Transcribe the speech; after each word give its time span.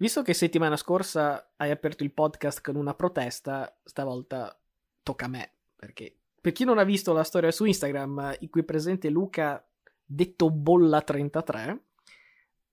Visto 0.00 0.22
che 0.22 0.32
settimana 0.32 0.78
scorsa 0.78 1.52
hai 1.56 1.70
aperto 1.70 2.04
il 2.04 2.10
podcast 2.10 2.62
con 2.62 2.74
una 2.74 2.94
protesta, 2.94 3.78
stavolta 3.84 4.58
tocca 5.02 5.26
a 5.26 5.28
me, 5.28 5.52
perché 5.76 6.16
per 6.40 6.52
chi 6.52 6.64
non 6.64 6.78
ha 6.78 6.84
visto 6.84 7.12
la 7.12 7.22
storia 7.22 7.50
su 7.50 7.66
Instagram, 7.66 8.36
in 8.38 8.48
cui 8.48 8.62
è 8.62 8.64
presente 8.64 9.10
Luca, 9.10 9.62
detto 10.02 10.48
Bolla33, 10.48 11.78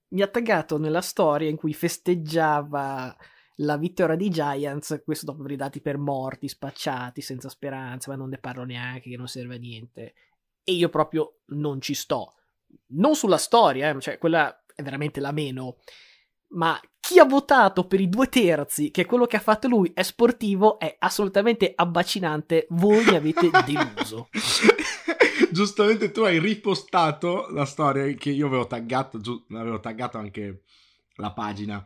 mi 0.08 0.22
ha 0.22 0.26
taggato 0.26 0.78
nella 0.78 1.02
storia 1.02 1.50
in 1.50 1.56
cui 1.56 1.74
festeggiava 1.74 3.14
la 3.56 3.76
vittoria 3.76 4.16
dei 4.16 4.30
Giants, 4.30 5.02
questo 5.04 5.26
dopo 5.26 5.42
aver 5.42 5.56
dati 5.56 5.82
per 5.82 5.98
morti, 5.98 6.48
spacciati, 6.48 7.20
senza 7.20 7.50
speranza, 7.50 8.10
ma 8.10 8.16
non 8.16 8.30
ne 8.30 8.38
parlo 8.38 8.64
neanche, 8.64 9.10
che 9.10 9.18
non 9.18 9.28
serve 9.28 9.56
a 9.56 9.58
niente. 9.58 10.14
E 10.64 10.72
io 10.72 10.88
proprio 10.88 11.40
non 11.48 11.82
ci 11.82 11.92
sto. 11.92 12.36
Non 12.92 13.14
sulla 13.14 13.36
storia, 13.36 13.90
eh, 13.90 14.00
cioè 14.00 14.16
quella 14.16 14.64
è 14.74 14.82
veramente 14.82 15.20
la 15.20 15.32
meno. 15.32 15.76
Ma 16.50 16.80
chi 17.00 17.18
ha 17.18 17.24
votato 17.24 17.86
per 17.86 18.00
i 18.00 18.08
due 18.08 18.28
terzi, 18.28 18.90
che 18.90 19.06
quello 19.06 19.26
che 19.26 19.36
ha 19.36 19.40
fatto 19.40 19.68
lui 19.68 19.90
è 19.94 20.02
sportivo, 20.02 20.78
è 20.78 20.96
assolutamente 20.98 21.72
abbacinante. 21.74 22.66
Voi 22.70 23.04
mi 23.04 23.16
avete 23.16 23.48
deluso. 23.64 24.28
Giustamente 25.50 26.10
tu 26.10 26.20
hai 26.22 26.38
ripostato 26.38 27.48
la 27.50 27.64
storia 27.64 28.04
che 28.14 28.30
io 28.30 28.46
avevo 28.46 28.66
taggato, 28.66 29.20
giu- 29.20 29.44
avevo 29.52 29.80
taggato 29.80 30.18
anche 30.18 30.64
la 31.16 31.32
pagina 31.32 31.84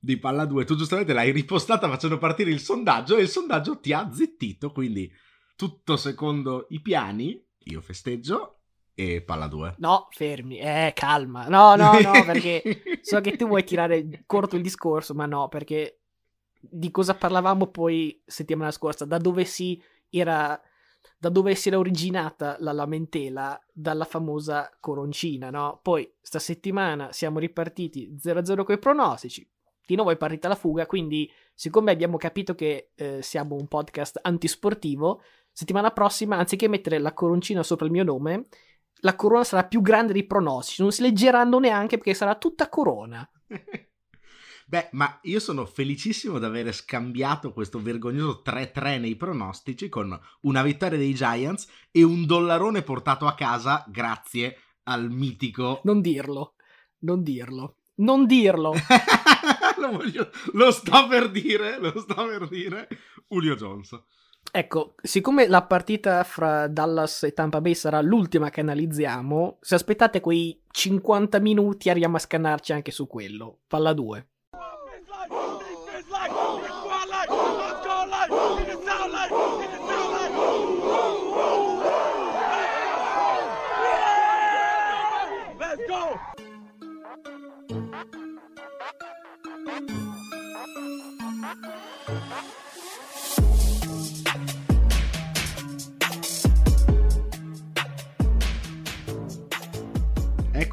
di 0.00 0.18
Palla 0.18 0.46
2. 0.46 0.64
Tu 0.64 0.74
giustamente 0.74 1.12
l'hai 1.12 1.30
ripostata 1.30 1.88
facendo 1.88 2.18
partire 2.18 2.50
il 2.50 2.60
sondaggio 2.60 3.16
e 3.16 3.22
il 3.22 3.28
sondaggio 3.28 3.78
ti 3.78 3.92
ha 3.92 4.10
zittito, 4.10 4.72
quindi 4.72 5.10
tutto 5.54 5.96
secondo 5.96 6.66
i 6.70 6.80
piani, 6.80 7.40
io 7.64 7.80
festeggio 7.80 8.61
e 9.02 9.22
Palla 9.22 9.46
2. 9.46 9.76
No, 9.78 10.08
fermi, 10.10 10.58
eh, 10.58 10.92
calma. 10.94 11.48
No, 11.48 11.74
no, 11.76 11.98
no, 12.00 12.12
perché 12.26 12.82
so 13.00 13.20
che 13.20 13.36
tu 13.36 13.46
vuoi 13.46 13.64
tirare 13.64 14.22
corto 14.26 14.56
il 14.56 14.62
discorso, 14.62 15.14
ma 15.14 15.26
no, 15.26 15.48
perché 15.48 16.00
di 16.60 16.90
cosa 16.90 17.14
parlavamo 17.14 17.66
poi 17.66 18.20
settimana 18.24 18.70
scorsa? 18.70 19.04
Da 19.04 19.18
dove 19.18 19.44
si 19.44 19.80
era 20.08 20.60
da 21.18 21.28
dove 21.28 21.54
si 21.54 21.68
era 21.68 21.78
originata 21.78 22.56
la 22.58 22.72
lamentela 22.72 23.60
dalla 23.72 24.04
famosa 24.04 24.70
coroncina, 24.80 25.50
no? 25.50 25.78
Poi 25.80 26.12
sta 26.20 26.40
settimana 26.40 27.12
siamo 27.12 27.38
ripartiti 27.38 28.16
0-0 28.20 28.64
con 28.64 28.74
i 28.74 28.78
pronostici, 28.78 29.48
di 29.86 29.94
nuovo 29.94 30.10
è 30.10 30.16
partita 30.16 30.48
la 30.48 30.54
fuga, 30.56 30.86
quindi 30.86 31.30
siccome 31.54 31.92
abbiamo 31.92 32.16
capito 32.16 32.54
che 32.54 32.90
eh, 32.94 33.22
siamo 33.22 33.54
un 33.54 33.68
podcast 33.68 34.18
antisportivo, 34.22 35.22
settimana 35.52 35.90
prossima 35.90 36.38
anziché 36.38 36.66
mettere 36.68 36.98
la 36.98 37.12
coroncina 37.12 37.62
sopra 37.62 37.86
il 37.86 37.92
mio 37.92 38.04
nome, 38.04 38.46
la 39.02 39.16
corona 39.16 39.44
sarà 39.44 39.64
più 39.64 39.80
grande 39.80 40.12
dei 40.12 40.26
pronostici, 40.26 40.82
non 40.82 40.92
si 40.92 41.02
leggeranno 41.02 41.58
neanche 41.58 41.96
perché 41.96 42.14
sarà 42.14 42.34
tutta 42.36 42.68
corona. 42.68 43.28
Beh, 44.66 44.88
ma 44.92 45.18
io 45.22 45.38
sono 45.38 45.66
felicissimo 45.66 46.38
di 46.38 46.44
aver 46.46 46.72
scambiato 46.72 47.52
questo 47.52 47.78
vergognoso 47.82 48.42
3-3 48.44 49.00
nei 49.00 49.16
pronostici 49.16 49.90
con 49.90 50.18
una 50.42 50.62
vittoria 50.62 50.96
dei 50.96 51.12
Giants 51.14 51.68
e 51.90 52.02
un 52.02 52.24
dollarone 52.24 52.82
portato 52.82 53.26
a 53.26 53.34
casa 53.34 53.84
grazie 53.88 54.56
al 54.84 55.10
mitico... 55.10 55.82
Non 55.84 56.00
dirlo, 56.00 56.54
non 57.00 57.22
dirlo, 57.22 57.78
non 57.96 58.24
dirlo. 58.24 58.72
lo, 59.78 59.90
voglio... 59.90 60.30
lo 60.52 60.70
sto 60.70 61.06
per 61.06 61.30
dire, 61.30 61.78
lo 61.78 61.98
sto 62.00 62.14
per 62.26 62.48
dire, 62.48 62.88
Julio 63.28 63.56
Jones. 63.56 64.02
Ecco, 64.50 64.94
siccome 65.02 65.46
la 65.46 65.62
partita 65.62 66.22
fra 66.24 66.66
Dallas 66.68 67.22
e 67.22 67.32
Tampa 67.32 67.60
Bay 67.60 67.74
sarà 67.74 68.00
l'ultima 68.02 68.50
che 68.50 68.60
analizziamo, 68.60 69.58
se 69.60 69.74
aspettate 69.74 70.20
quei 70.20 70.60
50 70.70 71.38
minuti 71.38 71.88
arriviamo 71.88 72.16
a 72.16 72.20
scannarci 72.20 72.72
anche 72.72 72.90
su 72.90 73.06
quello. 73.06 73.60
Palla 73.66 73.92
2. 73.92 74.26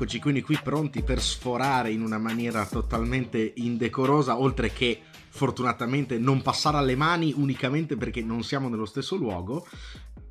Eccoci 0.02 0.22
quindi 0.22 0.42
qui 0.42 0.58
pronti 0.64 1.04
per 1.04 1.20
sforare 1.22 1.92
in 1.92 2.02
una 2.02 2.18
maniera 2.18 2.66
totalmente 2.66 3.52
indecorosa, 3.58 4.40
oltre 4.40 4.72
che 4.72 5.02
fortunatamente 5.28 6.18
non 6.18 6.42
passare 6.42 6.78
alle 6.78 6.96
mani 6.96 7.34
unicamente 7.36 7.98
perché 7.98 8.22
non 8.22 8.42
siamo 8.44 8.70
nello 8.70 8.86
stesso 8.86 9.18
luogo. 9.18 9.68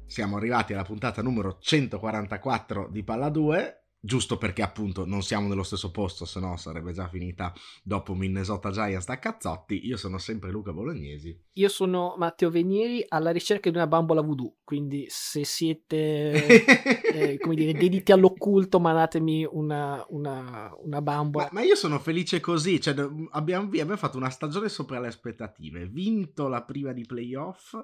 Siamo 0.06 0.38
arrivati 0.38 0.72
alla 0.72 0.84
puntata 0.84 1.20
numero 1.20 1.58
144 1.60 2.88
di 2.90 3.02
Palla 3.02 3.28
2 3.28 3.87
giusto 4.00 4.38
perché 4.38 4.62
appunto 4.62 5.04
non 5.04 5.22
siamo 5.22 5.48
nello 5.48 5.62
stesso 5.62 5.90
posto, 5.90 6.24
se 6.24 6.38
no 6.40 6.56
sarebbe 6.56 6.92
già 6.92 7.08
finita 7.08 7.52
dopo 7.82 8.14
Minnesota 8.14 8.70
Giants 8.70 9.06
da 9.06 9.18
cazzotti. 9.18 9.86
Io 9.86 9.96
sono 9.96 10.18
sempre 10.18 10.50
Luca 10.50 10.72
Bolognesi. 10.72 11.36
Io 11.54 11.68
sono 11.68 12.14
Matteo 12.16 12.50
Venieri 12.50 13.04
alla 13.08 13.30
ricerca 13.30 13.70
di 13.70 13.76
una 13.76 13.86
bambola 13.86 14.20
voodoo, 14.20 14.56
quindi 14.64 15.06
se 15.08 15.44
siete 15.44 16.46
eh, 17.12 17.38
come 17.38 17.54
dire, 17.54 17.72
dediti 17.72 18.12
all'occulto, 18.12 18.78
mandatemi 18.78 19.46
una, 19.50 20.04
una, 20.10 20.72
una 20.82 21.02
bambola. 21.02 21.48
Ma, 21.50 21.60
ma, 21.60 21.66
io 21.66 21.74
sono 21.74 21.98
felice 21.98 22.40
così, 22.40 22.80
cioè, 22.80 22.94
abbiamo, 23.30 23.66
abbiamo 23.66 23.96
fatto 23.96 24.16
una 24.16 24.30
stagione 24.30 24.68
sopra 24.68 25.00
le 25.00 25.08
aspettative, 25.08 25.86
vinto 25.86 26.48
la 26.48 26.62
prima 26.62 26.92
di 26.92 27.04
playoff. 27.04 27.76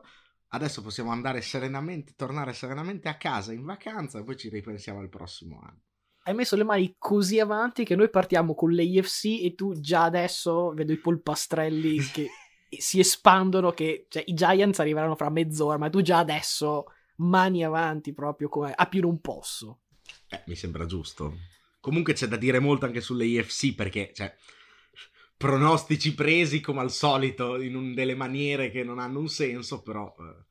Adesso 0.48 0.82
possiamo 0.82 1.10
andare 1.10 1.40
serenamente, 1.40 2.12
tornare 2.14 2.52
serenamente 2.52 3.08
a 3.08 3.16
casa 3.16 3.52
in 3.52 3.64
vacanza 3.64 4.20
e 4.20 4.22
poi 4.22 4.36
ci 4.36 4.48
ripensiamo 4.48 5.00
al 5.00 5.08
prossimo 5.08 5.58
anno 5.60 5.80
hai 6.26 6.34
messo 6.34 6.56
le 6.56 6.64
mani 6.64 6.94
così 6.98 7.38
avanti 7.38 7.84
che 7.84 7.94
noi 7.94 8.08
partiamo 8.08 8.54
con 8.54 8.74
l'AFC 8.74 9.42
e 9.42 9.54
tu 9.54 9.78
già 9.78 10.04
adesso 10.04 10.72
vedo 10.72 10.92
i 10.92 10.98
polpastrelli 10.98 11.98
che 11.98 12.28
si 12.78 12.98
espandono, 12.98 13.72
che 13.72 14.06
cioè, 14.08 14.24
i 14.26 14.34
Giants 14.34 14.78
arriveranno 14.78 15.16
fra 15.16 15.28
mezz'ora, 15.28 15.76
ma 15.76 15.90
tu 15.90 16.00
già 16.00 16.18
adesso 16.18 16.86
mani 17.16 17.62
avanti 17.62 18.12
proprio 18.14 18.48
come 18.48 18.72
a 18.74 18.86
più 18.86 19.02
non 19.02 19.20
posso. 19.20 19.80
Eh, 20.28 20.42
mi 20.46 20.56
sembra 20.56 20.86
giusto. 20.86 21.34
Comunque 21.78 22.14
c'è 22.14 22.26
da 22.26 22.36
dire 22.36 22.58
molto 22.58 22.86
anche 22.86 23.02
sull'AFC 23.02 23.74
perché, 23.74 24.10
cioè, 24.14 24.34
pronostici 25.36 26.14
presi 26.14 26.60
come 26.60 26.80
al 26.80 26.90
solito 26.90 27.60
in 27.60 27.76
un, 27.76 27.92
delle 27.92 28.14
maniere 28.14 28.70
che 28.70 28.82
non 28.82 28.98
hanno 28.98 29.18
un 29.18 29.28
senso, 29.28 29.82
però... 29.82 30.14
Eh. 30.18 30.44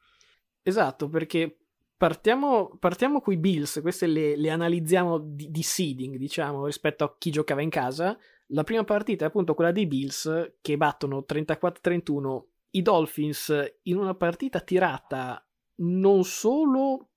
Esatto, 0.62 1.10
perché 1.10 1.63
Partiamo, 2.04 2.76
partiamo 2.80 3.22
con 3.22 3.32
i 3.32 3.38
Bills, 3.38 3.80
queste 3.80 4.08
le, 4.08 4.36
le 4.36 4.50
analizziamo 4.50 5.20
di, 5.20 5.50
di, 5.50 5.64
seeding, 5.64 6.18
diciamo, 6.18 6.66
rispetto 6.66 7.06
a 7.06 7.16
chi 7.18 7.32
giocava 7.32 7.62
in 7.62 7.70
casa. 7.70 8.18
La 8.48 8.66
prima 8.66 8.84
partita 8.84 9.24
è 9.24 9.30
appunto 9.30 9.54
quella 9.54 9.72
dei 9.72 9.88
Bills 9.88 10.56
che 10.60 10.76
battono 10.76 11.24
34-31 11.26 12.44
i 12.72 12.82
Dolphins 12.82 13.78
in 13.84 13.96
una 13.96 14.16
partita 14.16 14.60
tirata 14.60 15.48
non 15.76 16.26
solo, 16.26 17.12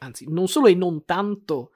anzi, 0.00 0.26
non 0.28 0.48
solo 0.48 0.66
e 0.66 0.74
non 0.74 1.06
tanto 1.06 1.70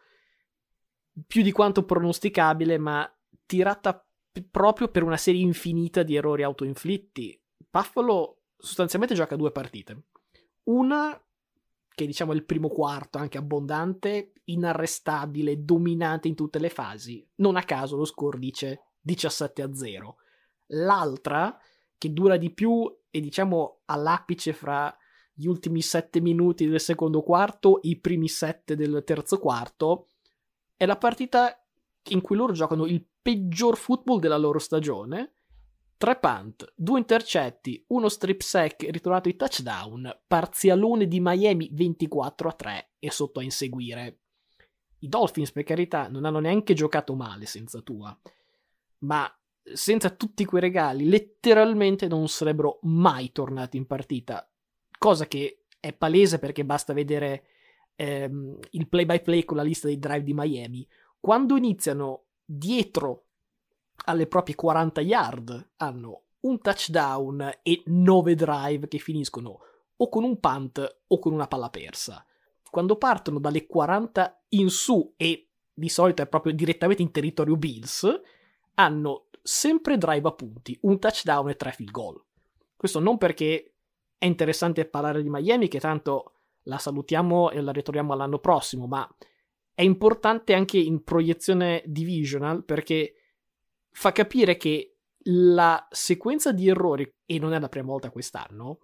più 1.27 1.41
di 1.41 1.53
quanto 1.53 1.87
pronosticabile, 1.87 2.77
ma 2.77 3.10
tirata 3.47 4.06
p- 4.32 4.44
proprio 4.50 4.88
per 4.88 5.03
una 5.03 5.16
serie 5.16 5.41
infinita 5.41 6.03
di 6.03 6.15
errori 6.15 6.42
autoinflitti. 6.42 7.42
Buffalo 7.71 8.42
sostanzialmente 8.59 9.15
gioca 9.15 9.34
due 9.34 9.50
partite. 9.50 10.03
Una 10.65 11.19
che 12.00 12.06
diciamo 12.06 12.33
è 12.33 12.34
il 12.34 12.47
primo 12.47 12.69
quarto, 12.69 13.19
anche 13.19 13.37
abbondante, 13.37 14.33
inarrestabile, 14.44 15.66
dominante 15.66 16.28
in 16.28 16.34
tutte 16.34 16.59
le 16.59 16.71
fasi. 16.71 17.27
Non 17.37 17.56
a 17.56 17.62
caso 17.62 17.94
lo 17.97 18.06
score 18.06 18.38
dice 18.38 18.84
17 19.03 19.61
a 19.61 19.75
0. 19.75 20.16
L'altra, 20.69 21.59
che 21.98 22.10
dura 22.10 22.39
di 22.39 22.51
più 22.53 22.91
e 23.10 23.21
diciamo 23.21 23.80
all'apice 23.84 24.54
fra 24.54 24.97
gli 25.34 25.45
ultimi 25.45 25.83
7 25.83 26.22
minuti 26.22 26.66
del 26.66 26.80
secondo 26.80 27.21
quarto 27.22 27.83
e 27.83 27.89
i 27.91 28.01
primi 28.01 28.28
7 28.28 28.75
del 28.77 29.03
terzo 29.04 29.39
quarto, 29.39 30.09
è 30.78 30.86
la 30.86 30.97
partita 30.97 31.63
in 32.09 32.22
cui 32.22 32.34
loro 32.34 32.54
giocano 32.54 32.86
il 32.86 33.04
peggior 33.21 33.77
football 33.77 34.21
della 34.21 34.39
loro 34.39 34.59
stagione 34.59 35.33
3 36.01 36.17
punt, 36.17 36.73
2 36.77 36.99
intercetti, 36.99 37.85
uno 37.89 38.09
strip 38.09 38.41
sack 38.41 38.85
ritornato 38.89 39.29
in 39.29 39.37
touchdown, 39.37 40.21
parzialone 40.27 41.07
di 41.07 41.21
Miami 41.21 41.69
24 41.71 42.49
a 42.49 42.53
3 42.53 42.93
e 42.99 43.11
sotto 43.11 43.41
a 43.41 43.43
inseguire. 43.43 44.21
I 45.01 45.09
Dolphins, 45.11 45.53
per 45.53 45.65
carità, 45.65 46.09
non 46.09 46.25
hanno 46.25 46.39
neanche 46.39 46.73
giocato 46.73 47.15
male 47.15 47.45
senza 47.45 47.83
Tua, 47.83 48.19
ma 49.01 49.31
senza 49.63 50.09
tutti 50.09 50.47
quei 50.47 50.63
regali 50.63 51.07
letteralmente 51.07 52.09
non 52.09 52.29
sarebbero 52.29 52.79
mai 52.85 53.31
tornati 53.31 53.77
in 53.77 53.87
partita, 53.87 54.51
cosa 54.97 55.27
che 55.27 55.67
è 55.79 55.93
palese 55.93 56.39
perché 56.39 56.65
basta 56.65 56.95
vedere 56.95 57.45
ehm, 57.97 58.59
il 58.71 58.89
play 58.89 59.05
by 59.05 59.21
play 59.21 59.45
con 59.45 59.59
la 59.59 59.63
lista 59.63 59.87
dei 59.87 59.99
drive 59.99 60.23
di 60.23 60.33
Miami. 60.33 60.89
Quando 61.21 61.59
iniziano 61.59 62.29
dietro 62.43 63.27
alle 64.05 64.27
proprie 64.27 64.55
40 64.55 65.01
yard 65.01 65.71
hanno 65.77 66.23
un 66.41 66.61
touchdown 66.61 67.59
e 67.63 67.83
9 67.87 68.35
drive 68.35 68.89
che 68.89 68.99
finiscono 68.99 69.59
o 69.97 70.09
con 70.09 70.25
un 70.25 70.41
punt 70.41 71.03
o 71.07 71.19
con 71.19 71.33
una 71.33 71.47
palla 71.47 71.69
persa. 71.69 72.25
Quando 72.71 72.97
partono 72.97 73.39
dalle 73.39 73.67
40 73.67 74.45
in 74.51 74.71
su 74.71 75.13
e 75.17 75.49
di 75.73 75.89
solito 75.89 76.23
è 76.23 76.27
proprio 76.27 76.53
direttamente 76.53 77.03
in 77.03 77.11
territorio 77.11 77.57
Bills, 77.57 78.09
hanno 78.75 79.27
sempre 79.43 79.99
drive 79.99 80.29
a 80.29 80.33
punti, 80.33 80.79
un 80.83 80.99
touchdown 80.99 81.49
e 81.51 81.57
tre 81.57 81.73
field 81.73 81.91
goal. 81.91 82.23
Questo 82.77 82.99
non 82.99 83.19
perché 83.19 83.75
è 84.17 84.27
interessante 84.27 84.85
parlare 84.87 85.23
di 85.23 85.31
Miami, 85.31 85.69
che 85.69 85.81
tanto 85.81 86.35
la 86.65 86.79
salutiamo 86.79 87.51
e 87.51 87.61
la 87.61 87.73
ritorniamo 87.73 88.13
all'anno 88.13 88.39
prossimo, 88.39 88.87
ma 88.87 89.09
è 89.75 89.83
importante 89.83 90.55
anche 90.55 90.79
in 90.79 91.03
proiezione 91.03 91.83
divisional 91.87 92.65
perché 92.65 93.15
fa 93.91 94.13
capire 94.13 94.57
che 94.57 94.97
la 95.25 95.87
sequenza 95.91 96.53
di 96.53 96.69
errori, 96.69 97.10
e 97.27 97.39
non 97.39 97.53
è 97.53 97.60
la 97.60 97.69
prima 97.69 97.87
volta 97.87 98.10
quest'anno, 98.10 98.78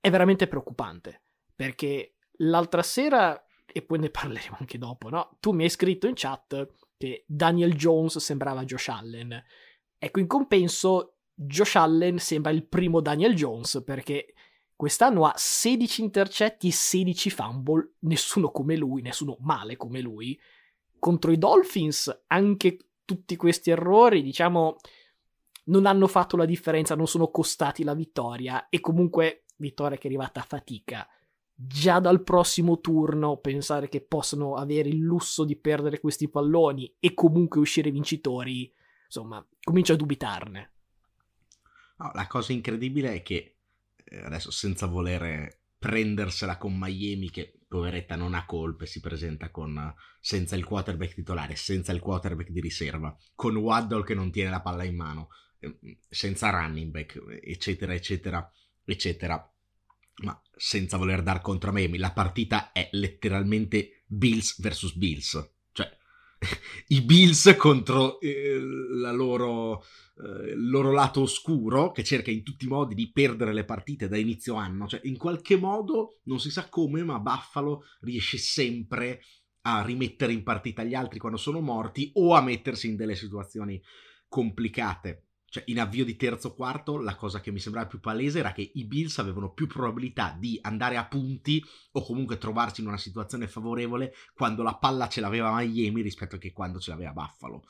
è 0.00 0.10
veramente 0.10 0.46
preoccupante. 0.46 1.24
Perché 1.54 2.16
l'altra 2.38 2.82
sera, 2.82 3.44
e 3.66 3.82
poi 3.82 3.98
ne 3.98 4.10
parleremo 4.10 4.56
anche 4.60 4.78
dopo, 4.78 5.08
no? 5.08 5.36
Tu 5.40 5.52
mi 5.52 5.64
hai 5.64 5.70
scritto 5.70 6.06
in 6.06 6.14
chat 6.14 6.68
che 6.96 7.24
Daniel 7.26 7.74
Jones 7.74 8.18
sembrava 8.18 8.64
Josh 8.64 8.88
Allen. 8.88 9.44
Ecco, 9.98 10.20
in 10.20 10.26
compenso, 10.26 11.16
Josh 11.34 11.76
Allen 11.76 12.18
sembra 12.18 12.52
il 12.52 12.66
primo 12.66 13.00
Daniel 13.00 13.34
Jones 13.34 13.82
perché 13.84 14.34
quest'anno 14.74 15.26
ha 15.26 15.34
16 15.36 16.02
intercetti 16.02 16.68
e 16.68 16.72
16 16.72 17.30
fumble, 17.30 17.94
nessuno 18.00 18.50
come 18.50 18.76
lui, 18.76 19.02
nessuno 19.02 19.36
male 19.40 19.76
come 19.76 20.00
lui. 20.00 20.38
Contro 20.98 21.32
i 21.32 21.38
Dolphins, 21.38 22.24
anche 22.28 22.76
tutti 23.08 23.36
questi 23.36 23.70
errori, 23.70 24.22
diciamo, 24.22 24.76
non 25.64 25.86
hanno 25.86 26.06
fatto 26.06 26.36
la 26.36 26.44
differenza, 26.44 26.94
non 26.94 27.06
sono 27.06 27.30
costati 27.30 27.82
la 27.84 27.94
vittoria 27.94 28.68
e 28.68 28.80
comunque 28.80 29.44
vittoria 29.56 29.96
che 29.96 30.04
è 30.04 30.06
arrivata 30.08 30.40
a 30.40 30.44
fatica. 30.46 31.08
Già 31.54 32.00
dal 32.00 32.22
prossimo 32.22 32.80
turno 32.80 33.38
pensare 33.38 33.88
che 33.88 34.02
possano 34.02 34.56
avere 34.56 34.90
il 34.90 34.98
lusso 34.98 35.44
di 35.44 35.56
perdere 35.56 36.00
questi 36.00 36.28
palloni 36.28 36.96
e 37.00 37.14
comunque 37.14 37.60
uscire 37.60 37.90
vincitori, 37.90 38.70
insomma, 39.06 39.44
comincio 39.62 39.94
a 39.94 39.96
dubitarne. 39.96 40.72
No, 41.96 42.10
la 42.12 42.26
cosa 42.26 42.52
incredibile 42.52 43.14
è 43.14 43.22
che 43.22 43.56
eh, 44.04 44.18
adesso 44.18 44.50
senza 44.50 44.86
volere 44.86 45.62
prendersela 45.78 46.58
con 46.58 46.76
Miami 46.76 47.30
che 47.30 47.57
poveretta 47.68 48.16
non 48.16 48.34
ha 48.34 48.46
colpe, 48.46 48.86
si 48.86 49.00
presenta 49.00 49.50
con, 49.50 49.94
senza 50.20 50.56
il 50.56 50.64
quarterback 50.64 51.14
titolare, 51.14 51.54
senza 51.54 51.92
il 51.92 52.00
quarterback 52.00 52.48
di 52.48 52.60
riserva, 52.60 53.16
con 53.34 53.56
Waddle 53.56 54.04
che 54.04 54.14
non 54.14 54.32
tiene 54.32 54.50
la 54.50 54.62
palla 54.62 54.84
in 54.84 54.96
mano, 54.96 55.28
ehm, 55.60 55.78
senza 56.08 56.50
running 56.50 56.90
back, 56.90 57.22
eccetera, 57.42 57.92
eccetera, 57.92 58.50
eccetera. 58.84 59.52
Ma 60.22 60.42
senza 60.56 60.96
voler 60.96 61.22
dar 61.22 61.40
contro 61.40 61.70
Miami, 61.70 61.98
la 61.98 62.12
partita 62.12 62.72
è 62.72 62.88
letteralmente 62.92 64.02
Bills 64.06 64.60
vs 64.60 64.94
Bills. 64.94 65.57
I 66.88 67.02
Bills 67.02 67.54
contro 67.56 68.20
eh, 68.20 68.58
loro 68.58 69.82
eh, 70.20 70.50
il 70.52 70.68
loro 70.68 70.90
lato 70.92 71.20
oscuro 71.22 71.92
che 71.92 72.02
cerca 72.02 72.30
in 72.30 72.42
tutti 72.42 72.64
i 72.64 72.68
modi 72.68 72.94
di 72.94 73.10
perdere 73.12 73.52
le 73.52 73.64
partite 73.64 74.08
da 74.08 74.16
inizio 74.16 74.54
anno. 74.54 74.88
Cioè, 74.88 75.00
in 75.04 75.16
qualche 75.16 75.56
modo, 75.56 76.20
non 76.24 76.40
si 76.40 76.50
sa 76.50 76.68
come, 76.68 77.04
ma 77.04 77.20
Buffalo 77.20 77.84
riesce 78.00 78.38
sempre 78.38 79.22
a 79.62 79.82
rimettere 79.82 80.32
in 80.32 80.42
partita 80.42 80.82
gli 80.82 80.94
altri 80.94 81.18
quando 81.18 81.38
sono 81.38 81.60
morti 81.60 82.10
o 82.14 82.34
a 82.34 82.40
mettersi 82.40 82.88
in 82.88 82.96
delle 82.96 83.14
situazioni 83.14 83.80
complicate. 84.28 85.27
Cioè, 85.50 85.64
in 85.66 85.80
avvio 85.80 86.04
di 86.04 86.16
terzo 86.16 86.54
quarto, 86.54 86.98
la 86.98 87.16
cosa 87.16 87.40
che 87.40 87.50
mi 87.50 87.58
sembrava 87.58 87.86
più 87.88 88.00
palese 88.00 88.40
era 88.40 88.52
che 88.52 88.70
i 88.74 88.84
Bills 88.84 89.18
avevano 89.18 89.52
più 89.52 89.66
probabilità 89.66 90.36
di 90.38 90.58
andare 90.62 90.96
a 90.96 91.06
punti 91.06 91.64
o 91.92 92.02
comunque 92.02 92.36
trovarsi 92.36 92.82
in 92.82 92.88
una 92.88 92.98
situazione 92.98 93.48
favorevole 93.48 94.14
quando 94.34 94.62
la 94.62 94.76
palla 94.76 95.08
ce 95.08 95.20
l'aveva 95.20 95.54
Miami 95.56 96.02
rispetto 96.02 96.36
che 96.36 96.52
quando 96.52 96.78
ce 96.78 96.90
l'aveva 96.90 97.12
Buffalo 97.12 97.64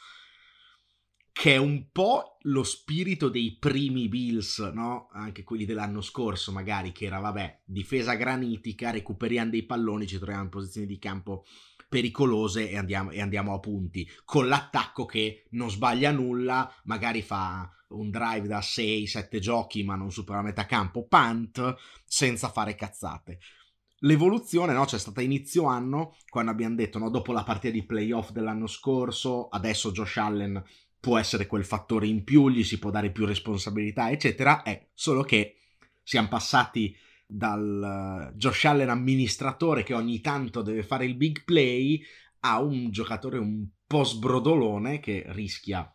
che 1.39 1.55
è 1.55 1.57
un 1.57 1.91
po' 1.93 2.39
lo 2.43 2.65
spirito 2.65 3.29
dei 3.29 3.59
primi 3.61 4.09
Bills, 4.09 4.59
no? 4.75 5.09
Anche 5.13 5.45
quelli 5.45 5.65
dell'anno 5.65 6.01
scorso, 6.01 6.51
magari, 6.51 6.91
che 6.91 7.05
era, 7.05 7.21
vabbè, 7.21 7.61
difesa 7.65 8.15
granitica, 8.15 8.91
recuperiamo 8.91 9.51
dei 9.51 9.63
palloni, 9.63 10.09
ci 10.09 10.17
troviamo 10.17 10.43
in 10.43 10.49
posizioni 10.49 10.89
di 10.89 10.99
campo 10.99 11.45
pericolose 11.89 12.69
e 12.69 12.77
andiamo, 12.77 13.11
e 13.11 13.21
andiamo 13.21 13.55
a 13.55 13.59
punti, 13.59 14.09
con 14.25 14.47
l'attacco 14.47 15.07
che 15.07 15.47
non 15.51 15.71
sbaglia 15.71 16.11
nulla, 16.11 16.73
magari 16.85 17.23
fa 17.23 17.71
un 17.89 18.11
drive 18.11 18.47
da 18.47 18.59
6-7 18.59 19.39
giochi 19.39 19.83
ma 19.83 19.95
non 19.95 20.13
supera 20.13 20.43
metà 20.43 20.67
campo, 20.67 21.07
punt, 21.07 21.77
senza 22.05 22.51
fare 22.51 22.75
cazzate. 22.75 23.39
L'evoluzione 24.03 24.73
no, 24.73 24.85
c'è 24.85 24.99
stata 24.99 25.23
inizio 25.23 25.65
anno, 25.65 26.17
quando 26.29 26.51
abbiamo 26.51 26.77
detto, 26.77 26.99
no, 26.99 27.11
dopo 27.11 27.33
la 27.33 27.43
partita 27.43 27.73
di 27.73 27.85
playoff 27.85 28.31
dell'anno 28.31 28.69
scorso, 28.69 29.49
adesso 29.49 29.91
Josh 29.91 30.17
Allen 30.19 30.63
può 31.01 31.19
essere 31.19 31.47
quel 31.47 31.65
fattore 31.65 32.07
in 32.07 32.23
più, 32.23 32.49
gli 32.49 32.63
si 32.63 32.79
può 32.79 32.91
dare 32.91 33.11
più 33.11 33.25
responsabilità, 33.25 34.11
eccetera, 34.11 34.63
è 34.63 34.89
solo 34.95 35.23
che 35.23 35.57
siamo 36.03 36.29
passati 36.29 36.95
dal 37.31 38.33
Josh 38.37 38.65
Allen 38.65 38.89
amministratore 38.89 39.83
che 39.83 39.93
ogni 39.93 40.23
tanto 40.23 40.63
deve 40.63 40.83
fare 40.83 41.05
il 41.05 41.15
big 41.15 41.45
play 41.45 42.03
a 42.41 42.61
un 42.63 42.91
giocatore 42.91 43.37
un 43.37 43.67
po' 43.87 44.03
sbrodolone 44.03 44.99
che 44.99 45.25
rischia 45.29 45.95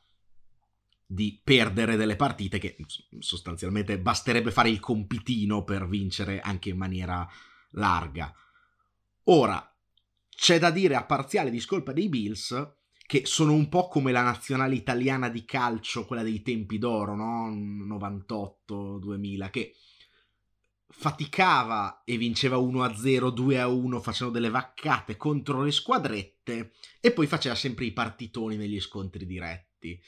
di 1.05 1.41
perdere 1.43 1.95
delle 1.95 2.15
partite 2.15 2.59
che 2.59 2.75
sostanzialmente 3.17 3.99
basterebbe 3.99 4.51
fare 4.51 4.69
il 4.69 4.79
compitino 4.79 5.63
per 5.63 5.87
vincere 5.87 6.39
anche 6.39 6.69
in 6.69 6.77
maniera 6.77 7.27
larga. 7.71 8.31
Ora, 9.25 9.75
c'è 10.29 10.59
da 10.59 10.69
dire 10.69 10.95
a 10.95 11.05
parziale 11.05 11.49
discolpa 11.49 11.93
dei 11.93 12.09
Bills 12.09 12.75
che 13.05 13.25
sono 13.25 13.53
un 13.53 13.69
po' 13.69 13.87
come 13.87 14.11
la 14.11 14.21
nazionale 14.21 14.75
italiana 14.75 15.29
di 15.29 15.45
calcio, 15.45 16.05
quella 16.05 16.23
dei 16.23 16.41
tempi 16.41 16.77
d'oro, 16.77 17.15
no? 17.15 17.49
98-2000, 17.97 19.49
che 19.49 19.73
faticava 20.95 22.03
e 22.05 22.17
vinceva 22.17 22.57
1-0, 22.57 23.33
2-1, 23.33 23.99
facendo 23.99 24.31
delle 24.31 24.49
vaccate 24.49 25.17
contro 25.17 25.63
le 25.63 25.71
squadrette 25.71 26.71
e 27.01 27.11
poi 27.11 27.27
faceva 27.27 27.55
sempre 27.55 27.85
i 27.85 27.91
partitoni 27.91 28.55
negli 28.55 28.79
scontri 28.79 29.25
diretti. 29.25 29.99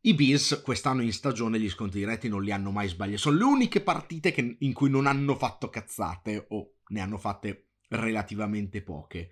I 0.00 0.14
Bills 0.14 0.60
quest'anno 0.62 1.00
in 1.00 1.12
stagione 1.12 1.58
gli 1.58 1.70
scontri 1.70 2.00
diretti 2.00 2.28
non 2.28 2.42
li 2.42 2.52
hanno 2.52 2.70
mai 2.70 2.88
sbagliati, 2.88 3.18
sono 3.18 3.38
le 3.38 3.44
uniche 3.44 3.80
partite 3.80 4.32
che, 4.32 4.56
in 4.58 4.72
cui 4.74 4.90
non 4.90 5.06
hanno 5.06 5.36
fatto 5.36 5.70
cazzate 5.70 6.46
o 6.50 6.74
ne 6.88 7.00
hanno 7.00 7.16
fatte 7.16 7.68
relativamente 7.88 8.82
poche. 8.82 9.30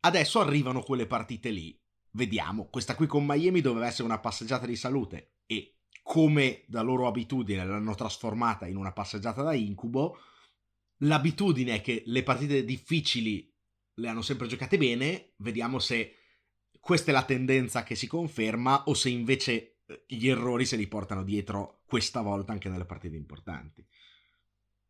Adesso 0.00 0.40
arrivano 0.40 0.82
quelle 0.82 1.06
partite 1.06 1.50
lì. 1.50 1.80
Vediamo, 2.10 2.66
questa 2.66 2.94
qui 2.94 3.06
con 3.06 3.24
Miami 3.24 3.62
doveva 3.62 3.86
essere 3.86 4.02
una 4.02 4.18
passeggiata 4.18 4.66
di 4.66 4.76
salute 4.76 5.36
e 5.46 5.76
come 6.02 6.64
da 6.66 6.82
loro 6.82 7.06
abitudine 7.06 7.64
l'hanno 7.64 7.94
trasformata 7.94 8.66
in 8.66 8.76
una 8.76 8.92
passeggiata 8.92 9.42
da 9.42 9.54
incubo, 9.54 10.18
l'abitudine 10.98 11.76
è 11.76 11.80
che 11.80 12.02
le 12.06 12.22
partite 12.22 12.64
difficili 12.64 13.50
le 13.94 14.08
hanno 14.08 14.22
sempre 14.22 14.46
giocate 14.46 14.76
bene, 14.78 15.32
vediamo 15.36 15.78
se 15.78 16.16
questa 16.80 17.10
è 17.10 17.14
la 17.14 17.24
tendenza 17.24 17.84
che 17.84 17.94
si 17.94 18.06
conferma 18.06 18.84
o 18.84 18.94
se 18.94 19.08
invece 19.08 19.78
eh, 19.86 20.04
gli 20.08 20.28
errori 20.28 20.64
se 20.64 20.76
li 20.76 20.88
portano 20.88 21.22
dietro 21.22 21.82
questa 21.86 22.22
volta 22.22 22.52
anche 22.52 22.68
nelle 22.68 22.84
partite 22.84 23.16
importanti. 23.16 23.86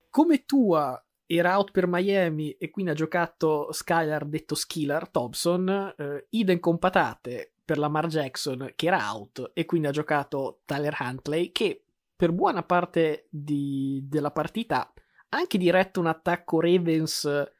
Come 0.08 0.44
tua 0.44 1.04
era 1.26 1.56
out 1.56 1.70
per 1.70 1.86
Miami 1.86 2.52
e 2.52 2.70
quindi 2.70 2.92
ha 2.92 2.94
giocato 2.94 3.72
Skylar 3.72 4.26
detto 4.26 4.54
Skiller 4.54 5.08
Thompson, 5.08 5.94
eh, 5.96 6.26
idem 6.30 6.58
con 6.58 6.78
per 7.64 7.78
Lamar 7.78 8.06
Jackson 8.06 8.72
che 8.74 8.86
era 8.86 9.12
out 9.12 9.52
e 9.54 9.64
quindi 9.64 9.86
ha 9.86 9.92
giocato 9.92 10.62
Tyler 10.64 10.96
Huntley 10.98 11.52
che 11.52 11.84
per 12.14 12.32
buona 12.32 12.62
parte 12.62 13.26
di, 13.30 14.00
della 14.04 14.30
partita 14.30 14.92
ha 15.28 15.36
anche 15.36 15.58
diretto 15.58 16.00
un 16.00 16.06
attacco 16.06 16.60
Ravens 16.60 17.50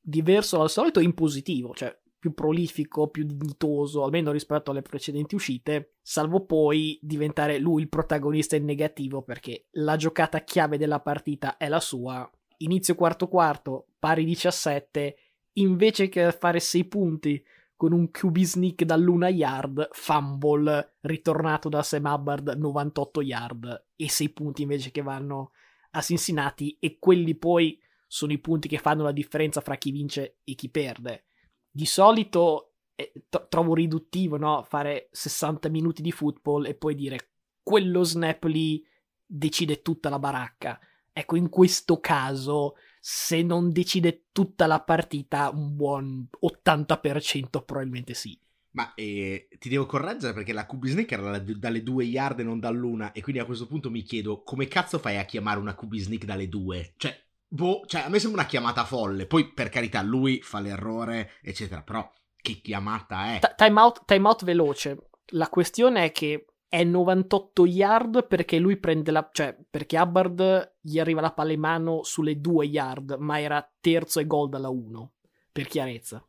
diverso 0.00 0.58
dal 0.58 0.70
solito 0.70 1.00
in 1.00 1.14
positivo, 1.14 1.72
cioè 1.74 1.96
più 2.20 2.34
prolifico, 2.34 3.08
più 3.08 3.24
dignitoso, 3.24 4.04
almeno 4.04 4.30
rispetto 4.30 4.70
alle 4.70 4.82
precedenti 4.82 5.34
uscite, 5.34 5.94
salvo 6.02 6.44
poi 6.44 6.98
diventare 7.00 7.58
lui 7.58 7.82
il 7.82 7.88
protagonista 7.88 8.56
in 8.56 8.66
negativo 8.66 9.22
perché 9.22 9.68
la 9.72 9.96
giocata 9.96 10.44
chiave 10.44 10.76
della 10.76 11.00
partita 11.00 11.56
è 11.56 11.68
la 11.68 11.80
sua. 11.80 12.30
Inizio 12.58 12.94
quarto 12.94 13.26
quarto, 13.26 13.86
pari 13.98 14.24
17, 14.24 15.16
invece 15.54 16.10
che 16.10 16.30
fare 16.32 16.60
6 16.60 16.84
punti 16.84 17.42
con 17.80 17.92
un 17.92 18.10
QB 18.10 18.38
sneak 18.40 18.84
dall'una 18.84 19.30
yard, 19.30 19.88
fumble 19.92 20.96
ritornato 21.00 21.70
da 21.70 21.82
Sam 21.82 22.04
Hubbard 22.04 22.50
98 22.50 23.22
yard 23.22 23.86
e 23.96 24.10
6 24.10 24.28
punti 24.34 24.60
invece 24.60 24.90
che 24.90 25.00
vanno 25.00 25.52
a 25.92 26.02
Cincinnati 26.02 26.76
e 26.78 26.98
quelli 26.98 27.34
poi 27.36 27.80
sono 28.06 28.32
i 28.32 28.38
punti 28.38 28.68
che 28.68 28.76
fanno 28.76 29.02
la 29.02 29.12
differenza 29.12 29.62
fra 29.62 29.76
chi 29.76 29.92
vince 29.92 30.40
e 30.44 30.54
chi 30.56 30.68
perde. 30.68 31.24
Di 31.70 31.86
solito 31.86 32.74
eh, 32.94 33.14
t- 33.30 33.48
trovo 33.48 33.72
riduttivo, 33.72 34.36
no? 34.36 34.62
Fare 34.62 35.08
60 35.12 35.70
minuti 35.70 36.02
di 36.02 36.12
football 36.12 36.66
e 36.66 36.74
poi 36.74 36.94
dire 36.94 37.30
quello 37.62 38.02
snap 38.02 38.44
lì 38.44 38.86
decide 39.24 39.80
tutta 39.80 40.10
la 40.10 40.18
baracca. 40.18 40.78
Ecco, 41.10 41.34
in 41.34 41.48
questo 41.48 41.98
caso, 41.98 42.74
se 43.00 43.42
non 43.42 43.72
decide 43.72 44.26
tutta 44.30 44.66
la 44.66 44.80
partita, 44.80 45.50
un 45.50 45.74
buon 45.74 46.28
80% 46.42 47.64
probabilmente 47.64 48.14
sì. 48.14 48.38
Ma 48.72 48.94
eh, 48.94 49.48
ti 49.58 49.68
devo 49.68 49.86
correggere 49.86 50.32
perché 50.32 50.52
la 50.52 50.66
QB 50.66 50.86
Sneak 50.86 51.10
era 51.10 51.38
dalle 51.38 51.82
due 51.82 52.04
yard 52.04 52.40
e 52.40 52.42
non 52.44 52.60
dall'una. 52.60 53.12
E 53.12 53.22
quindi 53.22 53.40
a 53.40 53.44
questo 53.44 53.66
punto 53.66 53.90
mi 53.90 54.02
chiedo 54.02 54.42
come 54.42 54.68
cazzo 54.68 54.98
fai 54.98 55.16
a 55.16 55.24
chiamare 55.24 55.58
una 55.58 55.74
QB 55.74 55.96
Sneak 55.96 56.24
dalle 56.24 56.48
due? 56.48 56.92
Cioè, 56.96 57.18
boh, 57.48 57.82
cioè, 57.86 58.02
a 58.02 58.08
me 58.08 58.20
sembra 58.20 58.42
una 58.42 58.48
chiamata 58.48 58.84
folle. 58.84 59.26
Poi, 59.26 59.52
per 59.52 59.70
carità, 59.70 60.02
lui 60.02 60.40
fa 60.42 60.60
l'errore, 60.60 61.32
eccetera. 61.42 61.82
Però, 61.82 62.08
che 62.36 62.60
chiamata 62.60 63.34
è? 63.34 63.38
T- 63.40 63.54
time, 63.56 63.80
out, 63.80 64.04
time 64.04 64.28
out 64.28 64.44
veloce. 64.44 65.08
La 65.32 65.48
questione 65.48 66.04
è 66.04 66.12
che 66.12 66.44
è 66.70 66.84
98 66.84 67.66
yard 67.66 68.26
perché 68.28 68.60
lui 68.60 68.76
prende 68.76 69.10
la. 69.10 69.28
cioè, 69.32 69.58
perché 69.68 69.98
Hubbard 69.98 70.76
gli 70.80 71.00
arriva 71.00 71.20
la 71.20 71.32
palla 71.32 71.50
in 71.50 71.58
mano 71.58 72.04
sulle 72.04 72.40
due 72.40 72.64
yard, 72.64 73.16
ma 73.18 73.40
era 73.40 73.68
terzo 73.80 74.20
e 74.20 74.26
gol 74.26 74.48
dalla 74.48 74.68
1. 74.68 75.12
Per 75.50 75.66
chiarezza. 75.66 76.24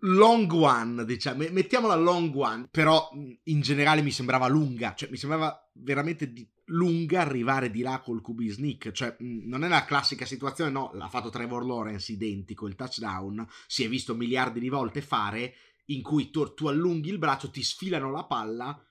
long 0.00 0.50
one, 0.50 1.04
diciamo, 1.04 1.44
mettiamola 1.50 1.94
long 1.94 2.34
one, 2.34 2.68
però 2.70 3.10
in 3.42 3.60
generale 3.60 4.00
mi 4.00 4.10
sembrava 4.10 4.48
lunga, 4.48 4.94
cioè 4.94 5.10
mi 5.10 5.18
sembrava 5.18 5.70
veramente 5.74 6.32
di, 6.32 6.48
lunga 6.66 7.20
arrivare 7.20 7.70
di 7.70 7.82
là 7.82 8.00
col 8.00 8.22
QB 8.22 8.48
sneak, 8.48 8.92
cioè 8.92 9.16
non 9.18 9.64
è 9.64 9.68
la 9.68 9.84
classica 9.84 10.24
situazione, 10.24 10.70
no, 10.70 10.92
l'ha 10.94 11.08
fatto 11.08 11.28
Trevor 11.28 11.66
Lawrence 11.66 12.10
identico, 12.10 12.66
il 12.66 12.74
touchdown, 12.74 13.46
si 13.66 13.84
è 13.84 13.88
visto 13.88 14.14
miliardi 14.14 14.58
di 14.58 14.70
volte 14.70 15.02
fare, 15.02 15.54
in 15.86 16.02
cui 16.02 16.30
tu, 16.30 16.54
tu 16.54 16.68
allunghi 16.68 17.10
il 17.10 17.18
braccio, 17.18 17.50
ti 17.50 17.62
sfilano 17.62 18.10
la 18.10 18.24
palla, 18.24 18.86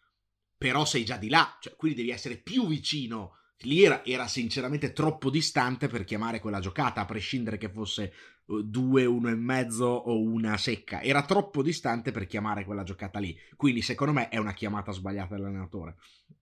però 0.58 0.86
sei 0.86 1.04
già 1.04 1.18
di 1.18 1.30
là, 1.30 1.58
cioè 1.60 1.76
quindi 1.76 1.98
devi 1.98 2.12
essere 2.12 2.38
più 2.38 2.68
vicino 2.68 3.36
lì 3.64 3.84
era, 3.84 4.04
era, 4.06 4.28
sinceramente 4.28 4.94
troppo 4.94 5.30
distante 5.30 5.88
per 5.88 6.04
chiamare 6.04 6.40
quella 6.40 6.60
giocata, 6.60 7.02
a 7.02 7.06
prescindere 7.06 7.58
che 7.58 7.70
fosse 7.70 8.14
uh, 8.46 8.64
due, 8.64 9.06
uno 9.06 9.30
e 9.30 9.36
mezzo 9.36 9.86
o 9.86 10.20
una 10.20 10.58
secca. 10.58 11.02
Era 11.02 11.24
troppo 11.24 11.62
distante 11.62 12.12
per 12.12 12.28
chiamare 12.28 12.66
quella 12.66 12.84
giocata 12.84 13.20
lì. 13.20 13.38
Quindi, 13.56 13.82
secondo 13.82 14.14
me, 14.14 14.30
è 14.30 14.38
una 14.38 14.54
chiamata 14.54 14.92
sbagliata 14.92 15.36
dell'allenatore. 15.36 15.98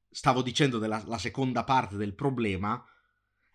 Stavo 0.09 0.41
dicendo 0.41 0.79
della 0.79 1.03
la 1.05 1.17
seconda 1.17 1.63
parte 1.63 1.95
del 1.97 2.15
problema 2.15 2.83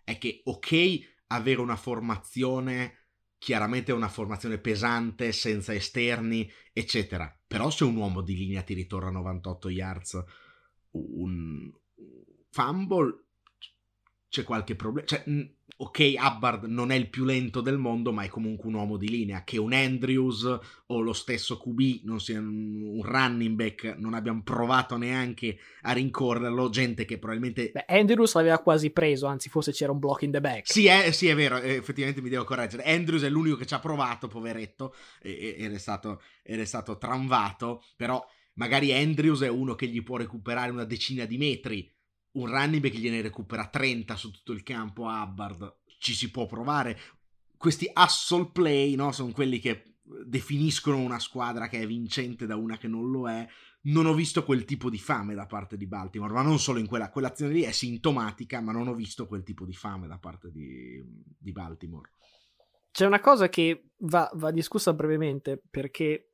è 0.03 0.17
che, 0.17 0.41
ok, 0.45 0.99
avere 1.27 1.61
una 1.61 1.75
formazione 1.75 3.04
chiaramente 3.45 3.91
è 3.91 3.93
una 3.93 4.07
formazione 4.07 4.57
pesante, 4.57 5.31
senza 5.31 5.71
esterni, 5.71 6.51
eccetera. 6.73 7.31
Però 7.45 7.69
se 7.69 7.83
un 7.83 7.95
uomo 7.95 8.21
di 8.21 8.35
linea 8.35 8.63
ti 8.63 8.73
ritorna 8.73 9.09
a 9.09 9.11
98 9.11 9.69
yards, 9.69 10.23
un 10.93 11.71
fumble 12.49 13.24
c'è 14.29 14.43
qualche 14.43 14.75
problema. 14.75 15.07
Cioè, 15.07 15.23
ok, 15.77 16.13
Hubbard 16.17 16.65
non 16.65 16.91
è 16.91 16.95
il 16.95 17.09
più 17.09 17.25
lento 17.25 17.61
del 17.61 17.77
mondo, 17.77 18.11
ma 18.11 18.23
è 18.23 18.27
comunque 18.27 18.67
un 18.67 18.75
uomo 18.75 18.97
di 18.97 19.09
linea. 19.09 19.43
Che 19.43 19.57
un 19.57 19.73
Andrews 19.73 20.59
o 20.87 20.99
lo 20.99 21.13
stesso 21.13 21.57
QB 21.57 22.03
non 22.03 22.19
sia 22.19 22.39
un 22.39 23.01
running 23.01 23.55
back, 23.55 23.95
non 23.97 24.13
abbiamo 24.13 24.41
provato 24.43 24.97
neanche 24.97 25.57
a 25.81 25.93
rincorrerlo. 25.93 26.69
Gente 26.69 27.05
che 27.05 27.17
probabilmente. 27.17 27.71
Beh, 27.73 27.85
Andrews 27.87 28.33
l'aveva 28.35 28.59
quasi 28.59 28.91
preso, 28.91 29.27
anzi, 29.27 29.49
forse 29.49 29.71
c'era 29.71 29.91
un 29.91 29.99
block 29.99 30.23
in 30.23 30.31
the 30.31 30.41
back. 30.41 30.71
Sì, 30.71 30.87
è, 30.87 31.11
sì, 31.11 31.27
è 31.27 31.35
vero, 31.35 31.57
effettivamente 31.57 32.21
mi 32.21 32.29
devo 32.29 32.43
correggere. 32.43 32.83
Andrews 32.83 33.23
è 33.23 33.29
l'unico 33.29 33.55
che 33.55 33.65
ci 33.65 33.73
ha 33.73 33.79
provato, 33.79 34.27
poveretto, 34.27 34.93
ed 35.21 35.73
è 35.73 35.77
stato, 35.77 36.21
stato 36.63 36.97
tramvato. 36.97 37.83
Però 37.95 38.21
magari 38.55 38.93
Andrews 38.93 39.41
è 39.41 39.49
uno 39.49 39.75
che 39.75 39.87
gli 39.87 40.03
può 40.03 40.17
recuperare 40.17 40.71
una 40.71 40.85
decina 40.85 41.25
di 41.25 41.37
metri 41.37 41.94
un 42.35 42.47
running 42.47 42.81
back 42.81 42.95
gliene 42.95 43.21
recupera 43.21 43.67
30 43.67 44.15
su 44.15 44.31
tutto 44.31 44.51
il 44.51 44.63
campo 44.63 45.07
a 45.07 45.23
Hubbard, 45.23 45.81
ci 45.99 46.13
si 46.13 46.31
può 46.31 46.45
provare. 46.45 46.97
Questi 47.57 47.91
hustle 47.93 48.51
play, 48.51 48.95
no? 48.95 49.11
Sono 49.11 49.31
quelli 49.31 49.59
che 49.59 49.95
definiscono 50.25 50.97
una 50.97 51.19
squadra 51.19 51.67
che 51.67 51.79
è 51.79 51.87
vincente 51.87 52.45
da 52.45 52.55
una 52.55 52.77
che 52.77 52.87
non 52.87 53.09
lo 53.09 53.29
è. 53.29 53.47
Non 53.83 54.05
ho 54.05 54.13
visto 54.13 54.43
quel 54.43 54.65
tipo 54.65 54.89
di 54.89 54.97
fame 54.97 55.35
da 55.35 55.45
parte 55.45 55.77
di 55.77 55.87
Baltimore, 55.87 56.33
ma 56.33 56.41
non 56.41 56.59
solo 56.59 56.79
in 56.79 56.87
quella, 56.87 57.09
quell'azione 57.09 57.53
lì 57.53 57.61
è 57.61 57.71
sintomatica, 57.71 58.59
ma 58.59 58.71
non 58.71 58.87
ho 58.87 58.95
visto 58.95 59.27
quel 59.27 59.43
tipo 59.43 59.65
di 59.65 59.73
fame 59.73 60.07
da 60.07 60.17
parte 60.17 60.51
di, 60.51 61.01
di 61.37 61.51
Baltimore. 61.51 62.11
C'è 62.91 63.05
una 63.05 63.19
cosa 63.19 63.47
che 63.47 63.91
va, 63.99 64.29
va 64.33 64.51
discussa 64.51 64.93
brevemente, 64.93 65.61
perché 65.69 66.29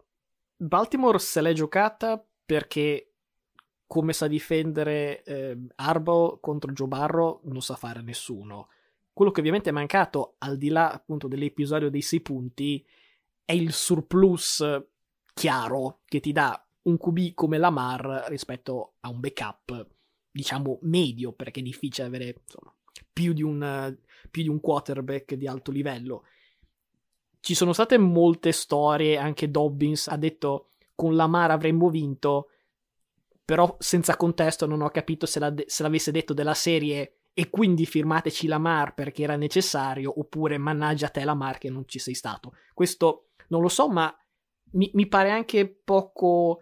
Baltimore 0.56 1.20
se 1.20 1.42
l'è 1.42 1.54
giocata 1.54 2.24
perché 2.46 3.11
come 3.92 4.14
sa 4.14 4.28
difendere 4.28 5.22
eh, 5.24 5.58
Arbo 5.76 6.38
contro 6.40 6.72
Joe 6.72 6.88
Barro 6.88 7.42
non 7.44 7.62
sa 7.62 7.76
fare 7.76 8.02
nessuno. 8.02 8.70
Quello 9.12 9.32
che 9.32 9.42
ovviamente 9.42 9.68
è 9.68 9.74
mancato, 9.74 10.36
al 10.38 10.56
di 10.56 10.70
là 10.70 10.90
appunto 10.90 11.28
dell'episodio 11.28 11.90
dei 11.90 12.02
sei 12.02 12.22
punti, 12.22 12.86
è 13.44 13.52
il 13.52 13.74
surplus 13.74 14.66
chiaro 15.34 16.00
che 16.06 16.22
ti 16.22 16.32
dà 16.32 16.66
un 16.84 16.98
QB 16.98 17.34
come 17.34 17.58
Lamar 17.58 18.28
rispetto 18.30 18.94
a 19.02 19.10
un 19.10 19.20
backup, 19.20 19.86
diciamo, 20.32 20.80
medio, 20.84 21.34
perché 21.34 21.60
è 21.60 21.64
difficile 21.64 22.08
avere 22.08 22.36
insomma, 22.46 22.74
più, 23.12 23.34
di 23.34 23.44
un, 23.44 23.94
più 24.30 24.42
di 24.42 24.48
un 24.48 24.62
quarterback 24.62 25.34
di 25.34 25.48
alto 25.48 25.70
livello. 25.70 26.24
Ci 27.42 27.56
sono 27.56 27.74
state 27.74 27.98
molte 27.98 28.54
storie, 28.54 29.18
anche 29.18 29.52
Dobbins 29.52 30.08
ha 30.08 30.16
detto 30.16 30.70
con 30.96 31.14
Lamar 31.14 31.52
avremmo 31.52 31.90
vinto, 31.90 32.52
però 33.52 33.76
senza 33.80 34.16
contesto 34.16 34.66
non 34.66 34.80
ho 34.80 34.88
capito 34.92 35.26
se, 35.26 35.38
la, 35.38 35.54
se 35.66 35.84
l'avesse 35.84 36.14
detto 36.14 36.34
della 36.34 36.54
serie 36.54 37.24
e 37.34 37.50
quindi 37.50 37.86
firmateci 37.86 38.48
la 38.48 38.58
Mar 38.58 38.94
perché 38.94 39.24
era 39.24 39.36
necessario 39.36 40.18
oppure 40.18 40.58
mannaggia 40.58 41.10
te 41.10 41.26
la 41.26 41.34
Mar 41.34 41.58
che 41.58 41.70
non 41.70 41.86
ci 41.86 42.00
sei 42.00 42.14
stato. 42.14 42.54
Questo 42.74 43.32
non 43.50 43.62
lo 43.62 43.68
so, 43.68 43.90
ma 43.90 44.10
mi, 44.72 44.90
mi 44.94 45.06
pare 45.06 45.32
anche 45.32 45.68
poco, 45.68 46.62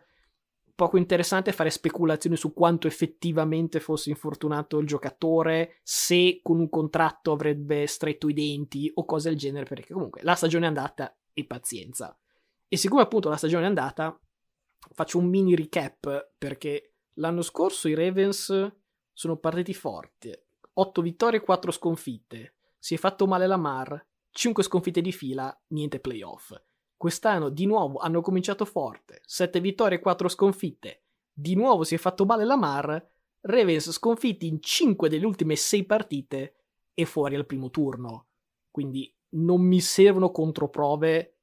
poco 0.73 0.97
interessante 0.97 1.51
fare 1.51 1.69
speculazioni 1.69 2.35
su 2.35 2.53
quanto 2.53 2.87
effettivamente 2.87 3.79
fosse 3.79 4.09
infortunato 4.09 4.79
il 4.79 4.87
giocatore, 4.87 5.81
se 5.83 6.39
con 6.41 6.57
un 6.57 6.69
contratto 6.69 7.33
avrebbe 7.33 7.85
stretto 7.85 8.27
i 8.29 8.33
denti 8.33 8.91
o 8.95 9.05
cose 9.05 9.29
del 9.29 9.37
genere, 9.37 9.65
perché 9.65 9.93
comunque 9.93 10.21
la 10.23 10.33
stagione 10.33 10.65
è 10.65 10.69
andata 10.69 11.15
e 11.33 11.45
pazienza. 11.45 12.17
E 12.67 12.77
siccome 12.77 13.03
appunto 13.03 13.29
la 13.29 13.37
stagione 13.37 13.65
è 13.65 13.67
andata, 13.67 14.19
faccio 14.91 15.17
un 15.17 15.27
mini 15.27 15.55
recap 15.55 16.33
perché 16.37 16.93
l'anno 17.15 17.41
scorso 17.41 17.87
i 17.87 17.93
Ravens 17.93 18.71
sono 19.13 19.37
partiti 19.37 19.73
forti. 19.73 20.37
8 20.73 21.01
vittorie 21.01 21.39
e 21.39 21.43
4 21.43 21.71
sconfitte. 21.71 22.55
Si 22.77 22.93
è 22.93 22.97
fatto 22.97 23.27
male 23.27 23.47
la 23.47 23.57
Mar, 23.57 24.05
5 24.31 24.63
sconfitte 24.63 25.01
di 25.01 25.11
fila, 25.11 25.55
niente 25.67 25.99
playoff. 25.99 26.53
Quest'anno 26.95 27.49
di 27.49 27.65
nuovo 27.65 27.99
hanno 27.99 28.21
cominciato 28.21 28.65
forte, 28.65 29.21
7 29.25 29.59
vittorie 29.59 29.97
e 29.97 30.01
4 30.01 30.27
sconfitte. 30.29 31.03
Di 31.33 31.55
nuovo 31.55 31.83
si 31.83 31.95
è 31.95 31.97
fatto 31.97 32.25
male 32.25 32.45
la 32.45 32.57
Mar, 32.57 33.09
Ravens 33.41 33.91
sconfitti 33.91 34.47
in 34.47 34.61
5 34.61 35.09
delle 35.09 35.25
ultime 35.25 35.55
6 35.55 35.85
partite 35.85 36.55
e 36.93 37.05
fuori 37.05 37.35
al 37.35 37.45
primo 37.45 37.69
turno. 37.69 38.27
Quindi 38.69 39.13
non 39.31 39.61
mi 39.61 39.79
servono 39.79 40.31
controprove 40.31 41.37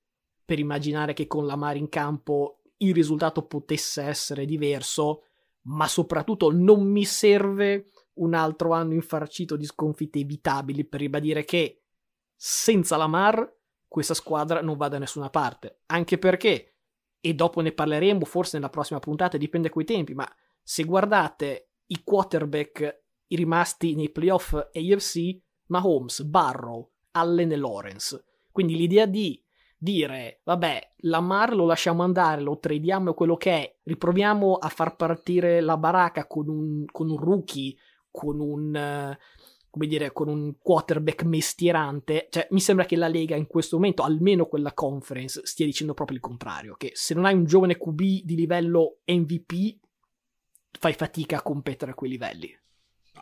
per 0.45 0.59
immaginare 0.59 1.13
che 1.13 1.27
con 1.27 1.47
la 1.47 1.57
Mar 1.57 1.77
in 1.77 1.89
campo 1.89 2.56
il 2.79 2.95
risultato 2.95 3.47
potesse 3.47 4.03
essere 4.03 4.45
diverso, 4.45 5.25
ma 5.63 5.89
soprattutto 5.89 6.51
non 6.53 6.87
mi 6.87 7.05
serve 7.05 7.87
un 8.15 8.35
altro 8.35 8.73
anno 8.73 8.95
infarcito 8.95 9.57
di 9.57 9.65
sconfitte 9.65 10.19
evitabili 10.19 10.85
per 10.85 11.01
ribadire 11.01 11.45
che 11.45 11.83
senza 12.35 12.97
la 12.97 13.07
Mar 13.07 13.55
questa 13.89 14.15
squadra 14.15 14.61
non 14.61 14.77
va 14.77 14.89
da 14.89 14.99
nessuna 14.99 15.31
parte. 15.31 15.81
Anche 15.87 16.19
perché, 16.19 16.75
e 17.21 17.35
dopo 17.35 17.61
ne 17.61 17.73
parleremo 17.73 18.25
forse 18.25 18.57
nella 18.57 18.71
prossima 18.71 18.99
puntata, 18.99 19.37
dipende 19.37 19.71
coi 19.71 19.85
tempi, 19.85 20.15
ma 20.15 20.31
se 20.63 20.85
guardate 20.85 21.71
i 21.87 22.03
quarterback 22.03 23.05
rimasti 23.29 23.95
nei 23.95 24.11
playoff 24.11 24.55
AFC, 24.55 25.39
Mahomes, 25.67 26.23
Barrow, 26.23 26.91
Allen 27.13 27.53
e 27.53 27.57
Lawrence. 27.57 28.25
Quindi 28.53 28.77
l'idea 28.77 29.07
di 29.07 29.43
dire, 29.77 30.41
vabbè, 30.45 30.95
Lamar 31.01 31.55
lo 31.55 31.67
lasciamo 31.67 32.03
andare, 32.03 32.41
lo 32.41 32.59
tradiamo 32.59 33.15
quello 33.15 33.37
che 33.37 33.53
è, 33.53 33.77
riproviamo 33.85 34.55
a 34.55 34.69
far 34.69 34.97
partire 34.97 35.61
la 35.61 35.77
baracca 35.77 36.27
con 36.27 36.49
un, 36.49 36.85
con 36.87 37.11
un 37.11 37.19
rookie, 37.19 37.77
con 38.11 38.41
un, 38.41 39.17
come 39.71 39.87
dire, 39.87 40.13
con 40.13 40.29
un 40.29 40.57
quarterback 40.59 41.25
mestierante, 41.25 42.29
cioè 42.31 42.47
mi 42.51 42.61
sembra 42.61 42.87
che 42.87 42.97
la 42.97 43.09
Lega 43.09 43.37
in 43.37 43.47
questo 43.47 43.77
momento, 43.77 44.03
almeno 44.03 44.47
quella 44.47 44.73
conference, 44.73 45.43
stia 45.45 45.67
dicendo 45.67 45.95
proprio 45.95 46.17
il 46.17 46.23
contrario, 46.23 46.77
che 46.77 46.93
se 46.95 47.15
non 47.15 47.27
hai 47.27 47.35
un 47.35 47.45
giovane 47.45 47.77
QB 47.77 47.99
di 47.99 48.35
livello 48.35 49.01
MVP, 49.05 49.79
fai 50.79 50.93
fatica 50.95 51.39
a 51.39 51.43
competere 51.43 51.93
a 51.93 51.95
quei 51.95 52.11
livelli. 52.11 52.59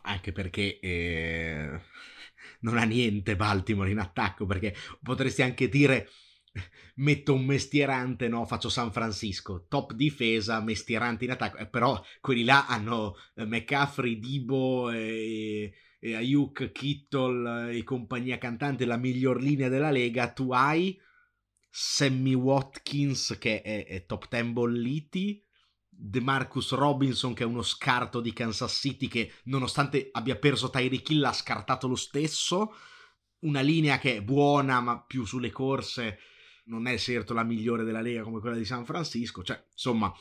Anche 0.02 0.32
perché... 0.32 0.78
Eh 0.80 1.80
non 2.60 2.78
ha 2.78 2.84
niente 2.84 3.36
Baltimore 3.36 3.90
in 3.90 3.98
attacco 3.98 4.46
perché 4.46 4.74
potresti 5.02 5.42
anche 5.42 5.68
dire 5.68 6.08
metto 6.96 7.34
un 7.34 7.44
mestierante, 7.44 8.28
no, 8.28 8.44
faccio 8.44 8.68
San 8.68 8.92
Francisco, 8.92 9.66
top 9.68 9.92
difesa, 9.92 10.60
mestierante 10.60 11.24
in 11.24 11.32
attacco, 11.32 11.56
eh, 11.58 11.66
però 11.66 12.02
quelli 12.20 12.44
là 12.44 12.66
hanno 12.66 13.16
eh, 13.34 13.44
McCaffrey, 13.44 14.18
Dibo 14.18 14.90
e, 14.90 15.72
e 15.98 16.14
Ayuk, 16.14 16.70
Kittle 16.72 17.76
e 17.76 17.82
compagnia 17.82 18.38
cantante, 18.38 18.84
la 18.84 18.96
miglior 18.96 19.40
linea 19.40 19.68
della 19.68 19.90
Lega, 19.90 20.32
tu 20.32 20.52
hai 20.52 20.98
Sammy 21.68 22.34
Watkins 22.34 23.36
che 23.38 23.60
è, 23.62 23.86
è 23.86 24.06
top 24.06 24.28
10 24.28 24.52
bolliti, 24.52 25.42
DeMarcus 25.88 26.72
Robinson 26.72 27.34
che 27.34 27.44
è 27.44 27.46
uno 27.46 27.62
scarto 27.62 28.20
di 28.20 28.32
Kansas 28.32 28.72
City 28.72 29.06
che 29.06 29.32
nonostante 29.44 30.08
abbia 30.12 30.36
perso 30.36 30.70
Tyreek 30.70 31.10
Hill 31.10 31.24
ha 31.24 31.32
scartato 31.32 31.86
lo 31.86 31.94
stesso, 31.96 32.74
una 33.40 33.60
linea 33.60 33.98
che 33.98 34.16
è 34.16 34.22
buona 34.22 34.80
ma 34.80 35.00
più 35.02 35.24
sulle 35.24 35.50
corse 35.50 36.18
non 36.64 36.86
è 36.86 36.96
certo 36.98 37.34
la 37.34 37.42
migliore 37.42 37.84
della 37.84 38.00
Lega 38.00 38.22
come 38.22 38.40
quella 38.40 38.56
di 38.56 38.64
San 38.64 38.84
Francisco, 38.84 39.42
cioè 39.42 39.62
insomma 39.72 40.12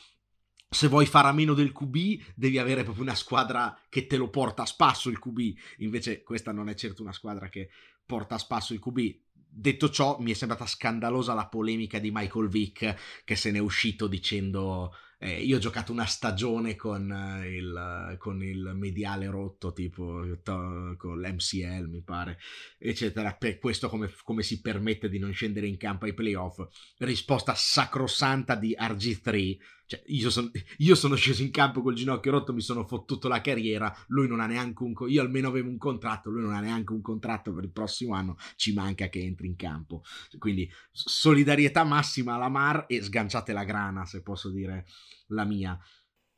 se 0.74 0.88
vuoi 0.88 1.06
fare 1.06 1.28
a 1.28 1.34
meno 1.34 1.54
del 1.54 1.72
QB 1.72 2.34
devi 2.36 2.58
avere 2.58 2.84
proprio 2.84 3.04
una 3.04 3.16
squadra 3.16 3.78
che 3.90 4.08
te 4.08 4.18
lo 4.18 4.30
porta 4.30 4.64
a 4.64 4.66
spasso 4.66 5.10
il 5.10 5.20
QB, 5.20 5.40
invece 5.78 6.24
questa 6.24 6.52
non 6.52 6.68
è 6.68 6.74
certo 6.74 7.04
una 7.04 7.14
squadra 7.14 7.48
che 7.48 7.70
porta 8.06 8.36
a 8.36 8.40
spasso 8.40 8.74
il 8.74 8.80
QB. 8.80 9.22
Detto 9.56 9.90
ciò, 9.92 10.18
mi 10.20 10.32
è 10.32 10.34
sembrata 10.34 10.66
scandalosa 10.66 11.36
la 11.36 11.48
polemica 11.48 12.00
di 12.00 12.10
Michael 12.12 12.50
Vick 12.50 13.22
che 13.24 13.36
se 13.36 13.52
n'è 13.52 13.60
uscito 13.60 14.08
dicendo 14.08 14.96
eh, 15.24 15.42
io 15.42 15.56
ho 15.56 15.60
giocato 15.60 15.94
una 15.94 16.06
stagione 16.06 16.76
con, 16.76 17.10
uh, 17.10 17.46
il, 17.46 18.16
con 18.18 18.44
il, 18.44 18.74
mediale 18.76 19.28
rotto, 19.28 19.72
tipo 19.72 20.22
con 20.44 21.22
l'MCL, 21.22 21.88
mi 21.88 22.02
pare, 22.02 22.38
eccetera. 22.78 23.34
Per 23.34 23.58
questo 23.58 23.88
come, 23.88 24.12
come, 24.24 24.44
si 24.44 24.60
permette 24.60 25.08
di 25.08 25.20
non 25.20 25.32
scendere 25.32 25.68
in 25.68 25.78
campo 25.78 26.04
ai 26.04 26.14
playoff? 26.14 26.60
Risposta 26.98 27.54
sacrosanta 27.56 28.56
di 28.56 28.76
RG3. 28.78 29.58
Cioè, 29.86 30.02
io, 30.08 30.30
son, 30.30 30.50
io, 30.78 30.96
sono 30.96 31.16
sceso 31.16 31.42
in 31.42 31.52
campo 31.52 31.82
col 31.82 31.94
ginocchio 31.94 32.32
rotto, 32.32 32.54
mi 32.54 32.62
sono 32.62 32.86
fottuto 32.86 33.28
la 33.28 33.42
carriera. 33.42 33.94
Lui 34.08 34.28
non 34.28 34.40
ha 34.40 34.46
neanche 34.46 34.84
un. 34.84 34.94
Io 35.08 35.22
almeno 35.22 35.50
avevo 35.50 35.70
un 35.70 35.78
contratto, 35.78 36.30
lui 36.30 36.42
non 36.42 36.54
ha 36.54 36.60
neanche 36.60 36.94
un 36.94 37.02
contratto 37.02 37.54
per 37.54 37.66
il 37.66 37.72
prossimo 37.72 38.14
anno. 38.14 38.38
Ci 38.56 38.74
manca 38.74 39.10
che 39.10 39.20
entri 39.20 39.48
in 39.48 39.56
campo. 39.56 40.04
Quindi 40.38 40.70
solidarietà 40.92 41.84
massima 41.84 42.36
alla 42.36 42.50
Mar 42.50 42.86
e 42.88 43.02
sganciate 43.02 43.54
la 43.54 43.64
grana, 43.64 44.06
se 44.06 44.22
posso 44.22 44.50
dire 44.50 44.86
la 45.28 45.44
mia. 45.44 45.78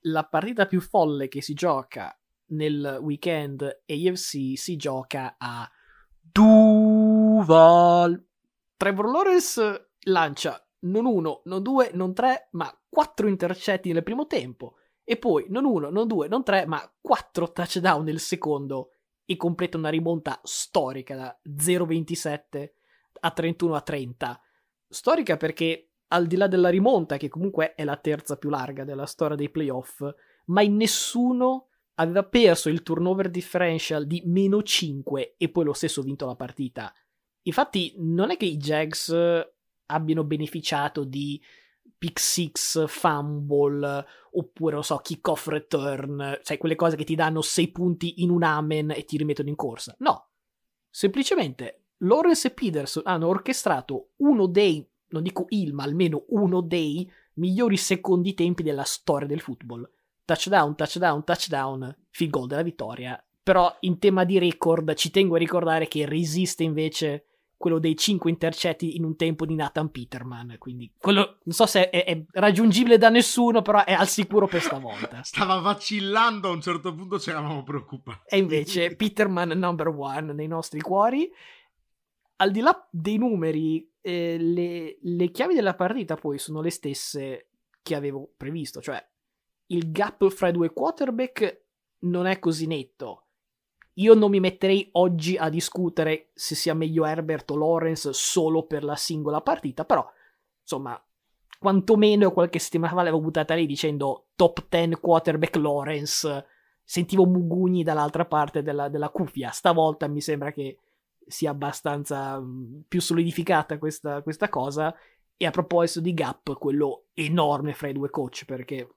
La 0.02 0.26
partita 0.26 0.66
più 0.66 0.82
folle 0.82 1.28
che 1.28 1.42
si 1.42 1.54
gioca 1.54 2.18
nel 2.48 3.00
weekend 3.02 3.62
AFC 3.86 4.58
si 4.58 4.76
gioca 4.76 5.36
a 5.38 5.70
Duval. 6.20 8.24
Trevor 8.78 9.10
Lawrence 9.10 9.92
lancia 10.02 10.65
non 10.86 11.06
uno, 11.06 11.42
non 11.46 11.62
due, 11.62 11.92
non 11.94 12.14
tre, 12.14 12.50
ma 12.52 12.72
quattro 12.90 13.28
intercetti 13.28 13.92
nel 13.92 14.04
primo 14.04 14.28
tempo. 14.28 14.78
E 15.04 15.18
poi 15.18 15.46
non 15.50 15.66
uno, 15.66 15.90
non 15.90 16.08
due, 16.08 16.28
non 16.28 16.44
tre, 16.44 16.66
ma 16.66 16.82
quattro 17.00 17.52
touchdown 17.52 18.04
nel 18.04 18.20
secondo. 18.20 18.90
E 19.26 19.38
completa 19.38 19.78
una 19.78 19.90
rimonta 19.90 20.40
storica 20.44 21.16
da 21.16 21.40
0-27 21.48 22.70
a 23.22 23.32
31 23.32 23.76
a 23.76 23.82
30. 23.82 24.42
Storica 24.88 25.38
perché 25.38 25.90
al 26.08 26.28
di 26.28 26.36
là 26.36 26.48
della 26.48 26.70
rimonta, 26.70 27.18
che 27.18 27.30
comunque 27.30 27.74
è 27.74 27.84
la 27.84 27.98
terza 27.98 28.38
più 28.38 28.50
larga 28.50 28.84
della 28.84 29.06
storia 29.06 29.36
dei 29.36 29.50
playoff, 29.50 30.04
mai 30.46 30.70
nessuno 30.70 31.70
aveva 31.96 32.24
perso 32.24 32.70
il 32.70 32.84
turnover 32.84 33.30
differential 33.30 34.06
di 34.06 34.22
meno 34.26 34.62
5 34.62 35.36
e 35.38 35.50
poi 35.50 35.64
lo 35.64 35.74
stesso 35.74 36.02
vinto 36.02 36.26
la 36.26 36.36
partita. 36.36 36.94
Infatti, 37.44 37.94
non 37.98 38.32
è 38.32 38.38
che 38.38 38.46
i 38.46 38.58
Jags 38.58 39.14
abbiano 39.88 40.24
beneficiato 40.24 41.04
di 41.04 41.42
pick 41.98 42.20
six, 42.20 42.86
fumble, 42.88 44.06
oppure, 44.32 44.74
non 44.74 44.84
so, 44.84 44.98
kick-off 44.98 45.48
return, 45.48 46.40
cioè 46.44 46.58
quelle 46.58 46.76
cose 46.76 46.96
che 46.96 47.04
ti 47.04 47.16
danno 47.16 47.42
6 47.42 47.72
punti 47.72 48.22
in 48.22 48.30
un 48.30 48.44
amen 48.44 48.92
e 48.92 49.06
ti 49.06 49.18
rimettono 49.18 49.50
in 49.50 49.56
corsa. 49.56 49.96
No, 50.00 50.30
semplicemente 50.90 51.86
Lawrence 52.00 52.48
e 52.50 52.52
Peterson 52.52 53.04
hanno 53.06 53.28
orchestrato 53.28 54.12
uno 54.18 54.48
dei 54.48 54.88
non 55.16 55.24
dico 55.24 55.46
il, 55.50 55.74
ma 55.74 55.84
almeno 55.84 56.26
uno 56.30 56.62
dei 56.62 57.10
migliori 57.36 57.78
secondi 57.78 58.34
tempi 58.34 58.64
della 58.64 58.84
storia 58.84 59.28
del 59.28 59.42
football. 59.42 59.90
Touchdown, 60.26 60.76
touchdown, 60.76 61.24
touchdown, 61.24 61.98
field 62.10 62.32
goal 62.32 62.48
della 62.48 62.64
vittoria. 62.64 63.24
Però 63.44 63.76
in 63.82 64.00
tema 64.00 64.24
di 64.24 64.40
record 64.40 64.94
ci 64.96 65.12
tengo 65.12 65.36
a 65.36 65.40
ricordare 65.40 65.88
che 65.88 66.06
resiste 66.06 66.64
invece 66.64 67.26
quello 67.58 67.80
dei 67.80 67.96
5 67.96 68.30
intercetti 68.30 68.96
in 68.96 69.04
un 69.04 69.16
tempo 69.16 69.46
di 69.46 69.56
Nathan 69.56 69.90
Peterman. 69.90 70.56
Quindi 70.58 70.92
quello 70.98 71.38
non 71.44 71.56
so 71.56 71.66
se 71.66 71.90
è, 71.90 72.04
è, 72.04 72.24
raggiungibile 72.32 72.98
da 72.98 73.10
nessuno, 73.10 73.62
però 73.62 73.84
è 73.84 73.94
al 73.94 74.08
sicuro 74.08 74.48
per 74.48 74.62
stavolta. 74.62 75.24
Stava 75.24 75.60
vacillando 75.60 76.50
a 76.50 76.52
un 76.52 76.62
certo 76.62 76.94
punto, 76.94 77.20
ci 77.20 77.30
eravamo 77.30 77.64
preoccupati. 77.64 78.22
E 78.28 78.38
invece 78.38 78.94
Peterman 78.98 79.50
number 79.50 79.88
one 79.88 80.34
nei 80.34 80.48
nostri 80.48 80.82
cuori. 80.82 81.30
Al 82.38 82.52
di 82.52 82.60
là 82.60 82.88
dei 82.92 83.18
numeri, 83.18 83.90
eh, 84.02 84.38
le, 84.38 84.98
le 85.02 85.32
chiavi 85.32 85.54
della 85.56 85.74
partita 85.74 86.16
poi 86.16 86.38
sono 86.38 86.62
le 86.62 86.70
stesse 86.70 87.50
che 87.82 87.96
avevo 87.96 88.34
previsto, 88.36 88.82
cioè 88.82 89.02
il 89.68 89.92
gap 89.92 90.28
fra 90.30 90.50
i 90.50 90.52
due 90.52 90.72
quarterback 90.72 91.64
non 92.00 92.26
è 92.26 92.40
così 92.40 92.68
netto. 92.68 93.25
Io 93.98 94.14
non 94.14 94.30
mi 94.30 94.40
metterei 94.40 94.90
oggi 94.94 95.38
a 95.38 95.50
discutere 95.50 96.30
se 96.34 96.54
sia 96.56 96.74
meglio 96.74 97.06
Herbert 97.06 97.50
o 97.52 97.56
Lawrence 97.56 98.12
solo 98.12 98.64
per 98.64 98.84
la 98.84 98.96
singola 98.96 99.42
partita, 99.42 99.86
però 99.86 100.06
insomma, 100.62 101.02
quantomeno 101.58 102.32
qualche 102.32 102.60
settimana 102.60 102.92
fa 102.92 102.98
l'avevo 102.98 103.22
buttata 103.22 103.54
lì 103.54 103.66
dicendo 103.66 104.28
top 104.36 104.66
10 104.70 104.96
quarterback 104.96 105.56
Lawrence. 105.56 106.46
Sentivo 106.84 107.26
mugugni 107.26 107.84
dall'altra 107.84 108.26
parte 108.26 108.62
della, 108.62 108.90
della 108.90 109.10
cuffia. 109.10 109.50
Stavolta 109.50 110.08
mi 110.08 110.22
sembra 110.22 110.52
che 110.52 110.78
sia 111.26 111.50
abbastanza 111.50 112.40
mm, 112.40 112.82
più 112.88 113.02
solidificata 113.02 113.78
questa, 113.78 114.22
questa 114.22 114.50
cosa. 114.50 114.94
E 115.38 115.46
a 115.46 115.52
proposito 115.52 116.02
di 116.02 116.14
gap, 116.14 116.54
quello 116.58 117.06
enorme 117.14 117.74
fra 117.74 117.88
i 117.88 117.94
due 117.94 118.10
coach, 118.10 118.46
perché 118.46 118.88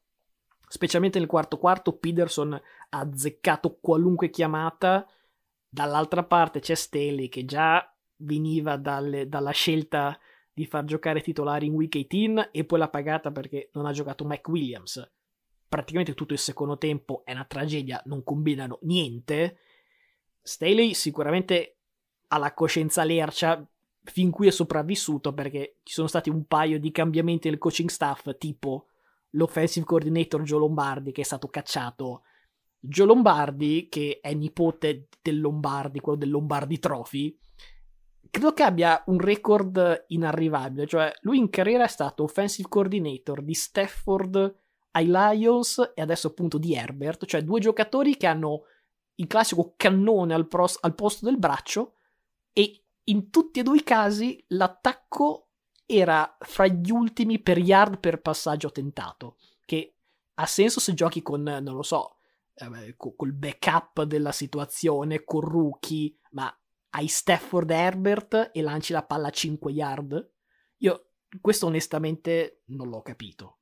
specialmente 0.68 1.18
nel 1.18 1.28
quarto 1.28 1.58
quarto 1.58 1.96
Peterson 1.96 2.52
ha 2.52 2.98
azzeccato 2.98 3.78
qualunque 3.80 4.30
chiamata. 4.30 5.06
Dall'altra 5.68 6.24
parte 6.24 6.60
c'è 6.60 6.74
Staley 6.74 7.28
che 7.28 7.44
già 7.44 7.94
veniva 8.16 8.76
dalle, 8.76 9.28
dalla 9.28 9.50
scelta 9.50 10.18
di 10.52 10.66
far 10.66 10.84
giocare 10.84 11.20
titolari 11.20 11.66
in 11.66 11.74
week 11.74 11.98
18 11.98 12.52
e 12.52 12.64
poi 12.64 12.78
l'ha 12.78 12.88
pagata 12.88 13.30
perché 13.30 13.70
non 13.74 13.86
ha 13.86 13.92
giocato 13.92 14.24
Mike 14.24 14.50
Williams. 14.50 15.10
Praticamente 15.68 16.14
tutto 16.14 16.32
il 16.32 16.38
secondo 16.38 16.78
tempo 16.78 17.22
è 17.24 17.32
una 17.32 17.44
tragedia, 17.44 18.00
non 18.06 18.24
combinano 18.24 18.78
niente. 18.82 19.58
Staley 20.42 20.94
sicuramente 20.94 21.76
alla 22.28 22.54
coscienza 22.54 23.04
lercia 23.04 23.66
fin 24.02 24.30
qui 24.30 24.48
è 24.48 24.50
sopravvissuto 24.50 25.32
perché 25.32 25.76
ci 25.82 25.92
sono 25.92 26.08
stati 26.08 26.30
un 26.30 26.46
paio 26.46 26.80
di 26.80 26.90
cambiamenti 26.90 27.48
nel 27.48 27.58
coaching 27.58 27.88
staff, 27.88 28.36
tipo 28.38 28.86
l'offensive 29.30 29.84
coordinator 29.84 30.42
Joe 30.42 30.60
Lombardi 30.60 31.12
che 31.12 31.22
è 31.22 31.24
stato 31.24 31.48
cacciato. 31.48 32.22
Joe 32.80 33.06
Lombardi, 33.06 33.88
che 33.88 34.20
è 34.20 34.32
nipote 34.34 35.08
del 35.20 35.40
Lombardi, 35.40 36.00
quello 36.00 36.18
del 36.18 36.30
Lombardi 36.30 36.78
Trophy, 36.78 37.36
credo 38.30 38.52
che 38.52 38.62
abbia 38.62 39.02
un 39.06 39.18
record 39.18 40.04
inarrivabile, 40.08 40.86
cioè 40.86 41.12
lui 41.22 41.38
in 41.38 41.50
carriera 41.50 41.84
è 41.84 41.88
stato 41.88 42.22
offensive 42.22 42.68
coordinator 42.68 43.42
di 43.42 43.54
Stafford 43.54 44.56
ai 44.92 45.06
Lions 45.06 45.92
e 45.94 46.00
adesso 46.00 46.28
appunto 46.28 46.58
di 46.58 46.74
Herbert, 46.74 47.24
cioè 47.26 47.42
due 47.42 47.60
giocatori 47.60 48.16
che 48.16 48.26
hanno 48.26 48.62
il 49.16 49.26
classico 49.26 49.74
cannone 49.76 50.34
al, 50.34 50.46
pros- 50.46 50.78
al 50.80 50.94
posto 50.94 51.24
del 51.26 51.38
braccio 51.38 51.94
e 52.52 52.84
in 53.04 53.30
tutti 53.30 53.60
e 53.60 53.62
due 53.62 53.78
i 53.78 53.82
casi 53.82 54.42
l'attacco 54.48 55.47
era 55.90 56.36
fra 56.40 56.66
gli 56.66 56.90
ultimi 56.90 57.40
per 57.40 57.56
yard 57.56 57.98
per 57.98 58.20
passaggio 58.20 58.70
tentato, 58.70 59.38
che 59.64 59.94
ha 60.34 60.44
senso 60.44 60.80
se 60.80 60.92
giochi 60.92 61.22
con, 61.22 61.42
non 61.42 61.74
lo 61.74 61.82
so, 61.82 62.18
eh, 62.52 62.94
col 62.96 63.32
backup 63.32 64.02
della 64.02 64.32
situazione, 64.32 65.24
con 65.24 65.40
rookie, 65.40 66.14
ma 66.32 66.54
hai 66.90 67.08
Stafford 67.08 67.70
Herbert 67.70 68.50
e 68.52 68.60
lanci 68.60 68.92
la 68.92 69.02
palla 69.02 69.28
a 69.28 69.30
5 69.30 69.72
yard? 69.72 70.32
Io 70.78 71.12
questo 71.40 71.66
onestamente 71.66 72.64
non 72.66 72.90
l'ho 72.90 73.00
capito. 73.00 73.60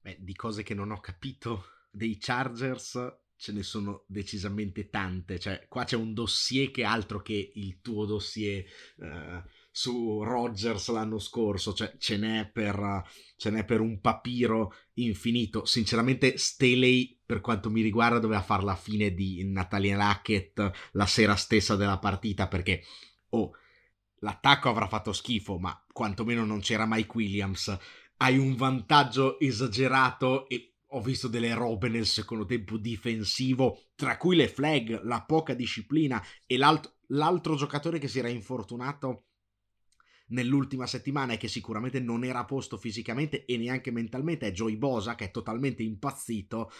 Beh, 0.00 0.18
di 0.20 0.34
cose 0.34 0.62
che 0.62 0.74
non 0.74 0.90
ho 0.90 1.00
capito 1.00 1.64
dei 1.90 2.18
Chargers 2.18 3.22
ce 3.36 3.52
ne 3.52 3.62
sono 3.62 4.04
decisamente 4.06 4.90
tante. 4.90 5.38
Cioè, 5.38 5.66
qua 5.68 5.84
c'è 5.84 5.96
un 5.96 6.12
dossier 6.12 6.70
che 6.70 6.84
altro 6.84 7.22
che 7.22 7.52
il 7.54 7.80
tuo 7.80 8.04
dossier 8.04 8.64
uh, 8.96 9.42
su 9.76 10.22
Rogers 10.22 10.88
l'anno 10.90 11.18
scorso. 11.18 11.72
Cioè, 11.72 11.96
ce 11.98 12.16
n'è 12.16 12.48
per, 12.48 13.02
ce 13.36 13.50
n'è 13.50 13.64
per 13.64 13.80
un 13.80 14.00
papiro 14.00 14.72
infinito. 14.94 15.64
Sinceramente, 15.64 16.38
Staley, 16.38 17.18
per 17.26 17.40
quanto 17.40 17.70
mi 17.70 17.82
riguarda, 17.82 18.20
doveva 18.20 18.40
fare 18.40 18.62
la 18.62 18.76
fine 18.76 19.12
di 19.12 19.42
Natalia 19.44 19.96
Lackett 19.96 20.70
la 20.92 21.06
sera 21.06 21.34
stessa 21.34 21.74
della 21.74 21.98
partita 21.98 22.46
perché, 22.46 22.84
oh, 23.30 23.50
l'attacco 24.20 24.68
avrà 24.68 24.86
fatto 24.86 25.12
schifo, 25.12 25.58
ma 25.58 25.84
quantomeno 25.92 26.44
non 26.44 26.60
c'era 26.60 26.86
Mike 26.86 27.10
Williams. 27.16 27.76
Hai 28.18 28.38
un 28.38 28.54
vantaggio 28.54 29.40
esagerato 29.40 30.48
e 30.48 30.74
ho 30.86 31.00
visto 31.00 31.26
delle 31.26 31.52
robe 31.52 31.88
nel 31.88 32.06
secondo 32.06 32.44
tempo 32.44 32.76
difensivo, 32.76 33.86
tra 33.96 34.16
cui 34.18 34.36
le 34.36 34.46
flag, 34.46 35.02
la 35.02 35.24
poca 35.24 35.52
disciplina 35.52 36.24
e 36.46 36.56
l'alt- 36.56 36.98
l'altro 37.08 37.56
giocatore 37.56 37.98
che 37.98 38.06
si 38.06 38.20
era 38.20 38.28
infortunato 38.28 39.24
nell'ultima 40.28 40.86
settimana 40.86 41.34
e 41.34 41.36
che 41.36 41.48
sicuramente 41.48 42.00
non 42.00 42.24
era 42.24 42.40
a 42.40 42.44
posto 42.44 42.76
fisicamente 42.76 43.44
e 43.44 43.56
neanche 43.56 43.90
mentalmente 43.90 44.46
è 44.46 44.52
Joey 44.52 44.76
Bosa 44.76 45.14
che 45.14 45.26
è 45.26 45.30
totalmente 45.30 45.82
impazzito 45.82 46.70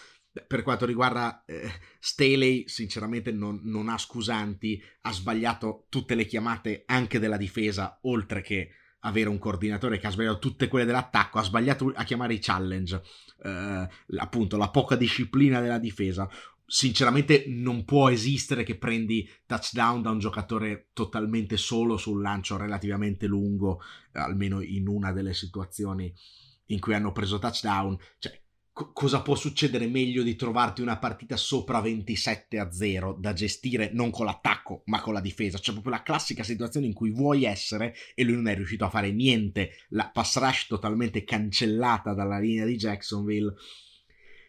per 0.47 0.63
quanto 0.63 0.85
riguarda 0.85 1.45
eh, 1.47 1.71
Staley, 2.01 2.67
sinceramente 2.67 3.31
non, 3.31 3.61
non, 3.63 3.89
ha 3.89 3.97
scusanti, 3.97 4.83
ha 5.03 5.13
sbagliato 5.13 5.87
tutte 5.89 6.17
le 6.17 6.27
chiamate 6.27 6.83
anche 6.87 7.21
della 7.21 7.37
difesa, 7.37 7.99
oltre 8.03 8.43
che 8.43 8.71
avere 9.01 9.29
un 9.29 9.39
coordinatore 9.39 9.99
che 9.99 10.07
ha 10.07 10.11
sbagliato 10.11 10.39
tutte 10.39 10.67
quelle 10.67 10.87
dell'attacco, 10.87 11.39
ha 11.39 11.43
sbagliato 11.43 11.93
a 11.95 12.05
chiamare 12.05 12.35
i 12.35 12.41
challenge, 12.41 13.01
eh, 13.45 13.89
appunto 14.17 14.57
la 14.57 14.71
poca 14.71 14.97
disciplina 14.97 15.61
della 15.61 15.79
difesa. 15.79 16.29
Sinceramente 16.67 17.45
non 17.47 17.85
può 17.85 18.09
esistere 18.09 18.65
che 18.65 18.77
prendi 18.77 19.29
touchdown 19.47 20.03
da 20.03 20.11
un 20.11 20.19
giocatore 20.19 20.89
totalmente 20.93 21.57
solo 21.57 21.97
su 21.97 22.13
un 22.13 22.23
lancio 22.23 22.57
relativamente 22.57 23.27
lungo, 23.27 23.81
almeno 24.13 24.63
in 24.63 24.89
una 24.89 25.13
delle 25.13 25.35
situazioni 25.35 26.13
in 26.67 26.81
cui 26.81 26.95
hanno 26.95 27.13
preso 27.13 27.39
touchdown. 27.39 27.99
Cioè, 28.19 28.43
cosa 28.73 29.23
può 29.23 29.37
succedere 29.37 29.87
meglio 29.87 30.25
di 30.25 30.35
trovarti 30.35 30.83
una 30.83 30.99
partita 30.99 31.37
sopra 31.37 31.81
27 31.81 32.59
a 32.59 32.73
0 32.73 33.17
da 33.21 33.33
gestire 33.33 33.91
non 33.93 34.11
con 34.11 34.27
l'attacco 34.27 34.83
ma 34.87 35.01
con 35.01 35.15
la 35.15 35.21
difesa, 35.21 35.59
cioè 35.59 35.75
proprio 35.75 35.95
la 35.95 36.03
classica 36.03 36.43
situazione 36.43 36.87
in 36.87 36.93
cui 36.93 37.11
vuoi 37.11 37.45
essere 37.45 37.95
e 38.17 38.25
lui 38.25 38.35
non 38.35 38.49
è 38.49 38.55
riuscito 38.57 38.85
a 38.85 38.91
fare 38.91 39.13
niente, 39.13 39.85
la 39.91 40.09
pass 40.09 40.39
rush 40.39 40.67
totalmente 40.67 41.23
cancellata 41.23 42.15
dalla 42.15 42.41
linea 42.41 42.65
di 42.65 42.77
Jacksonville. 42.77 43.55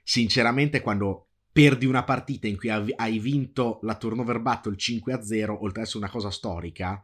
Sinceramente 0.01 0.81
quando 0.81 1.27
perdi 1.55 1.85
una 1.85 2.03
partita 2.03 2.47
in 2.47 2.57
cui 2.57 2.69
hai 2.69 3.17
vinto 3.17 3.79
la 3.83 3.95
turnover 3.95 4.41
battle 4.41 4.75
5 4.75 5.13
a 5.13 5.23
0, 5.23 5.63
oltre 5.63 5.79
ad 5.79 5.85
essere 5.85 6.03
una 6.03 6.11
cosa 6.11 6.29
storica, 6.29 7.01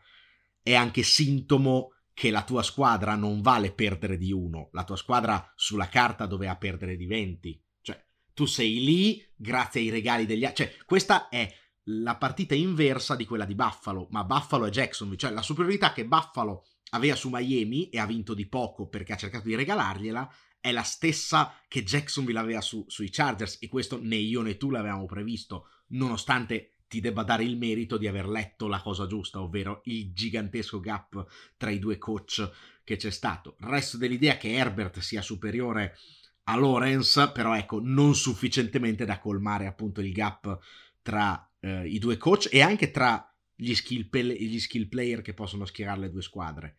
è 0.61 0.73
anche 0.73 1.03
sintomo 1.03 1.93
che 2.13 2.31
la 2.31 2.43
tua 2.43 2.61
squadra 2.61 3.15
non 3.15 3.39
vale 3.39 3.71
perdere 3.71 4.17
di 4.17 4.33
uno, 4.33 4.67
la 4.73 4.83
tua 4.83 4.97
squadra 4.97 5.53
sulla 5.55 5.87
carta 5.87 6.25
doveva 6.25 6.57
perdere 6.57 6.97
di 6.97 7.05
20. 7.05 7.63
Cioè, 7.79 8.05
tu 8.33 8.43
sei 8.43 8.83
lì 8.83 9.25
grazie 9.37 9.79
ai 9.79 9.89
regali 9.89 10.25
degli 10.25 10.43
altri. 10.43 10.65
Cioè, 10.65 10.75
questa 10.83 11.29
è 11.29 11.49
la 11.83 12.17
partita 12.17 12.53
inversa 12.53 13.15
di 13.15 13.23
quella 13.23 13.45
di 13.45 13.55
Buffalo, 13.55 14.09
ma 14.11 14.25
Buffalo 14.25 14.65
e 14.65 14.69
Jacksonville, 14.69 15.17
cioè 15.17 15.31
la 15.31 15.41
superiorità 15.41 15.93
che 15.93 16.05
Buffalo 16.05 16.65
aveva 16.89 17.15
su 17.15 17.29
Miami 17.31 17.87
e 17.87 17.99
ha 17.99 18.05
vinto 18.05 18.33
di 18.33 18.49
poco 18.49 18.89
perché 18.89 19.13
ha 19.13 19.17
cercato 19.17 19.47
di 19.47 19.55
regalargliela, 19.55 20.29
è 20.61 20.71
la 20.71 20.83
stessa 20.83 21.53
che 21.67 21.83
Jacksonville 21.83 22.39
aveva 22.39 22.61
su, 22.61 22.85
sui 22.87 23.09
Chargers 23.09 23.57
e 23.59 23.67
questo 23.67 23.99
né 24.01 24.15
io 24.15 24.41
né 24.41 24.57
tu 24.57 24.69
l'avevamo 24.69 25.05
previsto, 25.05 25.67
nonostante 25.87 26.75
ti 26.87 26.99
debba 26.99 27.23
dare 27.23 27.43
il 27.43 27.57
merito 27.57 27.97
di 27.97 28.07
aver 28.07 28.27
letto 28.27 28.67
la 28.67 28.81
cosa 28.81 29.07
giusta, 29.07 29.41
ovvero 29.41 29.81
il 29.85 30.13
gigantesco 30.13 30.79
gap 30.79 31.25
tra 31.57 31.69
i 31.69 31.79
due 31.79 31.97
coach 31.97 32.49
che 32.83 32.97
c'è 32.97 33.09
stato. 33.09 33.55
Resto 33.59 33.97
dell'idea 33.97 34.37
che 34.37 34.51
Herbert 34.51 34.99
sia 34.99 35.21
superiore 35.21 35.97
a 36.43 36.57
Lawrence, 36.57 37.29
però 37.31 37.55
ecco, 37.55 37.79
non 37.81 38.13
sufficientemente 38.13 39.05
da 39.05 39.19
colmare 39.19 39.67
appunto 39.67 40.01
il 40.01 40.11
gap 40.11 40.59
tra 41.01 41.49
eh, 41.59 41.87
i 41.87 41.97
due 41.97 42.17
coach 42.17 42.49
e 42.51 42.61
anche 42.61 42.91
tra 42.91 43.25
gli 43.55 43.73
skill, 43.73 44.09
pe- 44.09 44.23
gli 44.23 44.59
skill 44.59 44.89
player 44.89 45.21
che 45.21 45.33
possono 45.33 45.65
schierare 45.65 46.01
le 46.01 46.11
due 46.11 46.21
squadre. 46.21 46.75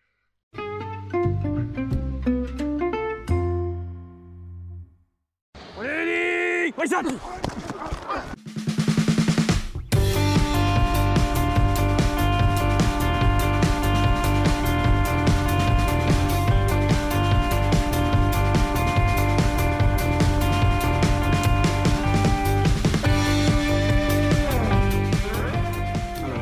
Ready? 6.83 7.17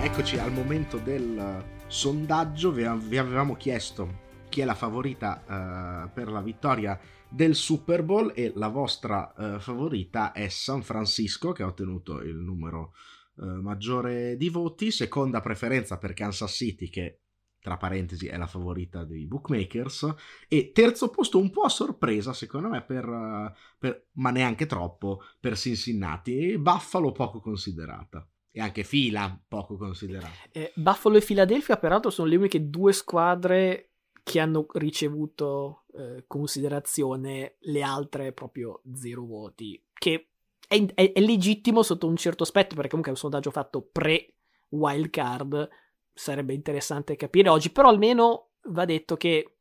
eccoci 0.03 0.39
al 0.39 0.53
momento 0.53 0.97
del 0.97 1.63
sondaggio. 1.87 2.73
Vi 2.73 3.19
avevamo 3.19 3.57
chiesto 3.57 4.29
chi 4.49 4.63
è 4.63 4.65
la 4.65 4.75
favorita 4.75 5.43
uh, 5.47 6.11
per 6.13 6.29
la 6.29 6.41
vittoria 6.41 6.99
del 7.31 7.55
Super 7.55 8.03
Bowl 8.03 8.33
e 8.35 8.53
la 8.55 8.69
vostra 8.69 9.33
uh, 9.37 9.59
favorita 9.61 10.33
è 10.33 10.49
San 10.49 10.83
Francisco 10.83 11.53
che 11.53 11.63
ha 11.63 11.67
ottenuto 11.67 12.21
il 12.21 12.37
numero 12.37 12.93
uh, 13.37 13.61
maggiore 13.61 14.37
di 14.37 14.49
voti. 14.49 14.91
Seconda 14.91 15.41
preferenza 15.41 15.99
per 15.99 16.13
Kansas 16.13 16.53
City 16.53 16.89
che 16.89 17.21
tra 17.61 17.77
parentesi 17.77 18.27
è 18.27 18.37
la 18.37 18.47
favorita 18.47 19.05
dei 19.05 19.27
bookmakers 19.27 20.15
e 20.49 20.73
terzo 20.73 21.11
posto 21.11 21.39
un 21.39 21.51
po' 21.51 21.63
a 21.63 21.69
sorpresa 21.69 22.33
secondo 22.33 22.69
me 22.69 22.83
per, 22.83 23.55
per 23.79 24.07
ma 24.13 24.31
neanche 24.31 24.65
troppo 24.65 25.21
per 25.39 25.59
Cincinnati 25.59 26.53
e 26.53 26.59
Buffalo 26.59 27.13
poco 27.13 27.41
considerata 27.41 28.27
e 28.51 28.61
anche 28.61 28.83
fila 28.83 29.41
poco 29.47 29.77
considerata. 29.77 30.33
Eh, 30.51 30.73
Buffalo 30.75 31.17
e 31.17 31.21
Philadelphia, 31.21 31.77
peraltro, 31.77 32.11
sono 32.11 32.29
le 32.29 32.37
uniche 32.37 32.69
due 32.69 32.93
squadre 32.93 33.93
che 34.23 34.41
hanno 34.41 34.67
ricevuto 34.73 35.80
eh, 35.95 36.25
considerazione, 36.27 37.57
le 37.61 37.83
altre 37.83 38.33
proprio 38.33 38.83
zero 38.95 39.25
voti. 39.25 39.83
Che 39.93 40.29
è, 40.67 40.85
è, 40.95 41.13
è, 41.13 41.21
legittimo 41.21 41.83
sotto 41.83 42.07
un 42.07 42.17
certo 42.17 42.43
aspetto, 42.43 42.75
perché 42.75 42.91
comunque 42.91 43.13
è 43.13 43.15
un 43.15 43.21
sondaggio 43.21 43.51
fatto 43.51 43.83
pre-wild 43.83 45.11
card. 45.11 45.69
Sarebbe 46.13 46.55
interessante 46.55 47.17
capire 47.17 47.49
oggi, 47.49 47.71
però 47.71 47.89
almeno 47.89 48.51
va 48.65 48.85
detto 48.85 49.17
che 49.17 49.57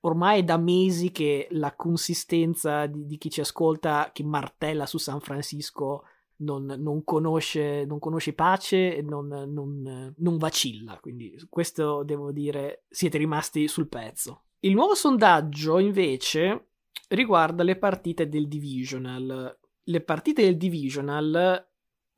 ormai 0.00 0.40
è 0.40 0.44
da 0.44 0.56
mesi 0.56 1.10
che 1.10 1.48
la 1.50 1.74
consistenza 1.74 2.86
di, 2.86 3.06
di 3.06 3.18
chi 3.18 3.30
ci 3.30 3.40
ascolta, 3.40 4.10
che 4.12 4.22
martella 4.22 4.86
su 4.86 4.98
San 4.98 5.20
Francisco 5.20 6.04
non, 6.38 6.64
non, 6.64 7.02
conosce, 7.04 7.84
non 7.84 7.98
conosce 7.98 8.34
pace 8.34 8.96
e 8.96 9.02
non, 9.02 9.26
non, 9.26 10.14
non 10.16 10.36
vacilla. 10.36 10.98
Quindi 11.00 11.36
questo 11.48 12.02
devo 12.02 12.32
dire, 12.32 12.84
siete 12.88 13.18
rimasti 13.18 13.68
sul 13.68 13.88
pezzo. 13.88 14.42
Il 14.60 14.74
nuovo 14.74 14.94
sondaggio 14.94 15.78
invece 15.78 16.68
riguarda 17.08 17.62
le 17.62 17.76
partite 17.76 18.28
del 18.28 18.48
divisional. 18.48 19.58
Le 19.82 20.00
partite 20.00 20.42
del 20.42 20.56
divisional 20.56 21.66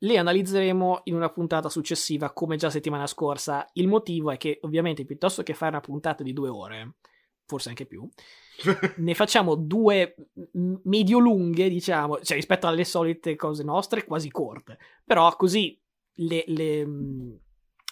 le 0.01 0.17
analizzeremo 0.17 1.01
in 1.05 1.15
una 1.15 1.29
puntata 1.29 1.69
successiva, 1.69 2.31
come 2.31 2.55
già 2.55 2.69
settimana 2.69 3.05
scorsa. 3.05 3.67
Il 3.73 3.87
motivo 3.87 4.31
è 4.31 4.37
che, 4.37 4.59
ovviamente, 4.61 5.05
piuttosto 5.05 5.43
che 5.43 5.53
fare 5.53 5.71
una 5.71 5.81
puntata 5.81 6.23
di 6.23 6.33
due 6.33 6.49
ore, 6.49 6.93
forse 7.45 7.69
anche 7.69 7.85
più, 7.85 8.07
ne 8.97 9.13
facciamo 9.13 9.55
due 9.55 10.15
medio-lunghe, 10.83 11.67
diciamo, 11.67 12.21
cioè 12.21 12.37
rispetto 12.37 12.67
alle 12.67 12.85
solite 12.85 13.35
cose 13.35 13.63
nostre, 13.63 14.05
quasi 14.05 14.31
corte. 14.31 14.77
Però 15.03 15.35
così 15.35 15.77
le, 16.13 16.43
le, 16.47 16.85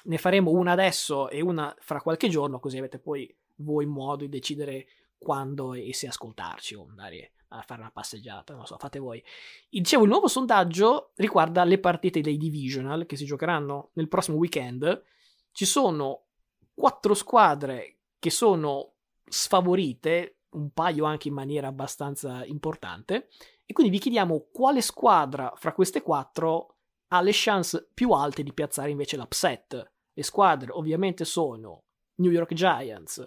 ne 0.04 0.18
faremo 0.18 0.52
una 0.52 0.72
adesso 0.72 1.30
e 1.30 1.42
una 1.42 1.76
fra 1.80 2.02
qualche 2.02 2.30
giorno, 2.30 2.60
così 2.60 2.78
avete 2.78 3.00
poi 3.00 3.36
voi 3.58 3.86
modo 3.86 4.24
di 4.24 4.30
decidere 4.30 4.88
quando 5.18 5.74
e 5.74 5.94
se 5.94 6.08
ascoltarci 6.08 6.76
o 6.76 6.86
andare 6.90 7.32
a 7.50 7.62
fare 7.62 7.82
una 7.82 7.92
passeggiata, 7.92 8.54
non 8.54 8.66
so, 8.66 8.78
fate 8.78 9.00
voi. 9.00 9.24
Dicevo, 9.70 10.04
il 10.04 10.10
nuovo 10.10 10.28
sondaggio 10.28 11.12
riguarda 11.16 11.64
le 11.64 11.80
partite 11.80 12.22
dei 12.22 12.38
divisional 12.38 13.06
che 13.06 13.16
si 13.16 13.26
giocheranno 13.26 13.92
nel 13.94 14.10
prossimo 14.10 14.38
weekend. 14.38 15.04
Ci 15.52 15.66
sono 15.66 16.26
quattro 16.74 17.14
squadre 17.14 18.00
che 18.20 18.30
sono 18.30 18.94
sfavorite 19.26 20.40
un 20.52 20.72
paio 20.72 21.06
anche 21.06 21.28
in 21.28 21.34
maniera 21.34 21.68
abbastanza 21.68 22.44
importante. 22.46 23.30
E 23.66 23.74
quindi 23.74 23.92
vi 23.92 24.00
chiediamo 24.00 24.48
quale 24.52 24.82
squadra 24.82 25.54
fra 25.56 25.74
queste 25.74 26.02
quattro 26.02 26.76
ha 27.10 27.22
le 27.22 27.32
chance 27.34 27.90
più 27.94 28.12
alte 28.12 28.44
di 28.44 28.54
piazzare 28.54 28.90
invece 28.90 29.18
l'upset. 29.18 29.92
Le 30.14 30.24
squadre 30.24 30.72
ovviamente 30.72 31.26
sono 31.26 31.84
New 32.16 32.32
York 32.32 32.54
Giants, 32.54 33.26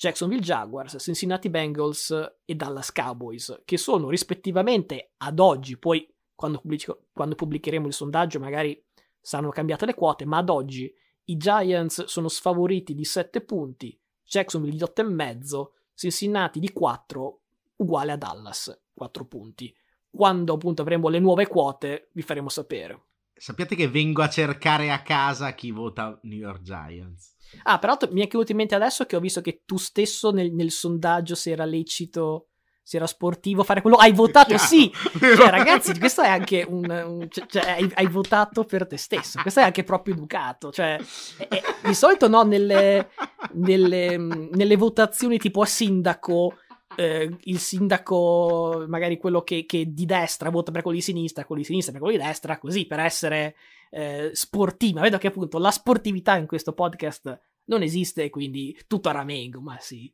Jacksonville 0.00 0.40
Jaguars, 0.40 0.96
Cincinnati 0.98 1.50
Bengals 1.50 2.10
e 2.46 2.54
Dallas 2.54 2.90
Cowboys, 2.90 3.60
che 3.66 3.76
sono 3.76 4.08
rispettivamente 4.08 5.12
ad 5.18 5.38
oggi, 5.38 5.76
poi 5.76 6.10
quando, 6.34 6.58
pubblico, 6.58 7.08
quando 7.12 7.34
pubblicheremo 7.34 7.86
il 7.86 7.92
sondaggio 7.92 8.40
magari 8.40 8.82
saranno 9.20 9.50
cambiate 9.50 9.84
le 9.84 9.92
quote, 9.92 10.24
ma 10.24 10.38
ad 10.38 10.48
oggi 10.48 10.90
i 11.24 11.36
Giants 11.36 12.04
sono 12.04 12.28
sfavoriti 12.28 12.94
di 12.94 13.04
7 13.04 13.42
punti, 13.42 14.00
Jacksonville 14.24 14.74
di 14.74 14.82
8,5, 14.82 15.66
Cincinnati 15.92 16.60
di 16.60 16.72
4 16.72 17.40
uguale 17.76 18.12
a 18.12 18.16
Dallas, 18.16 18.84
4 18.94 19.26
punti. 19.26 19.76
Quando 20.08 20.54
appunto 20.54 20.80
avremo 20.80 21.10
le 21.10 21.18
nuove 21.18 21.46
quote 21.46 22.08
vi 22.12 22.22
faremo 22.22 22.48
sapere. 22.48 23.08
Sappiate 23.40 23.74
che 23.74 23.88
vengo 23.88 24.20
a 24.22 24.28
cercare 24.28 24.90
a 24.90 25.00
casa 25.02 25.54
chi 25.54 25.70
vota 25.70 26.18
New 26.24 26.38
York 26.38 26.60
Giants. 26.60 27.36
Ah, 27.62 27.78
peraltro 27.78 28.10
mi 28.12 28.20
è 28.20 28.28
venuto 28.28 28.52
in 28.52 28.58
mente 28.58 28.74
adesso 28.74 29.06
che 29.06 29.16
ho 29.16 29.20
visto 29.20 29.40
che 29.40 29.62
tu 29.64 29.78
stesso 29.78 30.30
nel, 30.30 30.52
nel 30.52 30.70
sondaggio 30.70 31.34
se 31.34 31.50
era 31.50 31.64
lecito 31.64 32.50
se 32.82 32.96
era 32.96 33.06
sportivo 33.06 33.62
fare 33.62 33.82
quello, 33.82 33.96
hai 33.96 34.12
votato 34.12 34.58
sì. 34.58 34.90
Cioè, 35.18 35.48
ragazzi, 35.48 35.96
questo 35.96 36.22
è 36.22 36.28
anche 36.28 36.66
un, 36.68 36.84
un 36.90 37.28
cioè, 37.30 37.46
cioè, 37.46 37.70
hai, 37.70 37.88
hai, 37.94 38.06
votato 38.08 38.64
per 38.64 38.86
te 38.88 38.96
stesso. 38.96 39.40
Questo 39.40 39.60
è 39.60 39.62
anche 39.62 39.84
proprio 39.84 40.14
educato. 40.14 40.72
Cioè, 40.72 41.00
è, 41.36 41.46
è, 41.46 41.62
di 41.84 41.94
solito 41.94 42.26
no, 42.26 42.42
nelle, 42.42 43.10
nelle, 43.52 44.16
nelle 44.16 44.76
votazioni 44.76 45.38
tipo 45.38 45.62
a 45.62 45.66
sindaco. 45.66 46.56
Eh, 46.96 47.36
il 47.42 47.58
sindaco, 47.58 48.84
magari 48.88 49.16
quello 49.16 49.42
che, 49.42 49.64
che, 49.64 49.92
di 49.92 50.04
destra 50.06 50.50
vota 50.50 50.72
per 50.72 50.82
quello 50.82 50.96
di 50.96 51.02
sinistra, 51.02 51.44
quello 51.44 51.60
di 51.60 51.66
sinistra 51.66 51.92
per 51.92 52.02
quello 52.02 52.16
di 52.16 52.24
destra, 52.24 52.58
così 52.58 52.86
per 52.86 53.00
essere 53.00 53.56
eh, 53.90 54.30
sportiva. 54.32 55.00
Vedo 55.00 55.18
che 55.18 55.28
appunto 55.28 55.58
la 55.58 55.70
sportività 55.70 56.36
in 56.36 56.46
questo 56.46 56.72
podcast 56.72 57.40
non 57.64 57.82
esiste, 57.82 58.28
quindi 58.30 58.76
tutto 58.86 59.08
a 59.08 59.12
ramengo, 59.12 59.60
ma 59.60 59.78
sì. 59.78 60.12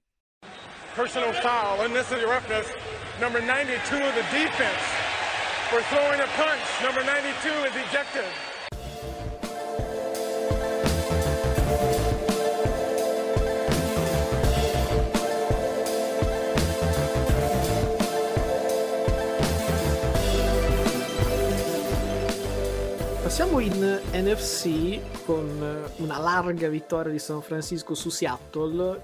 personal 0.96 1.34
foul, 1.34 1.84
unnecessary 1.84 2.24
roughness, 2.24 2.66
number 3.20 3.42
92 3.42 4.00
of 4.00 4.14
the 4.14 4.24
defense. 4.32 4.80
For 5.68 5.82
throwing 5.92 6.20
a 6.20 6.28
punch, 6.40 6.64
number 6.82 7.04
92 7.04 7.68
is 7.68 7.76
ejected. 7.76 8.55
Passiamo 23.36 23.60
in 23.60 24.00
NFC 24.12 25.24
con 25.26 25.46
una 25.98 26.18
larga 26.18 26.68
vittoria 26.68 27.12
di 27.12 27.18
San 27.18 27.42
Francisco 27.42 27.92
su 27.92 28.08
Seattle 28.08 29.02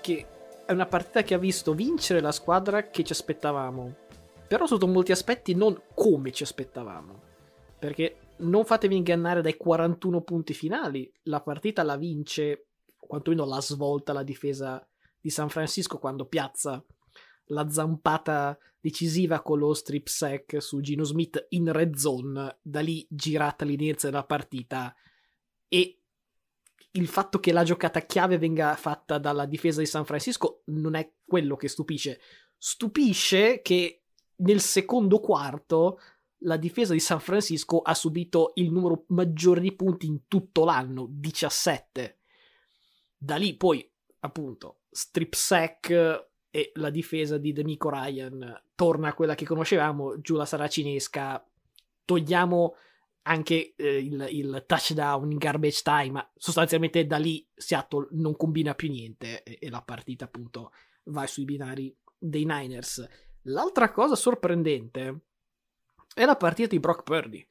che 0.00 0.26
è 0.64 0.72
una 0.72 0.86
partita 0.86 1.22
che 1.22 1.34
ha 1.34 1.38
visto 1.38 1.74
vincere 1.74 2.20
la 2.20 2.32
squadra 2.32 2.88
che 2.88 3.04
ci 3.04 3.12
aspettavamo. 3.12 3.94
Però 4.48 4.64
sotto 4.64 4.86
molti 4.86 5.12
aspetti 5.12 5.54
non 5.54 5.78
come 5.92 6.32
ci 6.32 6.42
aspettavamo. 6.42 7.20
Perché 7.78 8.16
non 8.38 8.64
fatevi 8.64 8.96
ingannare 8.96 9.42
dai 9.42 9.58
41 9.58 10.22
punti 10.22 10.54
finali. 10.54 11.12
La 11.24 11.42
partita 11.42 11.82
la 11.82 11.98
vince, 11.98 12.68
quantomeno 12.98 13.44
la 13.44 13.60
svolta 13.60 14.14
la 14.14 14.22
difesa 14.22 14.82
di 15.20 15.28
San 15.28 15.50
Francisco 15.50 15.98
quando 15.98 16.24
piazza 16.24 16.82
la 17.46 17.68
zampata 17.70 18.58
decisiva 18.80 19.42
con 19.42 19.58
lo 19.58 19.74
strip 19.74 20.06
sack 20.06 20.62
su 20.62 20.80
Gino 20.80 21.04
Smith 21.04 21.46
in 21.50 21.72
red 21.72 21.96
zone. 21.96 22.58
Da 22.62 22.80
lì 22.80 23.06
girata 23.10 23.64
l'inizio 23.64 24.10
della 24.10 24.24
partita. 24.24 24.94
E 25.68 26.00
il 26.92 27.08
fatto 27.08 27.40
che 27.40 27.52
la 27.52 27.64
giocata 27.64 28.00
chiave 28.00 28.38
venga 28.38 28.74
fatta 28.76 29.18
dalla 29.18 29.44
difesa 29.44 29.80
di 29.80 29.86
San 29.86 30.04
Francisco 30.04 30.62
non 30.66 30.94
è 30.94 31.12
quello 31.24 31.56
che 31.56 31.68
stupisce. 31.68 32.20
Stupisce 32.56 33.60
che 33.60 34.02
nel 34.36 34.60
secondo 34.60 35.20
quarto 35.20 35.98
la 36.40 36.56
difesa 36.56 36.92
di 36.92 37.00
San 37.00 37.20
Francisco 37.20 37.80
ha 37.80 37.94
subito 37.94 38.52
il 38.56 38.70
numero 38.70 39.04
maggiore 39.08 39.60
di 39.60 39.74
punti 39.74 40.06
in 40.06 40.26
tutto 40.28 40.64
l'anno, 40.64 41.06
17. 41.10 42.18
Da 43.16 43.36
lì 43.36 43.56
poi, 43.56 43.90
appunto, 44.20 44.82
strip 44.90 45.34
sack 45.34 46.30
e 46.56 46.72
la 46.76 46.88
difesa 46.88 47.36
di 47.36 47.52
Denico 47.52 47.90
Ryan 47.90 48.62
torna 48.74 49.08
a 49.08 49.12
quella 49.12 49.34
che 49.34 49.44
conoscevamo, 49.44 50.22
giù 50.22 50.36
la 50.36 50.46
saracinesca, 50.46 51.46
togliamo 52.06 52.74
anche 53.24 53.74
eh, 53.76 53.98
il, 53.98 54.26
il, 54.30 54.64
touchdown 54.66 55.30
in 55.32 55.36
garbage 55.36 55.82
time, 55.82 56.12
ma 56.12 56.32
sostanzialmente 56.34 57.06
da 57.06 57.18
lì 57.18 57.46
Seattle 57.54 58.08
non 58.12 58.38
combina 58.38 58.74
più 58.74 58.88
niente 58.88 59.42
e, 59.42 59.58
e 59.60 59.68
la 59.68 59.82
partita 59.82 60.24
appunto 60.24 60.72
va 61.04 61.26
sui 61.26 61.44
binari 61.44 61.94
dei 62.16 62.46
Niners. 62.46 63.06
L'altra 63.42 63.92
cosa 63.92 64.14
sorprendente 64.14 65.24
è 66.14 66.24
la 66.24 66.36
partita 66.36 66.68
di 66.68 66.80
Brock 66.80 67.02
Purdy, 67.02 67.46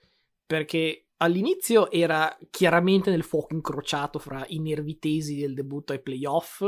perché 0.48 1.10
all'inizio 1.18 1.91
era 1.91 2.36
chiaramente 2.50 3.12
nel 3.12 3.22
fuoco 3.22 3.54
incrociato 3.54 4.18
fra 4.18 4.44
i 4.48 4.58
nervi 4.58 4.98
tesi 4.98 5.36
del 5.36 5.54
debutto 5.54 5.94
ai 5.94 6.02
playoff, 6.02 6.63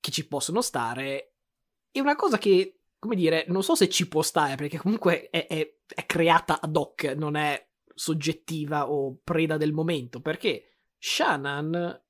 che 0.00 0.10
ci 0.10 0.26
possono 0.26 0.62
stare, 0.62 1.31
e 1.92 2.00
una 2.00 2.16
cosa 2.16 2.38
che, 2.38 2.80
come 2.98 3.14
dire, 3.14 3.44
non 3.48 3.62
so 3.62 3.74
se 3.74 3.88
ci 3.88 4.08
può 4.08 4.22
stare, 4.22 4.56
perché 4.56 4.78
comunque 4.78 5.28
è, 5.28 5.46
è, 5.46 5.76
è 5.86 6.06
creata 6.06 6.60
ad 6.60 6.74
hoc, 6.74 7.04
non 7.16 7.36
è 7.36 7.68
soggettiva 7.94 8.90
o 8.90 9.20
preda 9.22 9.58
del 9.58 9.72
momento, 9.72 10.20
perché 10.20 10.78
Shannon 10.98 12.02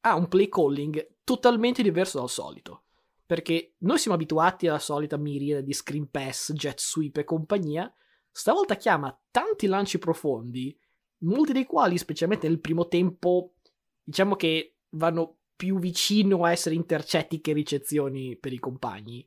ha 0.00 0.14
un 0.14 0.28
play 0.28 0.48
calling 0.48 1.16
totalmente 1.24 1.82
diverso 1.82 2.18
dal 2.18 2.30
solito. 2.30 2.84
Perché 3.26 3.74
noi 3.78 3.98
siamo 3.98 4.16
abituati 4.16 4.68
alla 4.68 4.78
solita 4.78 5.16
miriade 5.16 5.64
di 5.64 5.72
screen 5.72 6.10
pass, 6.10 6.52
jet 6.52 6.78
sweep 6.78 7.16
e 7.16 7.24
compagnia. 7.24 7.92
Stavolta 8.30 8.76
chiama 8.76 9.18
tanti 9.30 9.66
lanci 9.66 9.98
profondi, 9.98 10.78
molti 11.18 11.52
dei 11.52 11.64
quali, 11.64 11.96
specialmente 11.96 12.46
nel 12.46 12.60
primo 12.60 12.86
tempo, 12.86 13.54
diciamo 14.02 14.36
che 14.36 14.76
vanno 14.90 15.38
più 15.56 15.78
vicino 15.78 16.44
a 16.44 16.50
essere 16.50 16.74
intercetti 16.74 17.40
che 17.40 17.52
ricezioni 17.52 18.36
per 18.36 18.52
i 18.52 18.58
compagni. 18.58 19.26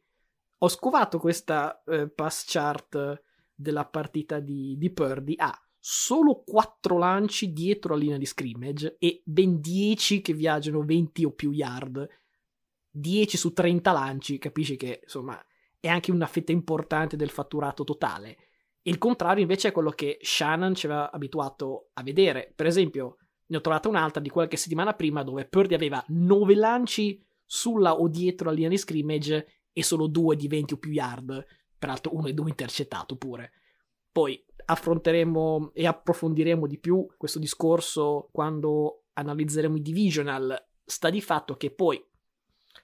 Ho 0.59 0.69
scovato 0.69 1.19
questa 1.19 1.83
eh, 1.83 2.09
pass 2.09 2.45
chart 2.47 3.21
della 3.53 3.85
partita 3.85 4.39
di, 4.39 4.75
di 4.77 4.91
Purdy. 4.91 5.35
Ah, 5.37 5.59
solo 5.79 6.43
4 6.43 6.97
lanci 6.97 7.53
dietro 7.53 7.93
la 7.93 7.99
linea 7.99 8.17
di 8.17 8.25
scrimmage 8.25 8.97
e 8.99 9.21
ben 9.23 9.59
10 9.59 10.21
che 10.21 10.33
viaggiano 10.33 10.83
20 10.83 11.25
o 11.25 11.31
più 11.31 11.51
yard. 11.51 12.07
10 12.89 13.37
su 13.37 13.53
30 13.53 13.91
lanci, 13.91 14.37
capisci 14.37 14.75
che 14.75 15.01
insomma 15.03 15.39
è 15.79 15.87
anche 15.87 16.11
una 16.11 16.25
fetta 16.25 16.51
importante 16.51 17.15
del 17.15 17.29
fatturato 17.29 17.83
totale. 17.83 18.37
Il 18.81 18.97
contrario 18.97 19.41
invece 19.41 19.67
è 19.67 19.71
quello 19.71 19.91
che 19.91 20.17
Shannon 20.21 20.73
ci 20.73 20.87
aveva 20.87 21.11
abituato 21.11 21.89
a 21.93 22.03
vedere. 22.03 22.51
Per 22.55 22.65
esempio, 22.65 23.17
ne 23.47 23.57
ho 23.57 23.62
trovata 23.62 23.88
un'altra 23.88 24.21
di 24.21 24.29
qualche 24.29 24.57
settimana 24.57 24.93
prima 24.93 25.23
dove 25.23 25.45
Purdy 25.45 25.73
aveva 25.73 26.03
9 26.07 26.55
lanci 26.55 27.23
sulla 27.45 27.95
o 27.95 28.07
dietro 28.07 28.49
la 28.49 28.55
linea 28.55 28.69
di 28.69 28.77
scrimmage 28.77 29.47
e 29.71 29.83
solo 29.83 30.07
2 30.07 30.36
di 30.36 30.47
20 30.47 30.73
o 30.73 30.77
più 30.77 30.91
yard. 30.91 31.45
Peraltro 31.77 32.15
uno 32.15 32.27
e 32.27 32.33
due 32.33 32.49
intercettato 32.49 33.15
pure. 33.15 33.51
Poi 34.12 34.43
affronteremo 34.65 35.71
e 35.73 35.86
approfondiremo 35.86 36.67
di 36.67 36.77
più 36.77 37.07
questo 37.17 37.39
discorso 37.39 38.29
quando 38.31 39.03
analizzeremo 39.13 39.77
i 39.77 39.81
divisional. 39.81 40.65
Sta 40.83 41.10
di 41.10 41.21
fatto 41.21 41.55
che 41.55 41.71
poi 41.71 42.03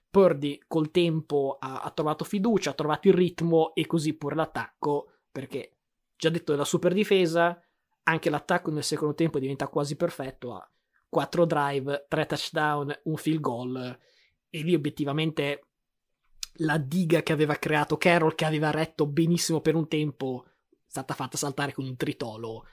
Purdy 0.10 0.60
col 0.68 0.92
tempo 0.92 1.58
ha, 1.60 1.82
ha, 1.82 1.90
trovato 1.90 2.24
fiducia, 2.24 2.70
ha 2.70 2.76
trovato 2.76 3.08
il 3.08 3.16
ritmo 3.16 3.74
e 3.74 3.88
così 3.88 4.14
pure 4.14 4.36
l'attacco, 4.36 5.14
perché 5.32 5.78
già 6.16 6.30
detto 6.30 6.52
della 6.52 6.66
super 6.66 6.94
difesa, 6.94 7.60
anche 8.04 8.30
l'attacco 8.30 8.72
nel 8.72 8.84
secondo 8.84 9.16
tempo 9.16 9.40
diventa 9.40 9.68
quasi 9.68 9.96
perfetto, 9.96 10.54
ha 10.54 10.70
4 11.10 11.46
drive, 11.46 12.06
3 12.08 12.26
touchdown, 12.26 13.00
un 13.04 13.16
field 13.18 13.40
goal 13.40 14.00
e 14.50 14.62
lì 14.62 14.74
obiettivamente 14.74 15.68
la 16.58 16.78
diga 16.78 17.24
che 17.24 17.34
aveva 17.34 17.56
creato 17.56 17.98
Carroll, 17.98 18.36
che 18.36 18.46
aveva 18.46 18.72
retto 18.72 19.08
benissimo 19.08 19.62
per 19.62 19.76
un 19.76 19.88
tempo, 19.88 20.46
stata 20.86 21.14
fatta 21.14 21.38
saltare 21.38 21.74
con 21.74 21.86
un 21.86 21.96
tritolo. 21.96 22.66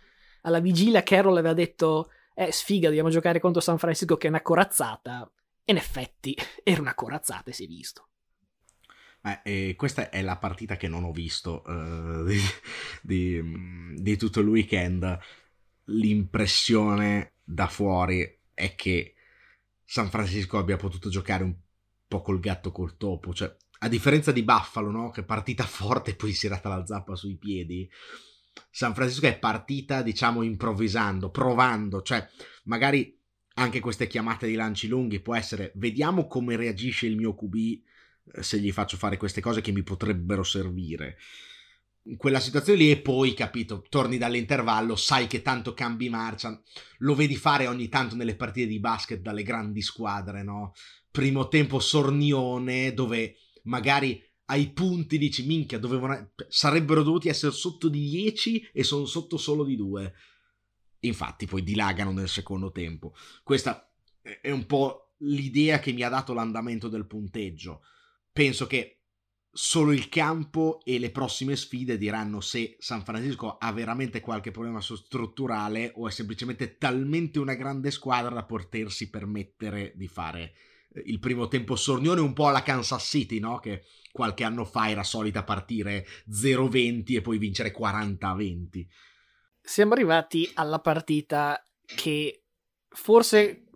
Alla 0.43 0.61
vigilia 0.61 1.03
Carroll 1.03 1.37
aveva 1.37 1.55
detto 1.55 2.11
eh 2.35 2.53
sfiga, 2.53 2.89
dobbiamo 2.89 3.11
giocare 3.11 3.41
contro 3.41 3.61
San 3.61 3.79
Francisco 3.79 4.17
che 4.17 4.27
è 4.27 4.31
una 4.31 4.43
corazzata. 4.43 5.31
E 5.65 5.73
in 5.73 5.79
effetti 5.79 6.37
era 6.65 6.81
una 6.81 6.95
corazzata 6.95 7.51
e 7.51 7.53
si 7.53 7.65
è 7.65 7.67
visto. 7.67 8.09
Eh, 9.43 9.75
questa 9.77 10.09
è 10.09 10.23
la 10.23 10.39
partita 10.39 10.77
che 10.77 10.89
non 10.89 11.05
ho 11.05 11.13
visto 11.13 11.63
uh, 11.67 12.25
di, 12.25 12.39
di, 13.03 13.43
di, 14.01 14.17
tutto 14.17 14.41
il 14.41 14.49
weekend. 14.49 15.19
L'impressione 15.85 17.35
da 17.45 17.67
fuori 17.67 18.39
è 18.55 18.75
che 18.75 19.15
San 19.85 20.09
Francisco 20.09 20.57
abbia 20.57 20.77
potuto 20.77 21.11
giocare 21.11 21.45
un 21.45 21.55
po' 22.09 22.23
col 22.23 22.41
gatto 22.41 22.73
col 22.73 22.97
topo. 22.97 23.35
Cioè, 23.35 23.55
a 23.81 23.89
differenza 23.89 24.33
di 24.33 24.43
Buffalo, 24.43 24.91
no? 24.91 25.11
che 25.11 25.21
è 25.21 25.25
partita 25.25 25.65
forte 25.65 26.13
e 26.13 26.15
poi 26.15 26.33
si 26.33 26.47
è 26.47 26.49
data 26.49 26.69
la 26.69 26.87
zappa 26.87 27.15
sui 27.15 27.37
piedi, 27.37 27.89
San 28.71 28.95
Francisco 28.95 29.27
è 29.27 29.39
partita, 29.39 30.03
diciamo, 30.03 30.43
improvvisando, 30.43 31.31
provando, 31.31 32.03
cioè 32.03 32.27
magari 32.65 33.19
anche 33.55 33.81
queste 33.81 34.07
chiamate 34.07 34.47
di 34.47 34.55
lanci 34.55 34.87
lunghi 34.87 35.21
può 35.21 35.35
essere 35.35 35.73
vediamo 35.75 36.27
come 36.27 36.57
reagisce 36.57 37.07
il 37.07 37.17
mio 37.17 37.35
QB 37.35 37.55
eh, 37.55 37.83
se 38.41 38.59
gli 38.59 38.73
faccio 38.73 38.97
fare 38.97 39.17
queste 39.17 39.41
cose 39.41 39.61
che 39.61 39.73
mi 39.73 39.83
potrebbero 39.83 40.43
servire. 40.43 41.17
In 42.05 42.17
quella 42.17 42.41
situazione 42.41 42.79
lì 42.79 42.91
e 42.91 43.01
poi, 43.01 43.35
capito, 43.35 43.85
torni 43.89 44.19
dall'intervallo, 44.19 44.97
sai 44.97 45.27
che 45.27 45.43
tanto 45.43 45.75
cambi 45.75 46.09
marcia, 46.09 46.61
lo 46.99 47.15
vedi 47.15 47.37
fare 47.37 47.67
ogni 47.67 47.89
tanto 47.89 48.17
nelle 48.17 48.37
partite 48.37 48.67
di 48.67 48.81
basket 48.81 49.21
dalle 49.21 49.43
grandi 49.43 49.83
squadre, 49.83 50.43
no? 50.43 50.73
Primo 51.11 51.49
tempo 51.49 51.79
sornione 51.79 52.95
dove 52.95 53.37
magari 53.65 54.23
ai 54.47 54.73
punti 54.73 55.19
dici 55.19 55.47
minchia 55.47 55.79
dovevano, 55.79 56.33
sarebbero 56.49 57.03
dovuti 57.03 57.29
essere 57.29 57.53
sotto 57.53 57.89
di 57.89 58.09
10 58.09 58.71
e 58.73 58.83
sono 58.83 59.05
sotto 59.05 59.37
solo 59.37 59.65
di 59.65 59.77
2 59.77 60.13
infatti 61.01 61.47
poi 61.47 61.63
dilagano 61.63 62.13
nel 62.13 62.29
secondo 62.29 62.71
tempo. 62.71 63.15
Questa 63.43 63.91
è 64.21 64.51
un 64.51 64.67
po' 64.67 65.15
l'idea 65.19 65.79
che 65.79 65.93
mi 65.93 66.03
ha 66.03 66.09
dato 66.09 66.33
l'andamento 66.33 66.89
del 66.89 67.07
punteggio. 67.07 67.83
Penso 68.33 68.67
che 68.67 69.01
solo 69.53 69.93
il 69.93 70.09
campo 70.09 70.81
e 70.85 70.99
le 70.99 71.11
prossime 71.11 71.57
sfide 71.57 71.99
diranno 71.99 72.41
se 72.41 72.77
San 72.79 73.03
Francisco 73.05 73.57
ha 73.59 73.73
veramente 73.73 74.21
qualche 74.21 74.53
problema 74.53 74.81
strutturale 74.81 75.93
o 75.97 76.07
è 76.07 76.11
semplicemente 76.11 76.77
talmente 76.77 77.39
una 77.39 77.55
grande 77.55 77.91
squadra 77.91 78.33
da 78.33 78.45
potersi 78.45 79.11
permettere 79.11 79.93
di 79.97 80.07
fare 80.07 80.53
eh, 80.93 81.03
il 81.07 81.19
primo 81.19 81.49
tempo 81.49 81.75
sornione 81.75 82.21
un 82.21 82.33
po' 82.33 82.47
alla 82.47 82.63
Kansas 82.63 83.05
City, 83.05 83.41
no? 83.41 83.59
Che 83.59 83.85
qualche 84.13 84.45
anno 84.45 84.65
fa 84.65 84.89
era 84.89 85.03
solita 85.03 85.43
partire 85.43 86.07
0-20 86.31 87.17
e 87.17 87.21
poi 87.21 87.39
vincere 87.39 87.75
40-20. 87.77 88.87
Siamo 89.61 89.93
arrivati 89.93 90.51
alla 90.55 90.81
partita 90.81 91.63
che 91.85 92.45
forse 92.89 93.70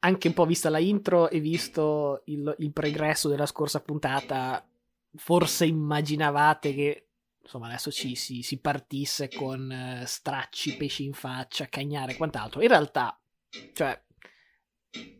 anche 0.00 0.28
un 0.28 0.34
po' 0.34 0.46
vista 0.46 0.70
la 0.70 0.78
intro 0.78 1.28
e 1.28 1.40
visto 1.40 2.22
il, 2.26 2.54
il 2.58 2.72
pregresso 2.72 3.28
della 3.28 3.46
scorsa 3.46 3.80
puntata 3.80 4.64
forse 5.16 5.66
immaginavate 5.66 6.74
che 6.74 7.08
insomma 7.42 7.66
adesso 7.66 7.90
ci 7.90 8.14
si, 8.14 8.42
si 8.42 8.58
partisse 8.60 9.28
con 9.28 10.00
uh, 10.02 10.04
stracci, 10.06 10.76
pesci 10.76 11.04
in 11.04 11.12
faccia, 11.12 11.66
cagnare 11.66 12.12
e 12.12 12.16
quant'altro. 12.16 12.62
In 12.62 12.68
realtà, 12.68 13.18
cioè, 13.72 14.00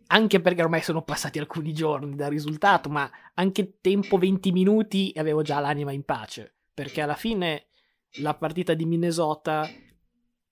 anche 0.06 0.40
perché 0.40 0.62
ormai 0.62 0.82
sono 0.82 1.02
passati 1.02 1.38
alcuni 1.38 1.72
giorni 1.72 2.14
dal 2.14 2.30
risultato, 2.30 2.88
ma 2.88 3.10
anche 3.34 3.78
tempo 3.80 4.16
20 4.16 4.52
minuti 4.52 5.10
e 5.10 5.20
avevo 5.20 5.42
già 5.42 5.58
l'anima 5.58 5.92
in 5.92 6.04
pace, 6.04 6.54
perché 6.72 7.00
alla 7.00 7.16
fine 7.16 7.68
la 8.20 8.34
partita 8.34 8.74
di 8.74 8.84
Minnesota 8.84 9.68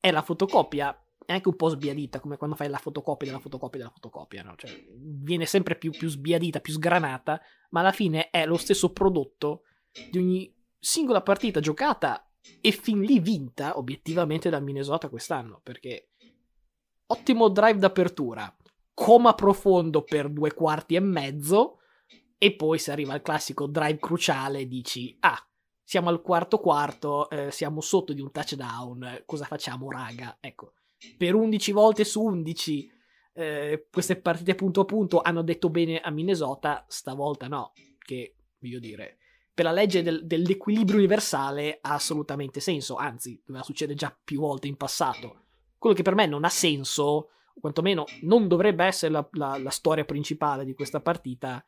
è 0.00 0.10
la 0.10 0.22
fotocopia 0.22 0.96
è 1.28 1.34
anche 1.34 1.48
un 1.50 1.56
po' 1.56 1.68
sbiadita, 1.68 2.20
come 2.20 2.38
quando 2.38 2.56
fai 2.56 2.70
la 2.70 2.78
fotocopia 2.78 3.26
della 3.26 3.38
fotocopia 3.38 3.80
della 3.80 3.90
fotocopia, 3.90 4.42
no? 4.42 4.54
Cioè, 4.56 4.70
viene 4.96 5.44
sempre 5.44 5.76
più, 5.76 5.90
più 5.90 6.08
sbiadita, 6.08 6.60
più 6.60 6.72
sgranata, 6.72 7.38
ma 7.68 7.80
alla 7.80 7.92
fine 7.92 8.30
è 8.30 8.46
lo 8.46 8.56
stesso 8.56 8.92
prodotto 8.92 9.64
di 10.10 10.16
ogni 10.16 10.56
singola 10.78 11.20
partita 11.20 11.60
giocata 11.60 12.26
e 12.62 12.72
fin 12.72 13.02
lì 13.02 13.20
vinta 13.20 13.76
obiettivamente 13.76 14.48
da 14.48 14.58
Minnesota 14.58 15.10
quest'anno, 15.10 15.60
perché 15.62 16.12
ottimo 17.08 17.50
drive 17.50 17.78
d'apertura, 17.78 18.56
coma 18.94 19.34
profondo 19.34 20.04
per 20.04 20.30
due 20.30 20.54
quarti 20.54 20.94
e 20.94 21.00
mezzo, 21.00 21.80
e 22.38 22.56
poi 22.56 22.78
si 22.78 22.90
arriva 22.90 23.12
al 23.12 23.20
classico 23.20 23.66
drive 23.66 23.98
cruciale 23.98 24.66
dici, 24.66 25.14
ah, 25.20 25.46
siamo 25.84 26.08
al 26.08 26.22
quarto 26.22 26.58
quarto, 26.58 27.28
eh, 27.28 27.50
siamo 27.50 27.82
sotto 27.82 28.14
di 28.14 28.22
un 28.22 28.30
touchdown, 28.30 29.24
cosa 29.26 29.44
facciamo 29.44 29.90
raga? 29.90 30.38
Ecco, 30.40 30.72
per 31.16 31.34
11 31.34 31.72
volte 31.72 32.04
su 32.04 32.22
11 32.22 32.92
eh, 33.38 33.86
queste 33.90 34.16
partite 34.16 34.56
punto 34.56 34.80
a 34.80 34.84
punto 34.84 35.20
hanno 35.20 35.42
detto 35.42 35.70
bene 35.70 36.00
a 36.00 36.10
Minnesota, 36.10 36.84
stavolta 36.88 37.46
no, 37.46 37.72
che 37.98 38.34
voglio 38.58 38.80
dire, 38.80 39.18
per 39.54 39.64
la 39.64 39.72
legge 39.72 40.02
del, 40.02 40.26
dell'equilibrio 40.26 40.98
universale 40.98 41.78
ha 41.80 41.94
assolutamente 41.94 42.58
senso, 42.60 42.96
anzi, 42.96 43.40
doveva 43.44 43.64
succedere 43.64 43.96
già 43.96 44.16
più 44.24 44.40
volte 44.40 44.66
in 44.66 44.76
passato. 44.76 45.44
Quello 45.78 45.94
che 45.94 46.02
per 46.02 46.16
me 46.16 46.26
non 46.26 46.44
ha 46.44 46.48
senso, 46.48 47.30
quantomeno 47.60 48.04
non 48.22 48.48
dovrebbe 48.48 48.84
essere 48.84 49.12
la, 49.12 49.28
la, 49.32 49.56
la 49.58 49.70
storia 49.70 50.04
principale 50.04 50.64
di 50.64 50.74
questa 50.74 51.00
partita, 51.00 51.64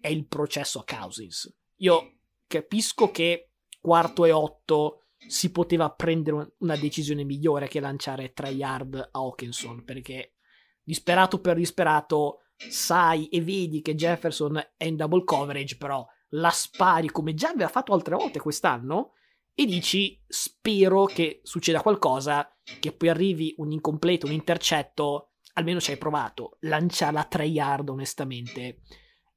è 0.00 0.08
il 0.08 0.26
processo 0.26 0.78
a 0.80 0.84
Cousins. 0.84 1.54
Io 1.76 2.16
capisco 2.46 3.10
che 3.10 3.48
quarto 3.80 4.24
e 4.24 4.32
otto 4.32 5.03
si 5.16 5.50
poteva 5.50 5.90
prendere 5.90 6.54
una 6.58 6.76
decisione 6.76 7.24
migliore 7.24 7.68
che 7.68 7.80
lanciare 7.80 8.32
3 8.32 8.48
yard 8.50 8.94
a 8.96 9.08
Hawkinson 9.12 9.84
perché 9.84 10.34
disperato 10.82 11.40
per 11.40 11.56
disperato 11.56 12.40
sai 12.56 13.28
e 13.28 13.40
vedi 13.40 13.80
che 13.80 13.94
Jefferson 13.94 14.56
è 14.76 14.84
in 14.84 14.96
double 14.96 15.24
coverage 15.24 15.76
però 15.76 16.06
la 16.30 16.50
spari 16.50 17.08
come 17.10 17.34
già 17.34 17.50
aveva 17.50 17.68
fatto 17.68 17.92
altre 17.92 18.16
volte 18.16 18.40
quest'anno 18.40 19.12
e 19.54 19.66
dici 19.66 20.20
spero 20.26 21.04
che 21.04 21.40
succeda 21.42 21.80
qualcosa 21.80 22.54
che 22.80 22.92
poi 22.92 23.08
arrivi 23.08 23.54
un 23.58 23.72
incompleto 23.72 24.26
un 24.26 24.32
intercetto 24.32 25.30
almeno 25.54 25.80
ci 25.80 25.92
hai 25.92 25.98
provato. 25.98 26.56
Lanciarla 26.60 27.20
a 27.20 27.24
3 27.24 27.44
yard 27.44 27.88
onestamente 27.88 28.80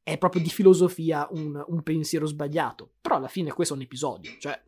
è 0.01 0.17
proprio 0.17 0.41
di 0.41 0.49
filosofia 0.49 1.27
un, 1.31 1.63
un 1.67 1.83
pensiero 1.83 2.25
sbagliato 2.25 2.93
però 3.01 3.17
alla 3.17 3.27
fine 3.27 3.51
questo 3.51 3.73
è 3.73 3.77
un 3.77 3.83
episodio 3.83 4.31
cioè 4.39 4.59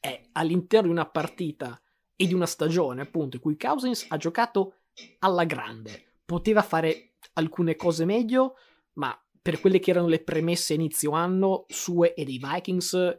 è 0.00 0.28
all'interno 0.32 0.86
di 0.86 0.92
una 0.92 1.08
partita 1.08 1.80
e 2.16 2.26
di 2.26 2.34
una 2.34 2.46
stagione, 2.46 3.02
appunto, 3.02 3.36
in 3.36 3.42
cui 3.42 3.56
Cousins 3.56 4.06
ha 4.08 4.16
giocato 4.16 4.74
alla 5.20 5.44
grande. 5.44 6.16
Poteva 6.24 6.62
fare 6.62 7.14
alcune 7.34 7.76
cose 7.76 8.04
meglio, 8.04 8.56
ma 8.94 9.16
per 9.40 9.60
quelle 9.60 9.78
che 9.78 9.90
erano 9.90 10.08
le 10.08 10.22
premesse 10.22 10.74
inizio 10.74 11.12
anno, 11.12 11.64
sue 11.68 12.14
e 12.14 12.24
dei 12.24 12.38
Vikings, 12.38 13.18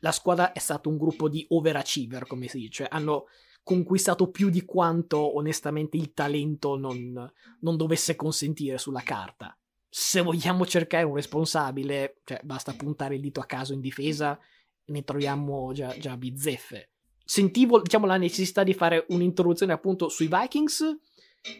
la 0.00 0.12
squadra 0.12 0.52
è 0.52 0.58
stato 0.58 0.88
un 0.88 0.98
gruppo 0.98 1.28
di 1.28 1.44
overachiever, 1.48 2.26
come 2.26 2.48
si 2.48 2.58
dice. 2.58 2.86
Hanno 2.86 3.26
conquistato 3.62 4.30
più 4.30 4.50
di 4.50 4.64
quanto 4.64 5.36
onestamente 5.36 5.96
il 5.96 6.12
talento 6.12 6.76
non, 6.76 7.30
non 7.60 7.76
dovesse 7.76 8.16
consentire 8.16 8.78
sulla 8.78 9.02
carta. 9.02 9.56
Se 9.88 10.20
vogliamo 10.20 10.66
cercare 10.66 11.04
un 11.04 11.14
responsabile, 11.14 12.20
cioè 12.24 12.40
basta 12.42 12.72
puntare 12.72 13.16
il 13.16 13.20
dito 13.20 13.40
a 13.40 13.46
caso 13.46 13.72
in 13.72 13.80
difesa 13.80 14.38
ne 14.86 15.04
troviamo 15.04 15.72
già, 15.72 15.96
già 15.98 16.16
bizzeffe. 16.16 16.90
Sentivo 17.24 17.80
diciamo, 17.80 18.06
la 18.06 18.16
necessità 18.16 18.62
di 18.62 18.74
fare 18.74 19.06
un'introduzione 19.08 19.72
appunto 19.72 20.08
sui 20.08 20.28
Vikings, 20.28 20.98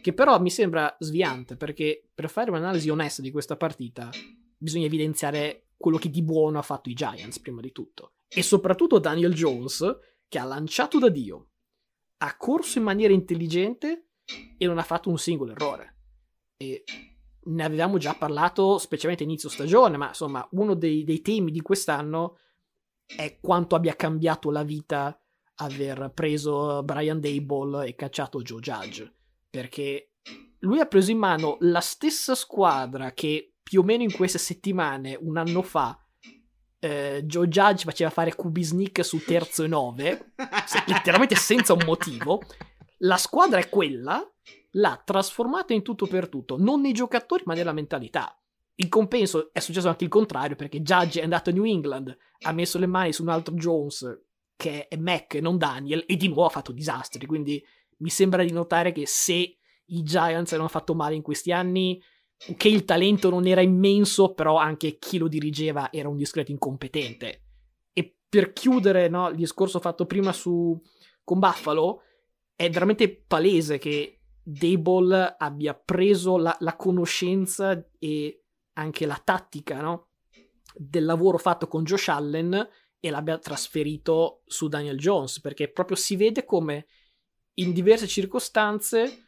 che 0.00 0.12
però 0.12 0.40
mi 0.40 0.50
sembra 0.50 0.94
sviante, 0.98 1.56
perché 1.56 2.08
per 2.14 2.28
fare 2.30 2.50
un'analisi 2.50 2.88
onesta 2.88 3.22
di 3.22 3.30
questa 3.30 3.56
partita 3.56 4.11
bisogna 4.56 4.87
evidenziare 4.87 5.68
quello 5.76 5.98
che 5.98 6.11
di 6.11 6.22
buono 6.22 6.58
ha 6.58 6.62
fatto 6.62 6.88
i 6.88 6.94
Giants, 6.94 7.40
prima 7.40 7.61
di 7.61 7.72
tutto. 7.72 8.12
E 8.28 8.42
soprattutto 8.42 8.98
Daniel 8.98 9.35
Jones, 9.35 9.85
che 10.28 10.38
ha 10.38 10.44
lanciato 10.44 10.98
da 10.98 11.08
Dio, 11.08 11.48
ha 12.18 12.37
corso 12.37 12.78
in 12.78 12.85
maniera 12.85 13.12
intelligente 13.12 14.11
e 14.56 14.66
non 14.66 14.78
ha 14.78 14.82
fatto 14.82 15.11
un 15.11 15.18
singolo 15.18 15.52
errore. 15.52 15.96
E 16.56 16.85
ne 17.44 17.64
avevamo 17.64 17.98
già 17.98 18.14
parlato, 18.14 18.78
specialmente 18.78 19.24
inizio 19.24 19.48
stagione, 19.48 19.96
ma 19.96 20.08
insomma, 20.08 20.46
uno 20.52 20.74
dei, 20.74 21.02
dei 21.02 21.20
temi 21.20 21.50
di 21.50 21.61
quest'anno 21.61 22.38
è 23.16 23.38
quanto 23.40 23.75
abbia 23.75 23.94
cambiato 23.94 24.51
la 24.51 24.62
vita 24.62 25.16
aver 25.57 26.11
preso 26.14 26.83
Brian 26.83 27.20
Dable 27.20 27.87
e 27.87 27.94
cacciato 27.94 28.42
Joe 28.42 28.61
Judge. 28.61 29.12
Perché 29.51 30.12
lui 30.61 30.81
ha 30.81 30.87
preso 30.87 31.11
in 31.11 31.18
mano 31.18 31.57
la 31.61 31.81
stessa 31.81 32.35
squadra 32.35 33.12
che 33.12 33.55
più 33.62 33.81
o 33.81 33.85
meno 33.85 34.03
in 34.03 34.12
queste 34.12 34.38
settimane, 34.38 35.16
un 35.20 35.37
anno 35.37 35.62
fa, 35.62 35.96
eh, 36.79 37.22
Joe 37.25 37.48
Judge 37.48 37.85
faceva 37.85 38.11
fare 38.11 38.35
QB 38.35 38.59
sneak 38.59 39.05
su 39.05 39.22
terzo 39.25 39.62
e 39.62 39.68
nove, 39.68 40.33
se, 40.66 40.83
letteralmente 40.87 41.37
senza 41.37 41.72
un 41.72 41.83
motivo. 41.85 42.40
La 42.98 43.16
squadra 43.16 43.59
è 43.59 43.68
quella, 43.68 44.22
l'ha 44.72 45.03
trasformata 45.05 45.72
in 45.72 45.83
tutto 45.83 46.07
per 46.07 46.29
tutto, 46.29 46.57
non 46.59 46.81
nei 46.81 46.92
giocatori 46.92 47.44
ma 47.46 47.55
nella 47.55 47.72
mentalità. 47.72 48.37
In 48.76 48.88
compenso 48.88 49.52
è 49.52 49.61
successo 49.61 49.88
anche 49.88 50.04
il 50.04 50.11
contrario, 50.11 50.56
perché 50.56 50.80
Judge 50.80 51.20
è 51.20 51.24
andato 51.24 51.50
a 51.50 51.52
New 51.52 51.64
England, 51.64 52.16
ha 52.44 52.52
messo 52.52 52.78
le 52.78 52.87
mani 52.87 53.12
su 53.12 53.22
un 53.22 53.28
altro 53.28 53.54
Jones 53.54 54.24
che 54.56 54.87
è 54.88 54.96
Mac 54.96 55.35
non 55.35 55.58
Daniel, 55.58 56.04
e 56.06 56.16
di 56.16 56.28
nuovo 56.28 56.46
ha 56.46 56.50
fatto 56.50 56.72
disastri. 56.72 57.26
Quindi 57.26 57.62
mi 57.98 58.11
sembra 58.11 58.44
di 58.44 58.52
notare 58.52 58.92
che 58.92 59.06
se 59.06 59.56
i 59.85 60.02
Giants 60.02 60.52
hanno 60.52 60.68
fatto 60.68 60.94
male 60.94 61.14
in 61.14 61.22
questi 61.22 61.52
anni, 61.52 62.00
che 62.56 62.68
il 62.68 62.85
talento 62.85 63.30
non 63.30 63.46
era 63.46 63.61
immenso, 63.61 64.35
però 64.35 64.56
anche 64.56 64.98
chi 64.98 65.18
lo 65.18 65.28
dirigeva 65.28 65.92
era 65.92 66.08
un 66.08 66.16
discreto 66.16 66.50
incompetente. 66.50 67.42
E 67.92 68.16
per 68.28 68.52
chiudere 68.52 69.08
no, 69.08 69.28
il 69.28 69.37
discorso 69.37 69.80
fatto 69.80 70.06
prima 70.06 70.32
su, 70.32 70.80
con 71.22 71.38
Buffalo, 71.38 72.02
è 72.54 72.70
veramente 72.70 73.24
palese 73.26 73.78
che 73.78 74.20
Dable 74.42 75.37
abbia 75.38 75.74
preso 75.74 76.37
la, 76.37 76.56
la 76.61 76.76
conoscenza 76.76 77.85
e 77.98 78.41
anche 78.74 79.06
la 79.06 79.20
tattica 79.22 79.80
no? 79.80 80.08
del 80.75 81.04
lavoro 81.04 81.38
fatto 81.38 81.68
con 81.68 81.85
Josh 81.85 82.08
Allen 82.08 82.68
e 82.98 83.10
l'abbia 83.10 83.38
trasferito 83.38 84.42
su 84.46 84.68
Daniel 84.68 84.96
Jones, 84.96 85.40
perché 85.40 85.70
proprio 85.70 85.96
si 85.96 86.16
vede 86.16 86.44
come 86.44 86.87
in 87.54 87.73
diverse 87.73 88.06
circostanze 88.06 89.27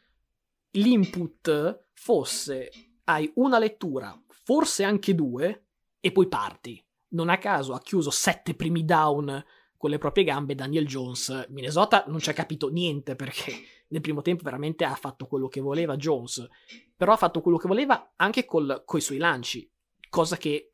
l'input 0.71 1.89
fosse 1.93 2.69
hai 3.05 3.31
una 3.35 3.59
lettura, 3.59 4.19
forse 4.27 4.83
anche 4.83 5.13
due, 5.13 5.65
e 5.99 6.11
poi 6.11 6.27
parti. 6.27 6.83
Non 7.09 7.29
a 7.29 7.37
caso 7.37 7.73
ha 7.73 7.81
chiuso 7.81 8.11
sette 8.11 8.55
primi 8.55 8.85
down 8.85 9.43
con 9.77 9.89
le 9.89 9.97
proprie 9.97 10.23
gambe 10.23 10.55
Daniel 10.55 10.85
Jones. 10.85 11.47
Minnesota 11.49 12.05
non 12.07 12.19
ci 12.19 12.29
ha 12.29 12.33
capito 12.33 12.69
niente 12.69 13.15
perché 13.15 13.53
nel 13.87 14.01
primo 14.01 14.21
tempo 14.21 14.43
veramente 14.43 14.83
ha 14.83 14.95
fatto 14.95 15.27
quello 15.27 15.47
che 15.47 15.61
voleva 15.61 15.95
Jones, 15.95 16.47
però 16.95 17.13
ha 17.13 17.17
fatto 17.17 17.41
quello 17.41 17.57
che 17.57 17.67
voleva 17.67 18.13
anche 18.15 18.45
con 18.45 18.83
i 18.93 19.01
suoi 19.01 19.17
lanci, 19.17 19.69
cosa 20.09 20.37
che 20.37 20.71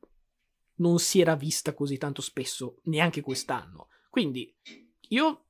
non 0.75 0.99
si 0.99 1.21
era 1.21 1.35
vista 1.35 1.73
così 1.73 1.97
tanto 1.97 2.21
spesso 2.21 2.79
neanche 2.83 3.21
quest'anno. 3.21 3.87
Quindi 4.09 4.53
io 5.09 5.45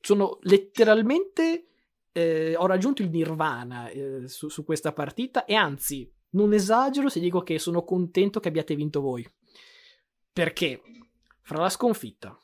sono 0.00 0.38
letteralmente 0.42 1.66
eh, 2.12 2.54
ho 2.56 2.66
raggiunto 2.66 3.02
il 3.02 3.10
nirvana 3.10 3.88
eh, 3.88 4.28
su, 4.28 4.48
su 4.48 4.64
questa 4.64 4.92
partita 4.92 5.44
e 5.44 5.54
anzi, 5.54 6.10
non 6.30 6.52
esagero 6.52 7.08
se 7.08 7.20
dico 7.20 7.42
che 7.42 7.58
sono 7.58 7.84
contento 7.84 8.38
che 8.38 8.48
abbiate 8.48 8.74
vinto 8.74 9.00
voi. 9.00 9.26
Perché 10.32 10.82
fra 11.40 11.60
la 11.60 11.68
sconfitta, 11.68 12.38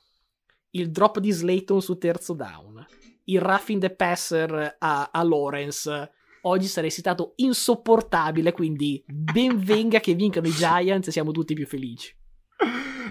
il 0.70 0.90
drop 0.90 1.18
di 1.18 1.30
Slayton 1.30 1.80
su 1.80 1.96
terzo 1.96 2.34
down, 2.34 2.86
il 3.28 3.40
roughing 3.40 3.80
the 3.80 3.90
passer 3.90 4.76
a, 4.78 5.10
a 5.12 5.22
Lawrence, 5.22 6.10
oggi 6.42 6.66
sarei 6.66 6.90
stato 6.90 7.32
insopportabile, 7.36 8.52
quindi 8.52 9.02
ben 9.06 9.58
venga 9.62 10.00
che 10.00 10.14
vincano 10.14 10.46
i 10.46 10.52
Giants 10.52 11.08
e 11.08 11.12
siamo 11.12 11.32
tutti 11.32 11.54
più 11.54 11.66
felici. 11.66 12.14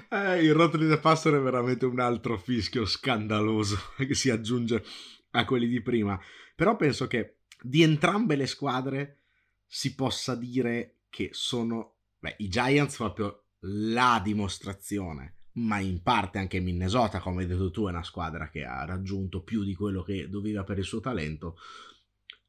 Eh, 0.09 0.43
il 0.43 0.53
rotolo 0.53 0.87
the 0.87 0.99
passer 0.99 1.33
è 1.33 1.39
veramente 1.39 1.85
un 1.85 1.99
altro 1.99 2.37
fischio 2.37 2.85
scandaloso 2.85 3.77
che 3.97 4.13
si 4.13 4.29
aggiunge 4.29 4.83
a 5.31 5.45
quelli 5.45 5.67
di 5.67 5.81
prima. 5.81 6.19
Però 6.55 6.75
penso 6.75 7.07
che 7.07 7.37
di 7.61 7.83
entrambe 7.83 8.35
le 8.35 8.47
squadre 8.47 9.19
si 9.65 9.95
possa 9.95 10.35
dire 10.35 11.01
che 11.09 11.29
sono 11.31 11.95
beh, 12.19 12.35
i 12.39 12.47
Giants 12.47 12.95
proprio 12.95 13.43
la 13.61 14.19
dimostrazione 14.23 15.36
ma 15.57 15.79
in 15.79 16.01
parte 16.01 16.37
anche 16.37 16.59
Minnesota, 16.59 17.19
come 17.19 17.41
hai 17.41 17.47
detto 17.47 17.71
tu, 17.71 17.87
è 17.87 17.89
una 17.89 18.03
squadra 18.03 18.49
che 18.49 18.63
ha 18.63 18.85
raggiunto 18.85 19.41
più 19.41 19.63
di 19.63 19.73
quello 19.73 20.03
che 20.03 20.29
doveva 20.29 20.63
per 20.63 20.77
il 20.77 20.83
suo 20.83 20.99
talento. 20.99 21.57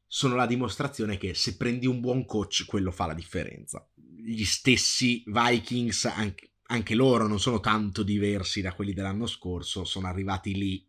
Sono 0.05 0.35
la 0.35 0.45
dimostrazione 0.45 1.17
che 1.17 1.33
se 1.33 1.57
prendi 1.57 1.85
un 1.85 1.99
buon 1.99 2.25
coach, 2.25 2.65
quello 2.65 2.91
fa 2.91 3.07
la 3.07 3.13
differenza. 3.13 3.87
Gli 3.95 4.43
stessi 4.43 5.23
Vikings, 5.25 6.05
anche, 6.05 6.53
anche 6.63 6.95
loro 6.95 7.27
non 7.27 7.39
sono 7.39 7.59
tanto 7.59 8.03
diversi 8.03 8.61
da 8.61 8.73
quelli 8.73 8.93
dell'anno 8.93 9.27
scorso, 9.27 9.85
sono 9.85 10.07
arrivati 10.07 10.55
lì 10.55 10.87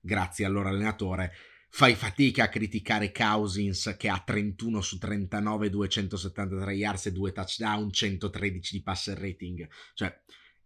grazie 0.00 0.44
al 0.44 0.52
loro 0.52 0.68
allenatore 0.68 1.32
fai 1.76 1.96
fatica 1.96 2.44
a 2.44 2.48
criticare 2.48 3.10
Cousins 3.10 3.96
che 3.98 4.08
ha 4.08 4.22
31 4.24 4.80
su 4.80 4.96
39, 4.96 5.70
273 5.70 6.72
yards 6.72 7.06
e 7.06 7.12
2 7.12 7.32
touchdown, 7.32 7.90
113 7.90 8.76
di 8.76 8.82
passer 8.82 9.18
rating. 9.18 9.68
Cioè, 9.94 10.22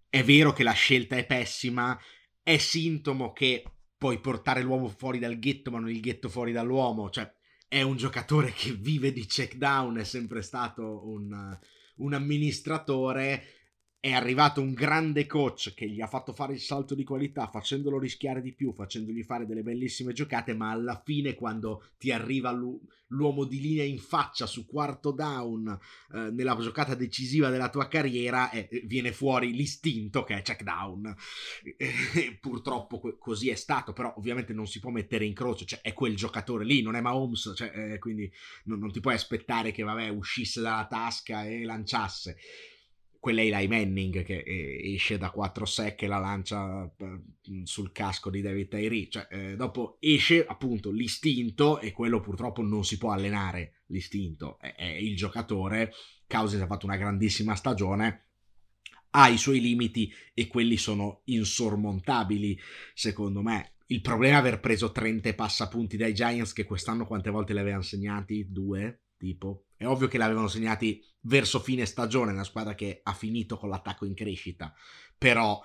è 0.09 0.23
vero 0.25 0.53
che 0.53 0.63
la 0.63 0.73
scelta 0.73 1.17
è 1.17 1.27
pessima, 1.27 1.99
è 2.43 2.57
sintomo 2.57 3.33
che 3.33 3.65
puoi 3.97 4.21
portare 4.21 4.63
l'uomo 4.63 4.89
fuori 4.89 5.19
dal 5.19 5.39
ghetto, 5.39 5.71
ma 5.71 5.81
non 5.81 5.91
il 5.91 6.01
ghetto 6.01 6.29
fuori 6.29 6.53
dall'uomo. 6.53 7.11
Cioè, 7.11 7.31
è 7.67 7.83
un 7.83 7.97
giocatore 7.97 8.53
che 8.53 8.73
vive 8.73 9.13
di 9.13 9.27
check 9.27 9.57
down, 9.57 9.99
è 9.99 10.05
sempre 10.05 10.41
stato 10.43 11.07
un, 11.09 11.59
un 11.97 12.13
amministratore 12.15 13.58
è 14.09 14.13
arrivato 14.13 14.63
un 14.63 14.73
grande 14.73 15.27
coach 15.27 15.75
che 15.75 15.89
gli 15.89 16.01
ha 16.01 16.07
fatto 16.07 16.33
fare 16.33 16.55
il 16.55 16.61
salto 16.61 16.95
di 16.95 17.05
qualità, 17.05 17.49
facendolo 17.49 17.99
rischiare 17.99 18.41
di 18.41 18.55
più, 18.55 18.73
facendogli 18.73 19.23
fare 19.23 19.47
delle 19.47 19.63
bellissime 19.63 20.13
giocate, 20.13 20.55
ma 20.55 20.71
alla 20.71 21.01
fine 21.05 21.35
quando 21.35 21.91
ti 21.99 22.11
arriva 22.11 22.51
l'uomo 23.09 23.45
di 23.45 23.61
linea 23.61 23.85
in 23.85 23.99
faccia 23.99 24.47
su 24.47 24.67
quarto 24.67 25.11
down 25.11 25.79
eh, 26.13 26.31
nella 26.31 26.57
giocata 26.59 26.95
decisiva 26.95 27.51
della 27.51 27.69
tua 27.69 27.89
carriera, 27.89 28.51
eh, 28.51 28.69
viene 28.85 29.13
fuori 29.13 29.53
l'istinto 29.53 30.25
che 30.25 30.37
è 30.39 30.43
check 30.43 30.63
down. 30.63 31.15
Eh, 31.77 32.39
purtroppo 32.41 33.17
così 33.19 33.51
è 33.51 33.55
stato, 33.55 33.93
però 33.93 34.15
ovviamente 34.17 34.53
non 34.53 34.67
si 34.67 34.81
può 34.81 34.91
mettere 34.91 35.25
in 35.25 35.35
croce, 35.35 35.67
cioè 35.67 35.81
è 35.83 35.93
quel 35.93 36.17
giocatore 36.17 36.65
lì, 36.65 36.81
non 36.83 36.97
è 36.97 37.01
Mahomes, 37.01 37.53
cioè, 37.55 37.73
eh, 37.75 37.99
quindi 37.99 38.31
non, 38.65 38.79
non 38.79 38.91
ti 38.91 39.01
puoi 39.01 39.15
aspettare 39.15 39.71
che 39.71 39.83
vabbè, 39.83 40.09
uscisse 40.09 40.61
dalla 40.61 40.87
tasca 40.89 41.45
e 41.45 41.65
lanciasse 41.65 42.37
quella 43.19 43.43
Eli 43.43 43.67
Manning 43.67 44.23
che 44.23 44.39
eh, 44.39 44.95
esce 44.95 45.19
da 45.19 45.31
4 45.31 45.65
sec 45.65 46.03
e 46.03 46.07
la 46.07 46.19
lancia 46.19 46.85
eh, 46.97 47.21
sul 47.65 47.91
casco 47.93 48.31
di 48.31 48.41
David 48.41 48.69
Tyree 48.69 49.09
cioè 49.09 49.27
eh, 49.31 49.57
dopo 49.57 49.97
esce 50.01 50.47
appunto 50.47 50.91
l'istinto 50.91 51.81
e 51.81 51.93
quello 51.93 52.21
purtroppo 52.21 52.63
non 52.63 52.85
si 52.85 52.97
può 52.97 53.11
allenare 53.11 53.83
l'istinto 53.87 54.59
è, 54.61 54.75
è 54.75 54.85
il 54.85 55.17
giocatore 55.17 55.93
Cousins 56.27 56.63
ha 56.63 56.67
fatto 56.67 56.87
una 56.87 56.97
grandissima 56.97 57.55
stagione 57.55 58.27
ha 59.11 59.29
i 59.29 59.39
suoi 59.39 59.61
limiti 59.61 60.13
e 60.35 60.47
quelli 60.47 60.77
sono 60.77 61.23
insormontabili 61.25 62.59
secondo 62.95 63.43
me 63.43 63.73
il 63.91 64.01
problema 64.03 64.37
è 64.37 64.41
aver 64.41 64.61
preso 64.61 64.93
30 64.93 65.35
passapunti 65.35 65.97
dai 65.97 66.13
Giants 66.13 66.53
che 66.53 66.65
quest'anno 66.65 67.07
quante 67.07 67.31
volte 67.31 67.55
li 67.55 67.59
avevano 67.59 67.83
segnati? 67.83 68.47
Due? 68.51 69.01
Tipo? 69.19 69.67
È 69.77 69.85
ovvio 69.85 70.09
che 70.09 70.17
l'avevano 70.17 70.49
segnati 70.49 71.05
verso 71.23 71.59
fine 71.59 71.85
stagione, 71.85 72.33
una 72.33 72.45
squadra 72.45 72.75
che 72.75 73.01
ha 73.03 73.13
finito 73.13 73.59
con 73.59 73.69
l'attacco 73.69 74.07
in 74.07 74.15
crescita, 74.15 74.73
però 75.19 75.61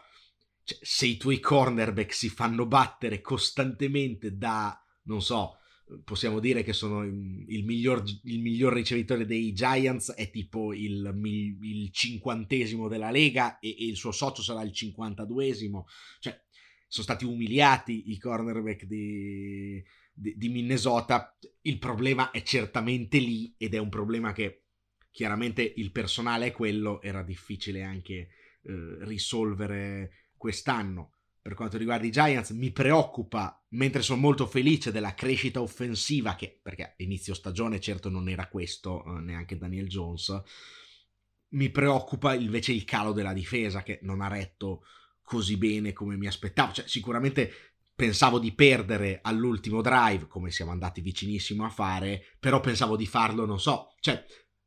cioè, 0.64 0.78
se 0.82 1.06
i 1.06 1.18
tuoi 1.18 1.39
cornerback 1.39 2.14
si 2.14 2.30
fanno 2.30 2.66
battere 2.66 3.22
costantemente 3.22 4.36
da, 4.36 4.82
non 5.04 5.22
so, 5.22 5.58
possiamo 6.04 6.39
dire 6.39 6.64
che 6.64 6.74
sono 6.74 7.04
il 7.04 7.64
miglior, 7.66 8.04
il 8.24 8.39
miglior 8.39 8.74
ricevitore 8.74 9.26
dei 9.26 9.54
Giants, 9.54 10.14
è 10.14 10.32
tipo 10.32 10.74
il, 10.74 11.14
il 11.62 11.91
cinquantesimo 11.91 12.88
della 12.88 13.12
Lega 13.12 13.60
e, 13.60 13.70
e, 13.70 13.86
il 13.86 13.95
suo 13.95 14.12
socio 14.12 14.41
sarà 14.41 14.62
il 14.64 14.74
cinquantaduesimo, 14.74 15.86
cioè 16.20 16.41
sono 16.88 17.06
stati 17.06 17.26
umiliati 17.26 18.12
i 18.12 18.18
cornerback 18.18 18.86
di, 18.86 19.84
di, 20.14 20.36
di 20.38 20.49
Minnesota, 20.49 21.38
il 21.64 21.80
problema 21.80 22.32
è 22.32 22.41
certamente 22.43 23.18
lì 23.18 23.53
ed 23.57 23.74
è 23.74 23.78
un 23.78 23.89
problema 23.89 24.34
che 24.34 24.64
chiaramente 25.11 25.61
il 25.76 25.91
personale 25.91 26.47
è 26.47 26.51
quello, 26.51 27.01
era 27.01 27.24
difficile 27.24 27.84
anche 27.84 28.14
eh, 28.16 28.30
risolvere 29.01 30.30
quest'anno. 30.36 31.11
Per 31.41 31.55
quanto 31.55 31.78
riguarda 31.78 32.05
i 32.05 32.11
Giants, 32.11 32.51
mi 32.51 32.72
preoccupa, 32.72 33.66
mentre 33.70 34.01
sono 34.01 34.22
molto 34.22 34.47
felice 34.47 34.91
della 34.91 35.14
crescita 35.14 35.61
offensiva, 35.61 36.36
che 36.36 36.59
perché 36.61 36.95
inizio 36.97 37.34
stagione 37.34 37.82
certo 37.82 38.09
non 38.09 38.30
era 38.30 38.47
questo, 38.47 39.03
eh, 39.05 39.20
neanche 39.20 39.57
Daniel 39.57 39.88
Jones, 39.88 40.41
mi 41.49 41.70
preoccupa 41.70 42.34
invece 42.34 42.72
il 42.72 42.86
calo 42.86 43.11
della 43.11 43.34
difesa, 43.34 43.84
che 43.84 43.99
non 44.03 44.22
ha 44.22 44.28
retto 44.28 44.84
così 45.22 45.57
bene 45.57 45.93
come 45.93 46.16
mi 46.18 46.28
aspettavo. 46.28 46.74
Cioè, 46.74 46.88
sicuramente 46.88 47.72
pensavo 47.95 48.39
di 48.39 48.53
perdere 48.53 49.19
all'ultimo 49.21 49.81
drive, 49.81 50.27
come 50.27 50.51
siamo 50.51 50.71
andati 50.71 51.01
vicinissimo 51.01 51.65
a 51.65 51.69
fare, 51.69 52.23
però 52.39 52.59
pensavo 52.59 52.95
di 52.95 53.05
farlo, 53.05 53.45
non 53.45 53.59
so, 53.59 53.93
cioè 53.99 54.23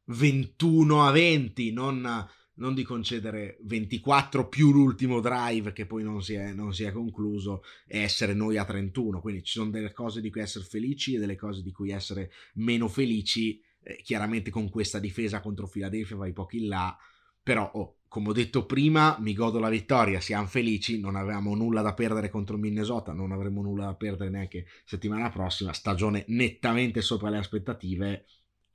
21 0.07 1.07
a 1.07 1.11
20, 1.11 1.73
non, 1.73 2.29
non 2.55 2.75
di 2.75 2.83
concedere 2.83 3.59
24 3.63 4.49
più 4.49 4.73
l'ultimo 4.73 5.21
drive 5.21 5.73
che 5.73 5.87
poi 5.87 6.03
non 6.03 6.23
si, 6.23 6.35
è, 6.35 6.53
non 6.53 6.73
si 6.73 6.85
è 6.85 6.93
concluso 6.93 7.63
e 7.87 8.01
essere 8.01 8.35
noi 8.35 8.57
a 8.57 8.65
31. 8.65 9.21
Quindi 9.21 9.43
ci 9.43 9.59
sono 9.59 9.71
delle 9.71 9.93
cose 9.93 10.21
di 10.21 10.31
cui 10.31 10.41
essere 10.41 10.65
felici 10.65 11.15
e 11.15 11.19
delle 11.19 11.37
cose 11.37 11.63
di 11.63 11.73
cui 11.73 11.91
essere 11.91 12.31
meno 12.55 12.89
felici. 12.89 13.61
Eh, 13.83 14.01
chiaramente 14.03 14.51
con 14.51 14.69
questa 14.69 14.99
difesa 14.99 15.41
contro 15.41 15.69
Philadelphia 15.69 16.17
vai 16.17 16.33
pochi 16.33 16.59
in 16.59 16.69
là, 16.69 16.97
però 17.43 17.71
oh, 17.75 17.96
come 18.17 18.31
ho 18.31 18.33
detto 18.33 18.65
prima, 18.65 19.19
mi 19.21 19.35
godo 19.35 19.59
la 19.59 19.69
vittoria, 19.69 20.23
siamo 20.23 20.47
felici, 20.47 20.99
non 20.99 21.17
avevamo 21.17 21.55
nulla 21.55 21.83
da 21.83 21.93
perdere 21.93 22.31
contro 22.31 22.57
Minnesota, 22.57 23.13
non 23.13 23.31
avremo 23.31 23.61
nulla 23.61 23.85
da 23.85 23.95
perdere 23.95 24.31
neanche 24.31 24.65
settimana 24.87 25.29
prossima, 25.29 25.75
stagione 25.75 26.25
nettamente 26.29 27.03
sopra 27.03 27.29
le 27.29 27.37
aspettative 27.37 28.25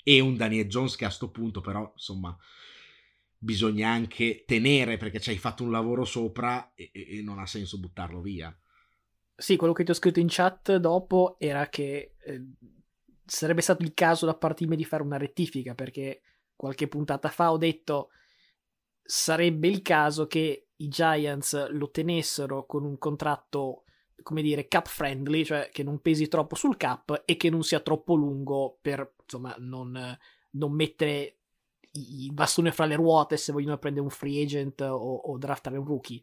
e 0.04 0.20
un 0.20 0.38
Daniel 0.38 0.68
Jones 0.68 0.96
che 0.96 1.06
a 1.06 1.10
sto 1.10 1.32
punto 1.32 1.60
però 1.60 1.92
insomma 1.92 2.38
bisogna 3.36 3.90
anche 3.90 4.44
tenere 4.46 4.98
perché 4.98 5.20
ci 5.20 5.32
hai 5.32 5.40
fatto 5.40 5.64
un 5.64 5.72
lavoro 5.72 6.06
sopra 6.06 6.74
e, 6.76 6.92
e, 6.94 7.24
non 7.24 7.40
ha 7.40 7.48
senso 7.48 7.80
buttarlo 7.80 8.22
via. 8.22 8.56
Sì, 9.36 9.56
quello 9.56 9.74
che 9.74 9.84
ti 9.84 9.90
ho 9.90 9.96
scritto 9.96 10.20
in 10.20 10.28
chat 10.30 10.76
dopo 10.76 11.38
era 11.40 11.68
che 11.68 12.14
eh, 12.24 12.46
sarebbe 13.26 13.62
stato 13.62 13.82
il 13.82 13.96
caso 13.96 14.28
da 14.28 14.36
parte 14.36 14.66
di 14.66 14.70
me 14.70 14.76
di 14.76 14.86
fare 14.86 15.02
una 15.02 15.18
rettifica 15.18 15.74
perché 15.74 16.22
qualche 16.56 16.88
puntata 16.88 17.30
fa 17.30 17.52
ho 17.52 17.58
detto 17.58 18.10
sarebbe 19.04 19.68
il 19.68 19.82
caso 19.82 20.28
che 20.28 20.68
i 20.76 20.88
Giants 20.88 21.70
lo 21.70 21.90
tenessero 21.92 22.66
con 22.66 22.84
un 22.84 22.98
contratto 22.98 23.84
come 24.24 24.42
dire 24.42 24.68
cap 24.68 24.88
friendly, 24.88 25.44
cioè 25.44 25.70
che 25.72 25.84
non 25.84 26.00
pesi 26.00 26.28
troppo 26.28 26.56
sul 26.56 26.78
cap 26.78 27.24
e 27.26 27.38
che 27.38 27.50
non 27.50 27.64
sia 27.64 27.80
troppo 27.80 28.16
lungo 28.16 28.78
per 28.82 29.14
insomma, 29.24 29.56
non, 29.60 30.18
non 30.52 30.74
mettere 30.74 31.38
il 31.94 32.32
bastone 32.32 32.72
fra 32.72 32.86
le 32.86 32.96
ruote 32.96 33.38
se 33.38 33.52
vogliono 33.52 33.78
prendere 33.78 34.06
un 34.06 34.12
free 34.12 34.44
agent 34.44 34.82
o, 34.82 34.96
o 34.96 35.38
draftare 35.38 35.78
un 35.78 35.86
rookie. 35.86 36.22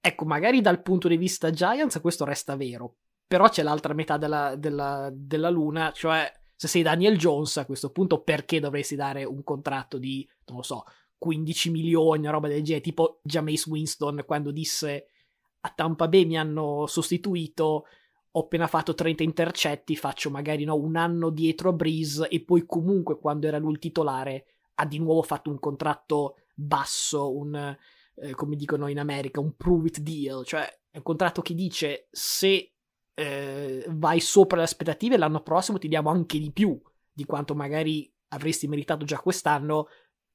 Ecco, 0.00 0.24
magari 0.24 0.60
dal 0.60 0.82
punto 0.82 1.08
di 1.08 1.16
vista 1.16 1.50
Giants 1.50 2.00
questo 2.00 2.24
resta 2.24 2.56
vero, 2.56 2.96
però 3.26 3.48
c'è 3.48 3.62
l'altra 3.62 3.94
metà 3.94 4.16
della, 4.16 4.56
della, 4.56 5.10
della 5.12 5.50
luna, 5.50 5.92
cioè 5.92 6.30
se 6.54 6.68
sei 6.68 6.82
Daniel 6.82 7.18
Jones 7.18 7.56
a 7.58 7.66
questo 7.66 7.90
punto 7.90 8.22
perché 8.22 8.60
dovresti 8.60 8.96
dare 8.96 9.24
un 9.24 9.42
contratto 9.42 9.98
di, 9.98 10.26
non 10.46 10.58
lo 10.58 10.62
so, 10.62 10.84
15 11.18 11.70
milioni, 11.70 12.26
roba 12.28 12.48
del 12.48 12.62
genere, 12.62 12.84
tipo 12.84 13.20
Jameis 13.22 13.66
Winston 13.66 14.22
quando 14.26 14.50
disse 14.50 15.06
a 15.60 15.72
Tampa 15.74 16.08
Bay 16.08 16.24
mi 16.24 16.38
hanno 16.38 16.86
sostituito 16.86 17.86
ho 18.36 18.40
appena 18.40 18.66
fatto 18.66 18.94
30 18.94 19.22
intercetti, 19.22 19.96
faccio 19.96 20.28
magari 20.28 20.64
no, 20.64 20.76
un 20.76 20.96
anno 20.96 21.30
dietro 21.30 21.70
a 21.70 21.72
Breeze 21.72 22.28
e 22.28 22.44
poi 22.44 22.66
comunque 22.66 23.18
quando 23.18 23.46
era 23.46 23.56
lui 23.56 23.72
il 23.72 23.78
titolare 23.78 24.44
ha 24.74 24.84
di 24.84 24.98
nuovo 24.98 25.22
fatto 25.22 25.48
un 25.48 25.58
contratto 25.58 26.36
basso, 26.54 27.34
un, 27.34 27.54
eh, 28.16 28.34
come 28.34 28.56
dicono 28.56 28.88
in 28.88 28.98
America, 28.98 29.40
un 29.40 29.56
prove 29.56 29.88
it 29.88 30.00
deal, 30.00 30.44
cioè 30.44 30.64
è 30.90 30.98
un 30.98 31.02
contratto 31.02 31.40
che 31.40 31.54
dice 31.54 32.08
se 32.10 32.74
eh, 33.14 33.86
vai 33.88 34.20
sopra 34.20 34.58
le 34.58 34.64
aspettative, 34.64 35.16
l'anno 35.16 35.40
prossimo 35.40 35.78
ti 35.78 35.88
diamo 35.88 36.10
anche 36.10 36.38
di 36.38 36.52
più 36.52 36.78
di 37.10 37.24
quanto 37.24 37.54
magari 37.54 38.12
avresti 38.28 38.68
meritato 38.68 39.06
già 39.06 39.18
quest'anno, 39.18 39.88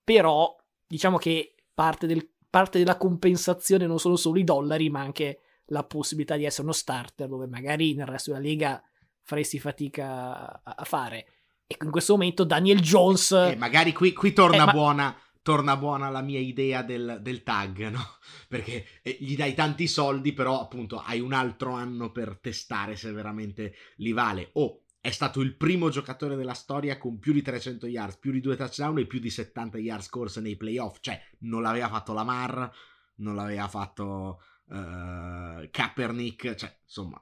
però 0.04 0.56
diciamo 0.92 1.18
che 1.18 1.56
parte, 1.74 2.06
del, 2.06 2.30
parte 2.50 2.78
della 2.78 2.98
compensazione 2.98 3.88
non 3.88 3.98
sono 3.98 4.18
solo 4.18 4.38
i 4.38 4.44
dollari, 4.44 4.90
ma 4.90 5.00
anche 5.00 5.40
la 5.68 5.86
possibilità 5.86 6.36
di 6.36 6.44
essere 6.44 6.64
uno 6.64 6.74
starter, 6.74 7.30
dove 7.30 7.48
magari 7.48 7.94
nel 7.94 8.08
resto 8.08 8.32
della 8.32 8.44
lega 8.44 8.84
faresti 9.24 9.58
fatica 9.58 10.62
a, 10.62 10.76
a 10.76 10.84
fare. 10.84 11.28
E 11.66 11.78
in 11.82 11.92
questo 11.92 12.12
momento 12.12 12.44
Daniel 12.44 12.82
Jones... 12.82 13.32
Eh, 13.32 13.56
magari 13.56 13.94
qui, 13.94 14.12
qui 14.12 14.34
torna 14.34 14.64
eh, 14.64 14.66
ma... 14.66 14.72
buona 14.72 15.16
torna 15.44 15.76
buona 15.76 16.10
la 16.10 16.22
mia 16.22 16.38
idea 16.40 16.84
del, 16.84 17.18
del 17.22 17.42
tag, 17.42 17.88
no? 17.90 18.18
Perché 18.48 18.86
eh, 19.02 19.18
gli 19.20 19.36
dai 19.36 19.54
tanti 19.54 19.88
soldi, 19.88 20.34
però 20.34 20.60
appunto 20.60 21.00
hai 21.00 21.20
un 21.22 21.34
altro 21.34 21.72
anno 21.72 22.12
per 22.12 22.38
testare 22.40 22.98
se 22.98 23.12
veramente 23.12 23.74
li 23.96 24.12
vale. 24.12 24.50
O 24.54 24.82
è 25.02 25.10
stato 25.10 25.42
il 25.42 25.56
primo 25.56 25.90
giocatore 25.90 26.36
della 26.36 26.54
storia 26.54 27.00
con 27.00 27.18
più 27.18 27.34
di 27.34 27.42
300 27.42 27.88
yards, 27.88 28.18
più 28.18 28.32
di 28.32 28.40
due 28.40 28.56
touchdown 28.56 29.00
e 29.00 29.08
più 29.08 29.20
di 29.20 29.32
70 29.32 29.80
yards 29.80 30.10
corse 30.10 30.42
nei 30.42 30.56
playoff. 30.56 31.00
Cioè, 31.02 31.20
non 31.40 31.64
l'aveva 31.64 31.90
fatto 31.90 32.14
Lamar, 32.14 32.72
non 33.16 33.36
l'aveva 33.36 33.68
fatto 33.68 34.42
uh, 34.66 35.68
Kaepernick, 35.72 36.54
cioè, 36.54 36.78
insomma, 36.84 37.20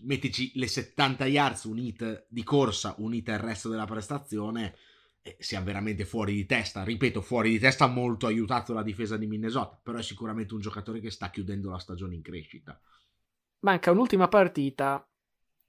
mettici 0.00 0.52
le 0.56 0.68
70 0.68 1.24
yards 1.24 1.64
unite 1.64 2.26
di 2.28 2.44
corsa, 2.44 2.94
unite 2.98 3.32
al 3.32 3.38
resto 3.38 3.70
della 3.70 3.86
prestazione 3.86 4.76
eh, 5.22 5.36
sia 5.38 5.62
veramente 5.62 6.04
fuori 6.04 6.34
di 6.34 6.44
testa. 6.44 6.84
Ripeto, 6.84 7.22
fuori 7.22 7.52
di 7.52 7.58
testa 7.58 7.86
molto 7.86 8.26
aiutato 8.26 8.74
la 8.74 8.82
difesa 8.82 9.16
di 9.16 9.26
Minnesota, 9.26 9.80
però 9.82 9.96
è 9.96 10.02
sicuramente 10.02 10.52
un 10.52 10.60
giocatore 10.60 11.00
che 11.00 11.10
sta 11.10 11.30
chiudendo 11.30 11.70
la 11.70 11.78
stagione 11.78 12.16
in 12.16 12.22
crescita. 12.22 12.78
Manca 13.60 13.90
un'ultima 13.92 14.28
partita 14.28 15.08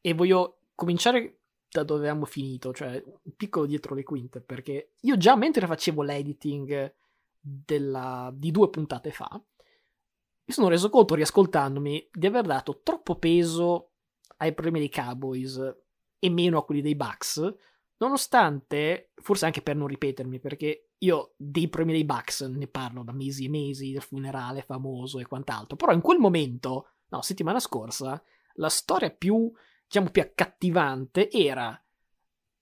e 0.02 0.14
voglio 0.14 0.57
cominciare 0.78 1.40
da 1.70 1.84
dove 1.84 2.02
avevamo 2.02 2.26
finito, 2.26 2.72
cioè 2.72 3.02
un 3.04 3.36
piccolo 3.36 3.66
dietro 3.66 3.96
le 3.96 4.04
quinte, 4.04 4.40
perché 4.40 4.94
io 5.02 5.18
già 5.18 5.36
mentre 5.36 5.66
facevo 5.66 6.04
l'editing 6.04 6.94
della, 7.40 8.32
di 8.34 8.52
due 8.52 8.70
puntate 8.70 9.12
fa, 9.12 9.30
mi 9.32 10.54
sono 10.54 10.70
reso 10.70 10.90
conto, 10.90 11.16
riascoltandomi, 11.16 12.10
di 12.12 12.28
aver 12.28 12.46
dato 12.46 12.82
troppo 12.84 13.16
peso 13.18 13.94
ai 14.38 14.54
problemi 14.54 14.80
dei 14.80 14.90
Cowboys 14.90 15.76
e 16.20 16.30
meno 16.30 16.60
a 16.60 16.64
quelli 16.64 16.82
dei 16.82 16.96
Bucks, 16.96 17.56
Nonostante, 18.00 19.12
forse 19.16 19.46
anche 19.46 19.64
per 19.64 19.76
non 19.76 19.88
ripetermi, 19.88 20.40
perché 20.40 20.90
io 21.00 21.34
dei 21.36 21.68
problemi 21.68 21.98
dei 21.98 22.06
Bucks 22.06 22.42
ne 22.42 22.68
parlo 22.68 23.04
da 23.04 23.12
mesi 23.12 23.46
e 23.46 23.50
mesi, 23.50 23.92
del 23.92 24.04
funerale 24.04 24.62
famoso 24.62 25.20
e 25.20 25.26
quant'altro, 25.26 25.76
però 25.76 25.94
in 25.94 26.02
quel 26.02 26.20
momento, 26.20 26.92
no, 27.10 27.22
settimana 27.24 27.60
scorsa, 27.60 28.22
la 28.56 28.70
storia 28.70 29.10
più, 29.10 29.52
diciamo, 29.88 30.10
più 30.10 30.22
accattivante 30.22 31.32
era 31.32 31.82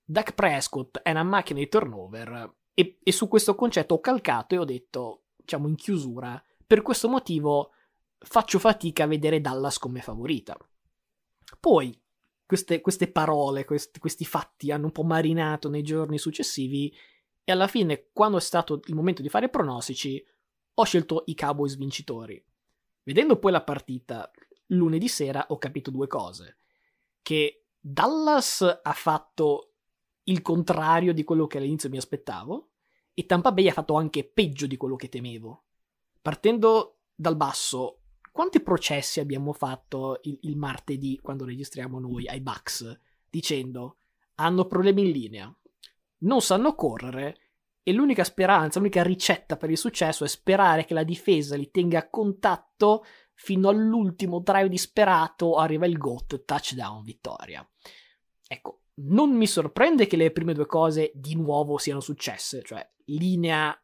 Dak 0.07 0.33
Prescott 0.33 0.99
è 0.99 1.09
una 1.09 1.23
macchina 1.23 1.59
di 1.59 1.67
turnover 1.67 2.53
e, 2.73 2.99
e 3.01 3.11
su 3.11 3.27
questo 3.27 3.55
concetto 3.55 3.95
ho 3.95 3.99
calcato 3.99 4.53
e 4.53 4.59
ho 4.59 4.65
detto, 4.65 5.23
diciamo, 5.35 5.67
in 5.67 5.75
chiusura, 5.75 6.41
per 6.65 6.83
questo 6.83 7.09
motivo 7.09 7.71
faccio 8.19 8.59
fatica 8.59 9.03
a 9.03 9.07
vedere 9.07 9.41
Dallas 9.41 9.79
come 9.79 10.01
favorita. 10.01 10.55
Poi, 11.59 11.99
queste, 12.45 12.81
queste 12.81 13.11
parole, 13.11 13.65
questi, 13.65 13.99
questi 13.99 14.25
fatti 14.25 14.71
hanno 14.71 14.85
un 14.85 14.91
po' 14.91 15.03
marinato 15.03 15.69
nei 15.69 15.81
giorni 15.81 16.19
successivi 16.19 16.93
e 17.43 17.51
alla 17.51 17.67
fine, 17.67 18.09
quando 18.11 18.37
è 18.37 18.41
stato 18.41 18.81
il 18.85 18.95
momento 18.95 19.21
di 19.21 19.29
fare 19.29 19.49
pronostici, 19.49 20.23
ho 20.75 20.83
scelto 20.83 21.23
i 21.27 21.35
Cowboys 21.35 21.77
vincitori. 21.77 22.43
Vedendo 23.03 23.37
poi 23.37 23.51
la 23.51 23.63
partita 23.63 24.29
lunedì 24.67 25.07
sera 25.07 25.45
ho 25.49 25.57
capito 25.57 25.89
due 25.89 26.07
cose. 26.07 26.57
Che 27.25 27.65
Dallas 27.79 28.81
ha 28.83 28.93
fatto 28.93 29.73
il 30.25 30.43
contrario 30.43 31.11
di 31.11 31.23
quello 31.23 31.47
che 31.47 31.57
all'inizio 31.57 31.89
mi 31.89 31.97
aspettavo 31.97 32.69
e 33.15 33.25
Tampa 33.25 33.51
Bay 33.51 33.67
ha 33.67 33.73
fatto 33.73 33.95
anche 33.95 34.29
peggio 34.29 34.67
di 34.67 34.77
quello 34.77 34.95
che 34.95 35.09
temevo. 35.09 35.63
Partendo 36.21 36.99
dal 37.15 37.35
basso, 37.35 38.01
quanti 38.31 38.61
processi 38.61 39.19
abbiamo 39.19 39.53
fatto 39.53 40.19
il, 40.21 40.37
il 40.41 40.55
martedì 40.55 41.19
quando 41.19 41.45
registriamo 41.45 41.99
noi 41.99 42.27
ai 42.27 42.41
Bucks 42.41 42.95
dicendo 43.27 44.01
hanno 44.35 44.67
problemi 44.67 45.01
in 45.01 45.11
linea, 45.11 45.59
non 46.19 46.41
sanno 46.41 46.75
correre 46.75 47.39
e 47.81 47.91
l'unica 47.91 48.23
speranza, 48.23 48.77
l'unica 48.77 49.01
ricetta 49.01 49.57
per 49.57 49.71
il 49.71 49.79
successo 49.79 50.23
è 50.23 50.27
sperare 50.27 50.85
che 50.85 50.93
la 50.93 51.03
difesa 51.03 51.55
li 51.55 51.71
tenga 51.71 51.97
a 51.97 52.07
contatto 52.07 53.03
fino 53.35 53.69
all'ultimo 53.69 54.39
drive 54.39 54.69
disperato, 54.69 55.55
arriva 55.57 55.85
il 55.85 55.97
GOAT, 55.97 56.45
touchdown, 56.45 57.03
vittoria. 57.03 57.67
Ecco, 58.47 58.81
non 58.95 59.35
mi 59.35 59.45
sorprende 59.45 60.07
che 60.07 60.17
le 60.17 60.31
prime 60.31 60.53
due 60.53 60.65
cose 60.65 61.11
di 61.13 61.35
nuovo 61.35 61.77
siano 61.77 61.99
successe, 61.99 62.61
cioè 62.63 62.87
linea 63.05 63.77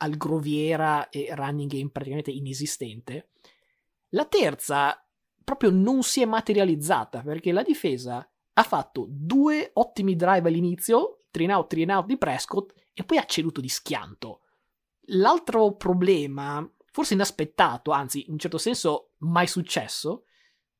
al 0.00 0.16
groviera 0.16 1.08
e 1.08 1.28
running 1.34 1.70
game 1.70 1.90
praticamente 1.90 2.30
inesistente, 2.30 3.30
la 4.10 4.26
terza 4.26 5.02
proprio 5.42 5.70
non 5.70 6.02
si 6.02 6.20
è 6.20 6.24
materializzata 6.24 7.22
perché 7.22 7.52
la 7.52 7.62
difesa 7.62 8.28
ha 8.52 8.62
fatto 8.62 9.06
due 9.08 9.70
ottimi 9.74 10.14
drive 10.14 10.48
all'inizio, 10.48 11.24
3 11.30 11.52
out, 11.52 11.68
3 11.68 11.94
out 11.94 12.06
di 12.06 12.18
Prescott 12.18 12.72
e 12.92 13.04
poi 13.04 13.18
ha 13.18 13.24
ceduto 13.24 13.60
di 13.60 13.68
schianto. 13.68 14.42
L'altro 15.12 15.74
problema, 15.76 16.68
forse 16.98 17.14
inaspettato, 17.14 17.92
anzi 17.92 18.24
in 18.26 18.32
un 18.32 18.38
certo 18.40 18.58
senso 18.58 19.12
mai 19.18 19.46
successo, 19.46 20.24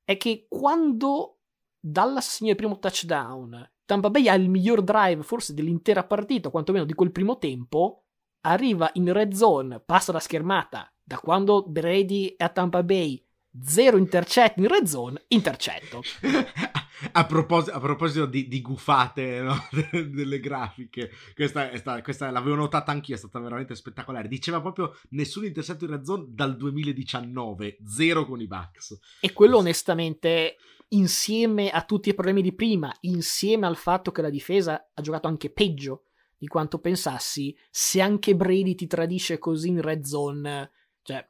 è 0.03 0.17
che 0.17 0.47
quando 0.49 1.43
Dallas 1.79 2.29
segna 2.29 2.51
il 2.51 2.57
primo 2.57 2.81
touchdown, 2.81 3.71
Tampa 3.85 4.11
Bay 4.11 4.27
ha 4.27 4.35
il 4.35 4.51
miglior 4.51 4.83
drive 4.83 5.23
forse 5.23 5.55
dell'intera 5.55 6.03
partita, 6.03 6.51
quantomeno 6.51 6.85
di 6.85 6.95
quel 6.95 7.13
primo 7.13 7.39
tempo, 7.39 8.07
arriva 8.41 8.91
in 8.95 9.13
red 9.13 9.33
zone, 9.33 9.79
passa 9.79 10.11
la 10.11 10.19
schermata, 10.19 10.93
da 11.05 11.21
quando 11.21 11.63
Brady 11.69 12.35
è 12.37 12.43
a 12.43 12.49
Tampa 12.49 12.83
Bay, 12.83 13.25
zero 13.63 13.97
intercetti 13.97 14.59
in 14.59 14.67
red 14.67 14.87
zone, 14.87 15.23
intercetto. 15.29 16.03
a, 17.13 17.27
proposito, 17.27 17.77
a 17.77 17.81
proposito 17.81 18.27
di, 18.27 18.49
di 18.49 18.61
gufate 18.61 19.41
no? 19.41 19.57
delle 20.11 20.41
grafiche, 20.41 21.11
questa, 21.35 21.77
sta, 21.77 22.01
questa, 22.03 22.31
l'avevo 22.31 22.57
notata 22.57 22.93
anch'io, 22.93 23.15
è 23.15 23.19
stata 23.19 23.39
veramente 23.39 23.75
spettacolare. 23.75 24.29
Diceva 24.29 24.61
proprio 24.61 24.97
nessun 25.11 25.45
intercetto 25.45 25.85
in 25.85 25.91
red 25.91 26.05
zone 26.05 26.27
dal 26.29 26.57
2019, 26.57 27.79
zero 27.85 28.27
con 28.27 28.41
i 28.41 28.47
Bucks. 28.47 28.99
E 29.21 29.33
quello 29.33 29.59
onestamente 29.59 30.57
insieme 30.91 31.71
a 31.71 31.83
tutti 31.85 32.09
i 32.09 32.15
problemi 32.15 32.43
di 32.43 32.55
prima, 32.55 32.95
insieme 33.01 33.67
al 33.67 33.77
fatto 33.77 34.11
che 34.11 34.23
la 34.23 34.31
difesa 34.31 34.91
ha 34.95 35.03
giocato 35.03 35.29
anche 35.29 35.51
peggio 35.51 36.05
di 36.39 36.47
quanto 36.47 36.79
pensassi, 36.79 37.57
se 37.71 38.01
anche 38.01 38.37
Brady 38.37 38.75
ti 38.75 38.87
tradisce 38.87 39.39
così 39.39 39.69
in 39.69 39.83
red 39.83 40.05
zone, 40.05 40.71
cioè, 41.03 41.27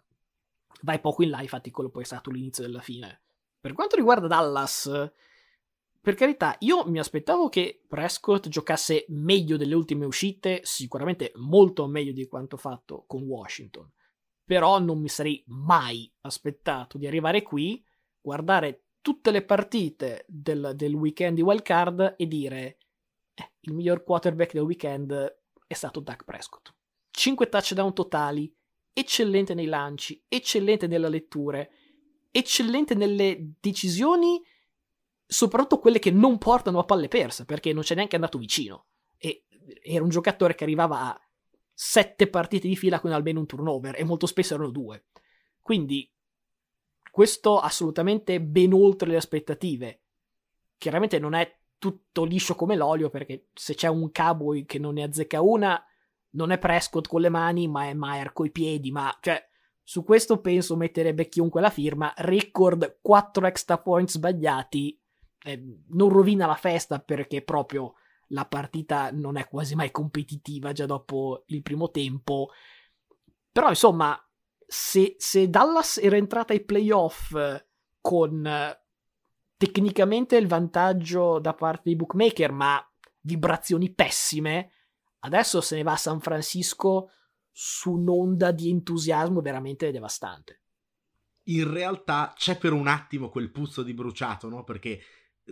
vai 0.82 1.00
poco 1.00 1.22
in 1.22 1.30
là, 1.30 1.40
infatti 1.40 1.70
quello 1.70 1.88
poi 1.88 2.02
è 2.02 2.06
stato 2.06 2.30
l'inizio 2.30 2.62
della 2.64 2.80
fine. 2.80 3.22
Per 3.60 3.72
quanto 3.72 3.96
riguarda 3.96 4.26
Dallas, 4.26 5.10
per 6.00 6.14
carità, 6.14 6.56
io 6.60 6.84
mi 6.86 6.98
aspettavo 6.98 7.48
che 7.48 7.82
Prescott 7.86 8.48
giocasse 8.48 9.04
meglio 9.08 9.56
delle 9.56 9.74
ultime 9.74 10.06
uscite, 10.06 10.60
sicuramente 10.62 11.32
molto 11.36 11.86
meglio 11.86 12.12
di 12.12 12.26
quanto 12.26 12.56
fatto 12.56 13.04
con 13.06 13.22
Washington. 13.22 13.90
Però 14.44 14.78
non 14.78 15.00
mi 15.00 15.08
sarei 15.08 15.42
mai 15.48 16.10
aspettato 16.22 16.96
di 16.96 17.06
arrivare 17.06 17.42
qui, 17.42 17.84
guardare 18.20 18.84
tutte 19.00 19.30
le 19.30 19.42
partite 19.42 20.24
del, 20.28 20.72
del 20.74 20.94
weekend 20.94 21.36
di 21.36 21.42
wild 21.42 21.62
card 21.62 22.14
e 22.16 22.26
dire 22.26 22.78
eh, 23.34 23.52
il 23.60 23.74
miglior 23.74 24.02
quarterback 24.04 24.52
del 24.52 24.62
weekend 24.62 25.38
è 25.66 25.74
stato 25.74 26.00
Dak 26.00 26.24
Prescott. 26.24 26.74
5 27.10 27.48
touchdown 27.48 27.92
totali, 27.92 28.54
eccellente 28.92 29.54
nei 29.54 29.66
lanci, 29.66 30.24
eccellente 30.28 30.86
nelle 30.86 31.08
letture, 31.08 31.70
eccellente 32.30 32.94
nelle 32.94 33.54
decisioni, 33.60 34.40
soprattutto 35.30 35.78
quelle 35.78 35.98
che 35.98 36.10
non 36.10 36.38
portano 36.38 36.78
a 36.78 36.84
palle 36.84 37.08
perse, 37.08 37.44
perché 37.44 37.72
non 37.74 37.82
c'è 37.82 37.94
neanche 37.94 38.16
andato 38.16 38.38
vicino. 38.38 38.86
E 39.18 39.44
era 39.82 40.02
un 40.02 40.08
giocatore 40.08 40.54
che 40.54 40.64
arrivava 40.64 41.00
a 41.02 41.20
sette 41.72 42.28
partite 42.28 42.66
di 42.66 42.76
fila 42.76 42.98
con 42.98 43.12
almeno 43.12 43.38
un 43.40 43.46
turnover, 43.46 43.94
e 44.00 44.04
molto 44.04 44.26
spesso 44.26 44.54
erano 44.54 44.70
due. 44.70 45.04
Quindi, 45.60 46.10
questo 47.10 47.58
assolutamente 47.58 48.40
ben 48.40 48.72
oltre 48.72 49.10
le 49.10 49.16
aspettative. 49.16 50.00
Chiaramente 50.78 51.18
non 51.18 51.34
è 51.34 51.56
tutto 51.76 52.24
liscio 52.24 52.54
come 52.54 52.74
l'olio, 52.74 53.10
perché 53.10 53.48
se 53.52 53.74
c'è 53.74 53.88
un 53.88 54.10
cowboy 54.10 54.64
che 54.64 54.78
non 54.78 54.94
ne 54.94 55.02
azzecca 55.02 55.42
una, 55.42 55.80
non 56.30 56.50
è 56.50 56.58
Prescott 56.58 57.06
con 57.06 57.20
le 57.20 57.28
mani, 57.28 57.68
ma 57.68 57.84
è 57.84 57.94
Mayer 57.94 58.32
coi 58.32 58.50
piedi, 58.50 58.90
ma 58.90 59.14
cioè 59.20 59.46
su 59.82 60.04
questo 60.04 60.40
penso 60.40 60.76
metterebbe 60.76 61.28
chiunque 61.28 61.60
la 61.60 61.70
firma. 61.70 62.12
Record 62.16 62.98
4 63.00 63.46
extra 63.46 63.78
points 63.78 64.14
sbagliati. 64.14 64.98
Eh, 65.48 65.62
non 65.88 66.10
rovina 66.10 66.46
la 66.46 66.56
festa 66.56 66.98
perché 66.98 67.40
proprio 67.40 67.94
la 68.28 68.44
partita 68.44 69.10
non 69.10 69.38
è 69.38 69.48
quasi 69.48 69.74
mai 69.74 69.90
competitiva 69.90 70.72
già 70.72 70.84
dopo 70.84 71.44
il 71.46 71.62
primo 71.62 71.90
tempo. 71.90 72.50
Però 73.50 73.70
insomma, 73.70 74.14
se, 74.66 75.14
se 75.16 75.48
Dallas 75.48 75.96
era 75.96 76.16
entrata 76.16 76.52
ai 76.52 76.62
playoff 76.62 77.34
con 77.98 78.46
tecnicamente 79.56 80.36
il 80.36 80.46
vantaggio 80.46 81.38
da 81.38 81.54
parte 81.54 81.82
dei 81.84 81.96
bookmaker, 81.96 82.52
ma 82.52 82.86
vibrazioni 83.20 83.90
pessime. 83.90 84.72
Adesso 85.20 85.62
se 85.62 85.76
ne 85.76 85.82
va 85.82 85.92
a 85.92 85.96
San 85.96 86.20
Francisco 86.20 87.10
su 87.50 87.92
un'onda 87.92 88.52
di 88.52 88.68
entusiasmo 88.68 89.40
veramente 89.40 89.90
devastante. 89.90 90.60
In 91.44 91.72
realtà 91.72 92.34
c'è 92.36 92.58
per 92.58 92.74
un 92.74 92.86
attimo 92.86 93.30
quel 93.30 93.50
puzzo 93.50 93.82
di 93.82 93.94
bruciato, 93.94 94.50
no? 94.50 94.64
Perché 94.64 95.00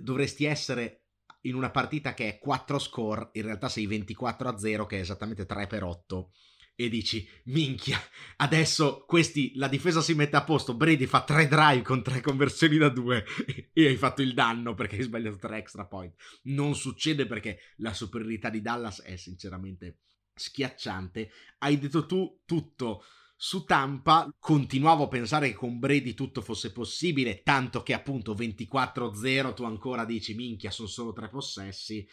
dovresti 0.00 0.44
essere 0.44 1.02
in 1.42 1.54
una 1.54 1.70
partita 1.70 2.14
che 2.14 2.28
è 2.28 2.38
4 2.38 2.78
score, 2.78 3.30
in 3.32 3.42
realtà 3.42 3.68
sei 3.68 3.86
24 3.86 4.48
a 4.48 4.58
0, 4.58 4.86
che 4.86 4.98
è 4.98 5.00
esattamente 5.00 5.46
3 5.46 5.66
per 5.66 5.84
8 5.84 6.30
e 6.78 6.90
dici, 6.90 7.26
minchia, 7.44 7.98
adesso 8.36 9.04
questi, 9.06 9.52
la 9.54 9.66
difesa 9.66 10.02
si 10.02 10.12
mette 10.12 10.36
a 10.36 10.44
posto, 10.44 10.74
Brady 10.74 11.06
fa 11.06 11.24
tre 11.24 11.48
drive 11.48 11.80
con 11.80 12.02
tre 12.02 12.20
conversioni 12.20 12.76
da 12.76 12.90
due 12.90 13.24
e 13.72 13.86
hai 13.86 13.96
fatto 13.96 14.20
il 14.20 14.34
danno 14.34 14.74
perché 14.74 14.96
hai 14.96 15.02
sbagliato 15.02 15.38
tre 15.38 15.56
extra 15.56 15.86
point. 15.86 16.14
Non 16.42 16.74
succede 16.74 17.24
perché 17.24 17.58
la 17.76 17.94
superiorità 17.94 18.50
di 18.50 18.60
Dallas 18.60 19.00
è 19.00 19.16
sinceramente 19.16 20.00
schiacciante. 20.34 21.30
Hai 21.58 21.78
detto 21.78 22.04
tu 22.04 22.42
tutto. 22.44 23.02
Su 23.38 23.64
Tampa 23.64 24.34
continuavo 24.38 25.04
a 25.04 25.08
pensare 25.08 25.48
che 25.48 25.54
con 25.54 25.78
Brady 25.78 26.14
tutto 26.14 26.40
fosse 26.40 26.72
possibile, 26.72 27.42
tanto 27.42 27.82
che 27.82 27.92
appunto 27.92 28.34
24-0 28.34 29.54
tu 29.54 29.64
ancora 29.64 30.04
dici 30.04 30.34
minchia 30.34 30.70
sono 30.70 30.88
solo 30.88 31.12
tre 31.12 31.28
possessi 31.28 32.08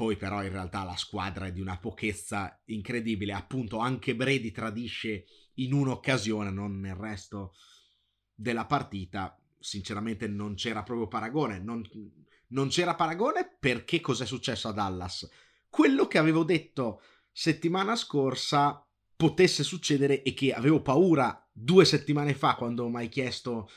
poi 0.00 0.16
però 0.16 0.42
in 0.42 0.50
realtà 0.50 0.82
la 0.82 0.96
squadra 0.96 1.44
è 1.44 1.52
di 1.52 1.60
una 1.60 1.76
pochezza 1.76 2.58
incredibile, 2.68 3.34
appunto 3.34 3.76
anche 3.76 4.16
Brady 4.16 4.50
tradisce 4.50 5.26
in 5.56 5.74
un'occasione, 5.74 6.50
non 6.50 6.80
nel 6.80 6.94
resto 6.94 7.52
della 8.34 8.64
partita. 8.64 9.38
Sinceramente 9.58 10.26
non 10.26 10.54
c'era 10.54 10.82
proprio 10.84 11.06
paragone, 11.06 11.58
non, 11.58 11.86
non 12.46 12.68
c'era 12.68 12.94
paragone 12.94 13.58
perché 13.60 14.00
cos'è 14.00 14.24
successo 14.24 14.68
a 14.68 14.72
Dallas? 14.72 15.28
Quello 15.68 16.06
che 16.06 16.16
avevo 16.16 16.44
detto 16.44 17.02
settimana 17.30 17.94
scorsa 17.94 18.82
potesse 19.20 19.64
succedere 19.64 20.22
e 20.22 20.32
che 20.32 20.54
avevo 20.54 20.80
paura 20.80 21.46
due 21.52 21.84
settimane 21.84 22.32
fa 22.32 22.54
quando 22.54 22.88
mi 22.88 22.96
hai 22.96 23.10
chiesto 23.10 23.68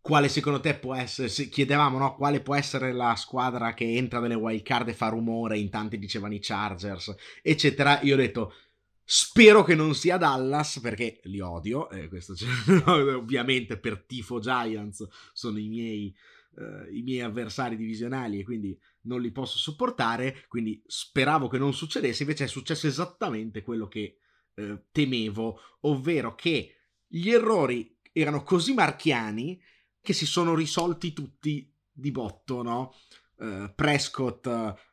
quale 0.00 0.28
secondo 0.28 0.60
te 0.60 0.76
può 0.76 0.94
essere, 0.94 1.26
se 1.26 1.48
chiedevamo 1.48 1.98
no, 1.98 2.14
quale 2.14 2.40
può 2.40 2.54
essere 2.54 2.92
la 2.92 3.16
squadra 3.16 3.74
che 3.74 3.96
entra 3.96 4.20
nelle 4.20 4.36
wild 4.36 4.62
card 4.62 4.86
e 4.86 4.94
fa 4.94 5.08
rumore, 5.08 5.58
in 5.58 5.68
tanti 5.68 5.98
dicevano 5.98 6.34
i 6.34 6.38
Chargers, 6.38 7.12
eccetera, 7.42 8.00
io 8.02 8.14
ho 8.14 8.18
detto 8.18 8.54
spero 9.02 9.64
che 9.64 9.74
non 9.74 9.96
sia 9.96 10.16
Dallas 10.16 10.78
perché 10.80 11.18
li 11.24 11.40
odio, 11.40 11.90
eh, 11.90 12.06
questo 12.06 12.34
ovviamente 12.86 13.78
per 13.78 14.04
tifo 14.04 14.38
Giants 14.38 15.08
sono 15.32 15.58
i 15.58 15.66
miei, 15.66 16.14
eh, 16.56 16.96
i 16.96 17.02
miei 17.02 17.22
avversari 17.22 17.76
divisionali 17.76 18.38
e 18.38 18.44
quindi 18.44 18.78
non 19.02 19.20
li 19.20 19.32
posso 19.32 19.58
sopportare, 19.58 20.44
quindi 20.46 20.80
speravo 20.86 21.48
che 21.48 21.58
non 21.58 21.74
succedesse, 21.74 22.22
invece 22.22 22.44
è 22.44 22.48
successo 22.48 22.86
esattamente 22.86 23.62
quello 23.62 23.88
che 23.88 24.18
eh, 24.58 24.82
temevo, 24.90 25.60
ovvero 25.82 26.34
che 26.34 26.74
gli 27.06 27.30
errori 27.30 27.96
erano 28.12 28.42
così 28.42 28.74
marchiani 28.74 29.60
che 30.00 30.12
si 30.12 30.26
sono 30.26 30.54
risolti 30.54 31.12
tutti 31.12 31.72
di 31.92 32.10
botto, 32.10 32.62
no? 32.62 32.94
Uh, 33.36 33.72
Prescott 33.74 34.48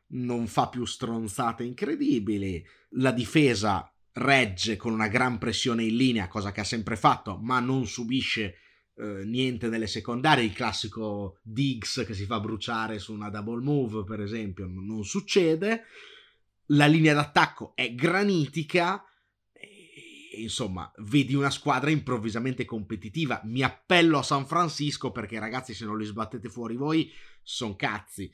non 0.08 0.46
fa 0.46 0.68
più 0.68 0.84
stronzate 0.84 1.64
incredibili, 1.64 2.64
la 2.90 3.10
difesa 3.10 3.92
regge 4.12 4.76
con 4.76 4.92
una 4.92 5.08
gran 5.08 5.38
pressione 5.38 5.82
in 5.82 5.96
linea, 5.96 6.28
cosa 6.28 6.52
che 6.52 6.60
ha 6.60 6.64
sempre 6.64 6.94
fatto, 6.96 7.38
ma 7.38 7.58
non 7.58 7.86
subisce 7.86 8.56
uh, 8.94 9.22
niente 9.24 9.68
nelle 9.68 9.88
secondarie, 9.88 10.44
il 10.44 10.52
classico 10.52 11.40
Diggs 11.42 12.04
che 12.06 12.14
si 12.14 12.24
fa 12.24 12.38
bruciare 12.38 13.00
su 13.00 13.12
una 13.12 13.30
double 13.30 13.62
move, 13.62 14.04
per 14.04 14.20
esempio, 14.20 14.66
non 14.68 15.04
succede. 15.04 15.84
La 16.70 16.86
linea 16.86 17.14
d'attacco 17.14 17.72
è 17.74 17.94
granitica, 17.94 19.04
insomma, 20.42 20.90
vedi 20.98 21.34
una 21.34 21.50
squadra 21.50 21.90
improvvisamente 21.90 22.64
competitiva. 22.64 23.40
Mi 23.44 23.62
appello 23.62 24.18
a 24.18 24.22
San 24.22 24.46
Francisco 24.46 25.10
perché, 25.10 25.38
ragazzi, 25.38 25.74
se 25.74 25.84
non 25.84 25.98
li 25.98 26.04
sbattete 26.04 26.48
fuori 26.48 26.76
voi, 26.76 27.10
son 27.42 27.76
cazzi. 27.76 28.30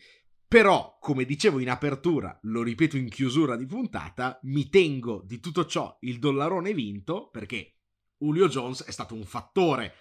Però, 0.47 0.99
come 1.01 1.25
dicevo 1.25 1.61
in 1.61 1.71
apertura, 1.71 2.39
lo 2.43 2.63
ripeto 2.63 2.99
in 2.99 3.09
chiusura 3.09 3.57
di 3.57 3.65
puntata, 3.65 4.39
mi 4.43 4.69
tengo 4.69 5.23
di 5.25 5.41
tutto 5.41 5.65
ciò 5.65 5.97
il 6.01 6.19
dollarone 6.19 6.75
vinto 6.75 7.31
perché 7.31 7.79
Julio 8.19 8.49
Jones 8.49 8.85
è 8.85 8.91
stato 8.91 9.15
un 9.15 9.25
fattore 9.25 9.95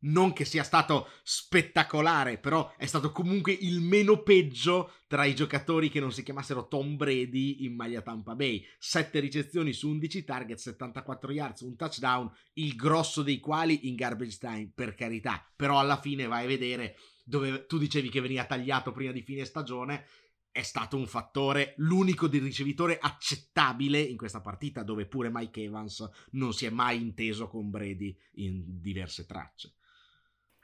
non 0.00 0.32
che 0.32 0.44
sia 0.44 0.62
stato 0.62 1.08
spettacolare, 1.22 2.38
però 2.38 2.74
è 2.76 2.86
stato 2.86 3.10
comunque 3.10 3.52
il 3.52 3.80
meno 3.80 4.22
peggio 4.22 4.92
tra 5.06 5.24
i 5.24 5.34
giocatori 5.34 5.88
che 5.88 6.00
non 6.00 6.12
si 6.12 6.22
chiamassero 6.22 6.68
Tom 6.68 6.96
Brady 6.96 7.64
in 7.64 7.74
maglia 7.74 8.02
Tampa 8.02 8.34
Bay. 8.34 8.64
7 8.78 9.18
ricezioni 9.20 9.72
su 9.72 9.88
11 9.88 10.24
target, 10.24 10.58
74 10.58 11.32
yards, 11.32 11.60
un 11.62 11.76
touchdown, 11.76 12.30
il 12.54 12.76
grosso 12.76 13.22
dei 13.22 13.40
quali 13.40 13.88
in 13.88 13.94
garbage 13.94 14.38
time, 14.38 14.70
per 14.74 14.94
carità. 14.94 15.50
Però 15.56 15.78
alla 15.78 16.00
fine 16.00 16.26
vai 16.26 16.44
a 16.44 16.48
vedere 16.48 16.96
dove 17.24 17.66
tu 17.66 17.78
dicevi 17.78 18.08
che 18.08 18.20
veniva 18.20 18.44
tagliato 18.44 18.92
prima 18.92 19.12
di 19.12 19.22
fine 19.22 19.44
stagione, 19.44 20.06
è 20.50 20.62
stato 20.62 20.96
un 20.96 21.06
fattore, 21.06 21.74
l'unico 21.76 22.26
di 22.26 22.38
ricevitore 22.38 22.98
accettabile 22.98 24.00
in 24.00 24.16
questa 24.16 24.40
partita, 24.40 24.82
dove 24.82 25.06
pure 25.06 25.30
Mike 25.30 25.62
Evans 25.62 26.08
non 26.32 26.52
si 26.52 26.66
è 26.66 26.70
mai 26.70 27.00
inteso 27.00 27.48
con 27.48 27.70
Brady 27.70 28.16
in 28.36 28.80
diverse 28.80 29.24
tracce. 29.24 29.74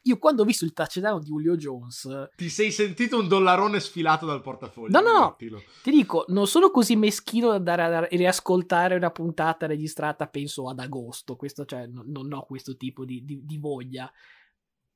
Io 0.06 0.18
quando 0.18 0.42
ho 0.42 0.44
visto 0.44 0.66
il 0.66 0.74
touchdown 0.74 1.20
di 1.20 1.26
Julio 1.26 1.56
Jones... 1.56 2.30
Ti 2.36 2.48
sei 2.50 2.70
sentito 2.70 3.18
un 3.18 3.26
dollarone 3.26 3.80
sfilato 3.80 4.26
dal 4.26 4.42
portafoglio? 4.42 5.00
No, 5.00 5.00
no, 5.00 5.18
no. 5.18 5.36
Ti 5.36 5.90
dico, 5.90 6.26
non 6.28 6.46
sono 6.46 6.70
così 6.70 6.94
meschino 6.94 7.48
da 7.48 7.54
andare 7.54 7.96
a 7.96 8.08
riascoltare 8.10 8.96
una 8.96 9.10
puntata 9.10 9.66
registrata, 9.66 10.26
penso, 10.26 10.68
ad 10.68 10.78
agosto. 10.78 11.36
Questo, 11.36 11.64
cioè, 11.64 11.86
no, 11.86 12.04
non 12.06 12.30
ho 12.34 12.44
questo 12.44 12.76
tipo 12.76 13.06
di, 13.06 13.24
di, 13.24 13.46
di, 13.46 13.56
voglia. 13.56 14.12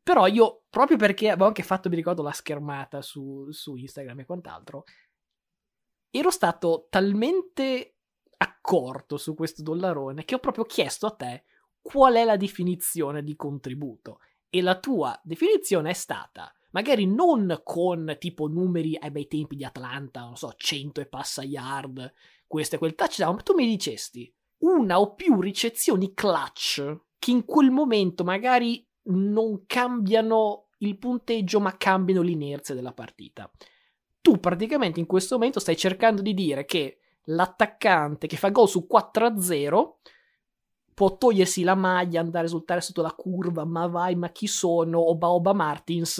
Però 0.02 0.26
io, 0.26 0.64
proprio 0.68 0.98
perché 0.98 1.30
avevo 1.30 1.46
anche 1.46 1.62
fatto, 1.62 1.88
mi 1.88 1.96
ricordo, 1.96 2.22
la 2.22 2.32
schermata 2.32 3.00
su, 3.00 3.50
su 3.50 3.76
Instagram 3.76 4.20
e 4.20 4.26
quant'altro, 4.26 4.84
ero 6.10 6.30
stato 6.30 6.86
talmente 6.90 7.94
accorto 8.36 9.16
su 9.16 9.34
questo 9.34 9.62
dollarone 9.62 10.24
che 10.24 10.34
ho 10.34 10.38
proprio 10.38 10.64
chiesto 10.64 11.06
a 11.06 11.12
te 11.12 11.44
qual 11.80 12.14
è 12.14 12.24
la 12.24 12.36
definizione 12.36 13.22
di 13.22 13.34
contributo 13.34 14.20
e 14.50 14.62
la 14.62 14.78
tua 14.78 15.18
definizione 15.22 15.90
è 15.90 15.94
stata 15.94 16.52
magari 16.70 17.06
non 17.06 17.60
con 17.64 18.16
tipo 18.18 18.46
numeri 18.46 18.96
ai 18.96 19.10
bei 19.10 19.26
tempi 19.26 19.56
di 19.56 19.64
Atlanta, 19.64 20.20
non 20.20 20.36
so, 20.36 20.52
100 20.56 21.00
e 21.00 21.06
passa 21.06 21.42
yard, 21.42 22.12
questo 22.46 22.74
e 22.74 22.78
quel 22.78 22.94
touchdown, 22.94 23.36
ma 23.36 23.42
tu 23.42 23.54
mi 23.54 23.66
dicesti 23.66 24.32
una 24.58 25.00
o 25.00 25.14
più 25.14 25.40
ricezioni 25.40 26.14
clutch 26.14 26.96
che 27.18 27.30
in 27.30 27.44
quel 27.44 27.70
momento 27.70 28.24
magari 28.24 28.86
non 29.04 29.64
cambiano 29.66 30.68
il 30.78 30.98
punteggio 30.98 31.60
ma 31.60 31.76
cambiano 31.76 32.22
l'inerzia 32.22 32.74
della 32.74 32.92
partita. 32.92 33.50
Tu 34.20 34.38
praticamente 34.38 35.00
in 35.00 35.06
questo 35.06 35.36
momento 35.36 35.60
stai 35.60 35.76
cercando 35.76 36.22
di 36.22 36.34
dire 36.34 36.64
che 36.64 36.98
l'attaccante 37.24 38.26
che 38.26 38.36
fa 38.36 38.50
gol 38.50 38.68
su 38.68 38.86
4-0 38.90 39.92
può 40.98 41.16
togliersi 41.16 41.62
la 41.62 41.76
maglia, 41.76 42.18
andare 42.18 42.38
a 42.38 42.42
risultare 42.42 42.80
sotto 42.80 43.02
la 43.02 43.12
curva, 43.12 43.64
ma 43.64 43.86
vai, 43.86 44.16
ma 44.16 44.30
chi 44.30 44.48
sono? 44.48 45.10
Oba 45.10 45.30
Oba 45.30 45.52
Martins, 45.52 46.16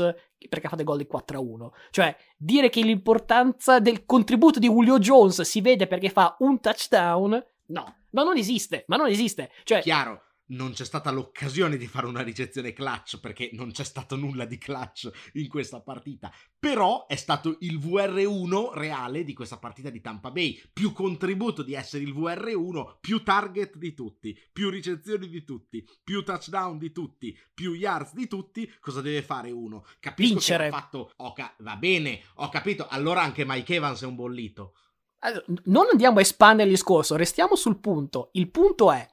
perché 0.49 0.69
fate 0.69 0.85
gol 0.85 0.99
di 0.99 1.09
4-1. 1.13 1.71
Cioè, 1.91 2.17
dire 2.37 2.69
che 2.69 2.83
l'importanza 2.83 3.81
del 3.81 4.07
contributo 4.07 4.61
di 4.61 4.69
Julio 4.69 5.01
Jones 5.01 5.41
si 5.41 5.61
vede 5.63 5.89
perché 5.89 6.11
fa 6.11 6.37
un 6.39 6.61
touchdown, 6.61 7.45
no, 7.67 7.95
ma 8.11 8.23
non 8.23 8.37
esiste, 8.37 8.85
ma 8.87 8.95
non 8.95 9.09
esiste. 9.09 9.51
Cioè, 9.65 9.81
Chiaro, 9.81 10.23
non 10.49 10.73
c'è 10.73 10.85
stata 10.85 11.11
l'occasione 11.11 11.77
di 11.77 11.87
fare 11.87 12.07
una 12.07 12.23
ricezione 12.23 12.73
clutch 12.73 13.19
perché 13.21 13.51
non 13.53 13.71
c'è 13.73 13.85
stato 13.85 14.17
nulla 14.17 14.45
di 14.45 14.59
clutch 14.59 15.11
in 15.35 15.49
questa 15.49 15.81
partita. 15.81 16.33
Però 16.59 17.07
è 17.07 17.17
stato 17.17 17.57
il 17.61 17.79
VR1 17.79 18.73
reale 18.73 19.25
di 19.25 19.35
questa 19.35 19.59
partita 19.59 19.91
di 19.91 20.01
Tampa 20.01 20.31
Bay. 20.31 20.61
Più 20.73 20.93
contributo 20.93 21.63
di 21.63 21.75
essere 21.75 22.05
il 22.05 22.15
VR1, 22.15 22.97
più 23.01 23.23
target 23.23 23.77
di 23.77 23.95
tutti, 23.95 24.39
più 24.53 24.71
ricezioni 24.71 25.29
di 25.29 25.45
tutti, 25.45 25.87
più 26.03 26.23
touchdown 26.23 26.79
di 26.79 26.93
tutti, 26.93 27.37
più 27.53 27.73
yards 27.73 28.15
di 28.15 28.27
tutti. 28.27 28.71
Cosa 28.81 29.01
deve 29.01 29.23
fare 29.23 29.51
uno? 29.51 29.85
Capisco 30.01 30.35
Vincere. 30.35 30.69
che 30.69 30.75
ha 30.75 30.79
fatto. 30.79 31.13
Ca- 31.35 31.55
va 31.59 31.77
bene, 31.77 32.23
ho 32.37 32.49
capito. 32.49 32.87
Allora 32.89 33.23
anche 33.23 33.45
Mike 33.45 33.75
Evans 33.75 34.03
è 34.03 34.07
un 34.07 34.15
bollito. 34.15 34.75
Allora, 35.21 35.45
non 35.65 35.87
andiamo 35.91 36.19
a 36.19 36.23
espandere 36.23 36.69
il 36.69 36.75
discorso, 36.75 37.17
restiamo 37.17 37.57
sul 37.57 37.81
punto. 37.81 38.31
Il 38.33 38.51
punto 38.51 38.93
è 38.93 39.07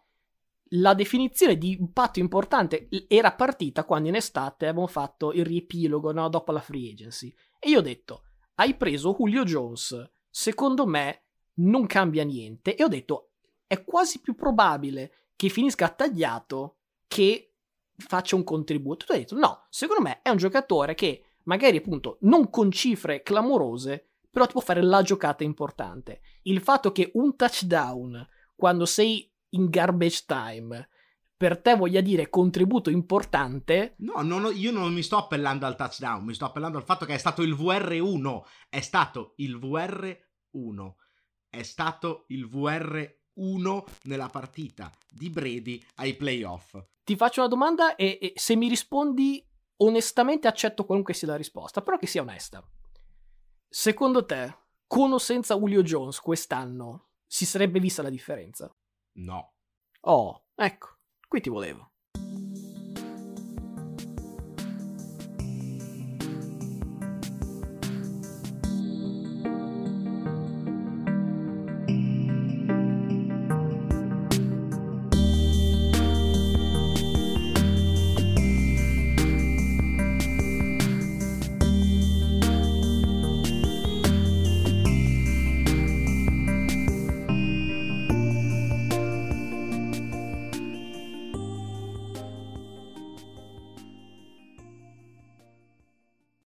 la 0.78 0.94
definizione 0.94 1.58
di 1.58 1.72
impatto 1.72 2.20
importante 2.20 2.88
era 3.08 3.34
partita 3.34 3.84
quando 3.84 4.10
in 4.10 4.16
estate 4.16 4.66
avevamo 4.66 4.88
fatto 4.88 5.32
il 5.32 5.46
riepilogo 5.46 6.12
no? 6.12 6.30
dopo 6.30 6.52
la 6.52 6.62
free 6.62 6.92
agency. 6.92 7.34
E 7.60 7.70
io 7.70 7.80
ho 7.80 7.84
detto, 7.84 8.24
hai 8.56 8.76
preso 8.76 9.16
Julio 9.18 9.44
Jones, 9.44 10.12
secondo 10.30 10.86
me 10.86 11.24
non 11.56 11.86
cambia 11.86 12.24
niente. 12.24 12.76
E 12.76 12.84
ho 12.84 12.88
detto, 12.88 13.32
è 13.68 13.84
quasi 13.84 14.20
più 14.20 14.36
probabile 14.36 15.32
che 15.36 15.50
finisca 15.50 15.90
tagliato 15.90 16.78
che 17.08 17.54
faccia 17.98 18.36
un 18.36 18.44
contributo. 18.44 19.06
Tu 19.06 19.14
hai 19.14 19.20
detto, 19.20 19.38
no, 19.38 19.66
secondo 19.70 20.02
me 20.02 20.22
è 20.22 20.30
un 20.30 20.38
giocatore 20.38 20.96
che 20.96 21.24
magari 21.44 21.78
appunto 21.78 22.18
non 22.22 22.50
con 22.50 22.72
cifre 22.72 23.22
clamorose, 23.22 24.10
però 24.30 24.46
ti 24.46 24.54
può 24.54 24.62
fare 24.62 24.82
la 24.82 25.02
giocata 25.02 25.44
importante. 25.44 26.22
Il 26.44 26.62
fatto 26.62 26.92
che 26.92 27.12
un 27.14 27.36
touchdown, 27.36 28.28
quando 28.56 28.86
sei 28.86 29.32
in 29.56 29.70
garbage 29.70 30.24
time, 30.26 30.88
per 31.38 31.62
te 31.62 31.76
voglia 31.76 32.02
dire 32.02 32.30
contributo 32.30 32.90
importante. 32.90 33.96
No, 34.00 34.22
no, 34.22 34.50
io 34.52 34.72
non 34.72 34.94
mi 34.94 35.02
sto 35.02 35.18
appellando 35.18 35.66
al 35.66 35.76
touchdown, 35.76 36.24
mi 36.24 36.34
sto 36.34 36.46
appellando 36.46 36.78
al 36.78 36.86
fatto 36.86 37.06
che 37.06 37.14
è 37.14 37.18
stato 37.18 37.42
il 37.42 37.54
VR1. 37.54 38.42
È 38.70 38.80
stato 38.80 39.34
il 39.38 39.58
VR1. 39.58 40.94
È 41.50 41.64
stato 41.64 42.26
il 42.28 42.48
VR1 42.48 43.84
nella 44.04 44.30
partita 44.30 44.92
di 45.10 45.30
Brady 45.30 45.84
ai 45.96 46.16
playoff. 46.16 46.78
Ti 47.04 47.16
faccio 47.16 47.42
una 47.42 47.50
domanda 47.50 47.96
e, 47.96 48.18
e 48.22 48.34
se 48.36 48.56
mi 48.56 48.68
rispondi 48.68 49.46
onestamente 49.78 50.48
accetto 50.48 50.86
qualunque 50.86 51.14
sia 51.14 51.28
la 51.28 51.36
risposta, 51.36 51.82
però 51.82 51.98
che 51.98 52.08
sia 52.08 52.22
onesta. 52.22 52.66
Secondo 53.68 54.26
te, 54.26 54.58
con 54.88 55.12
o 55.12 55.18
senza 55.18 55.56
Julio 55.58 55.84
Jones 55.84 56.20
quest'anno 56.20 57.10
si 57.26 57.46
sarebbe 57.46 57.80
vista 57.80 58.02
la 58.02 58.10
differenza? 58.10 58.74
No. 59.16 59.54
Oh, 60.02 60.44
ecco. 60.58 61.00
Qui 61.28 61.42
ti 61.42 61.50
volevo. 61.50 61.95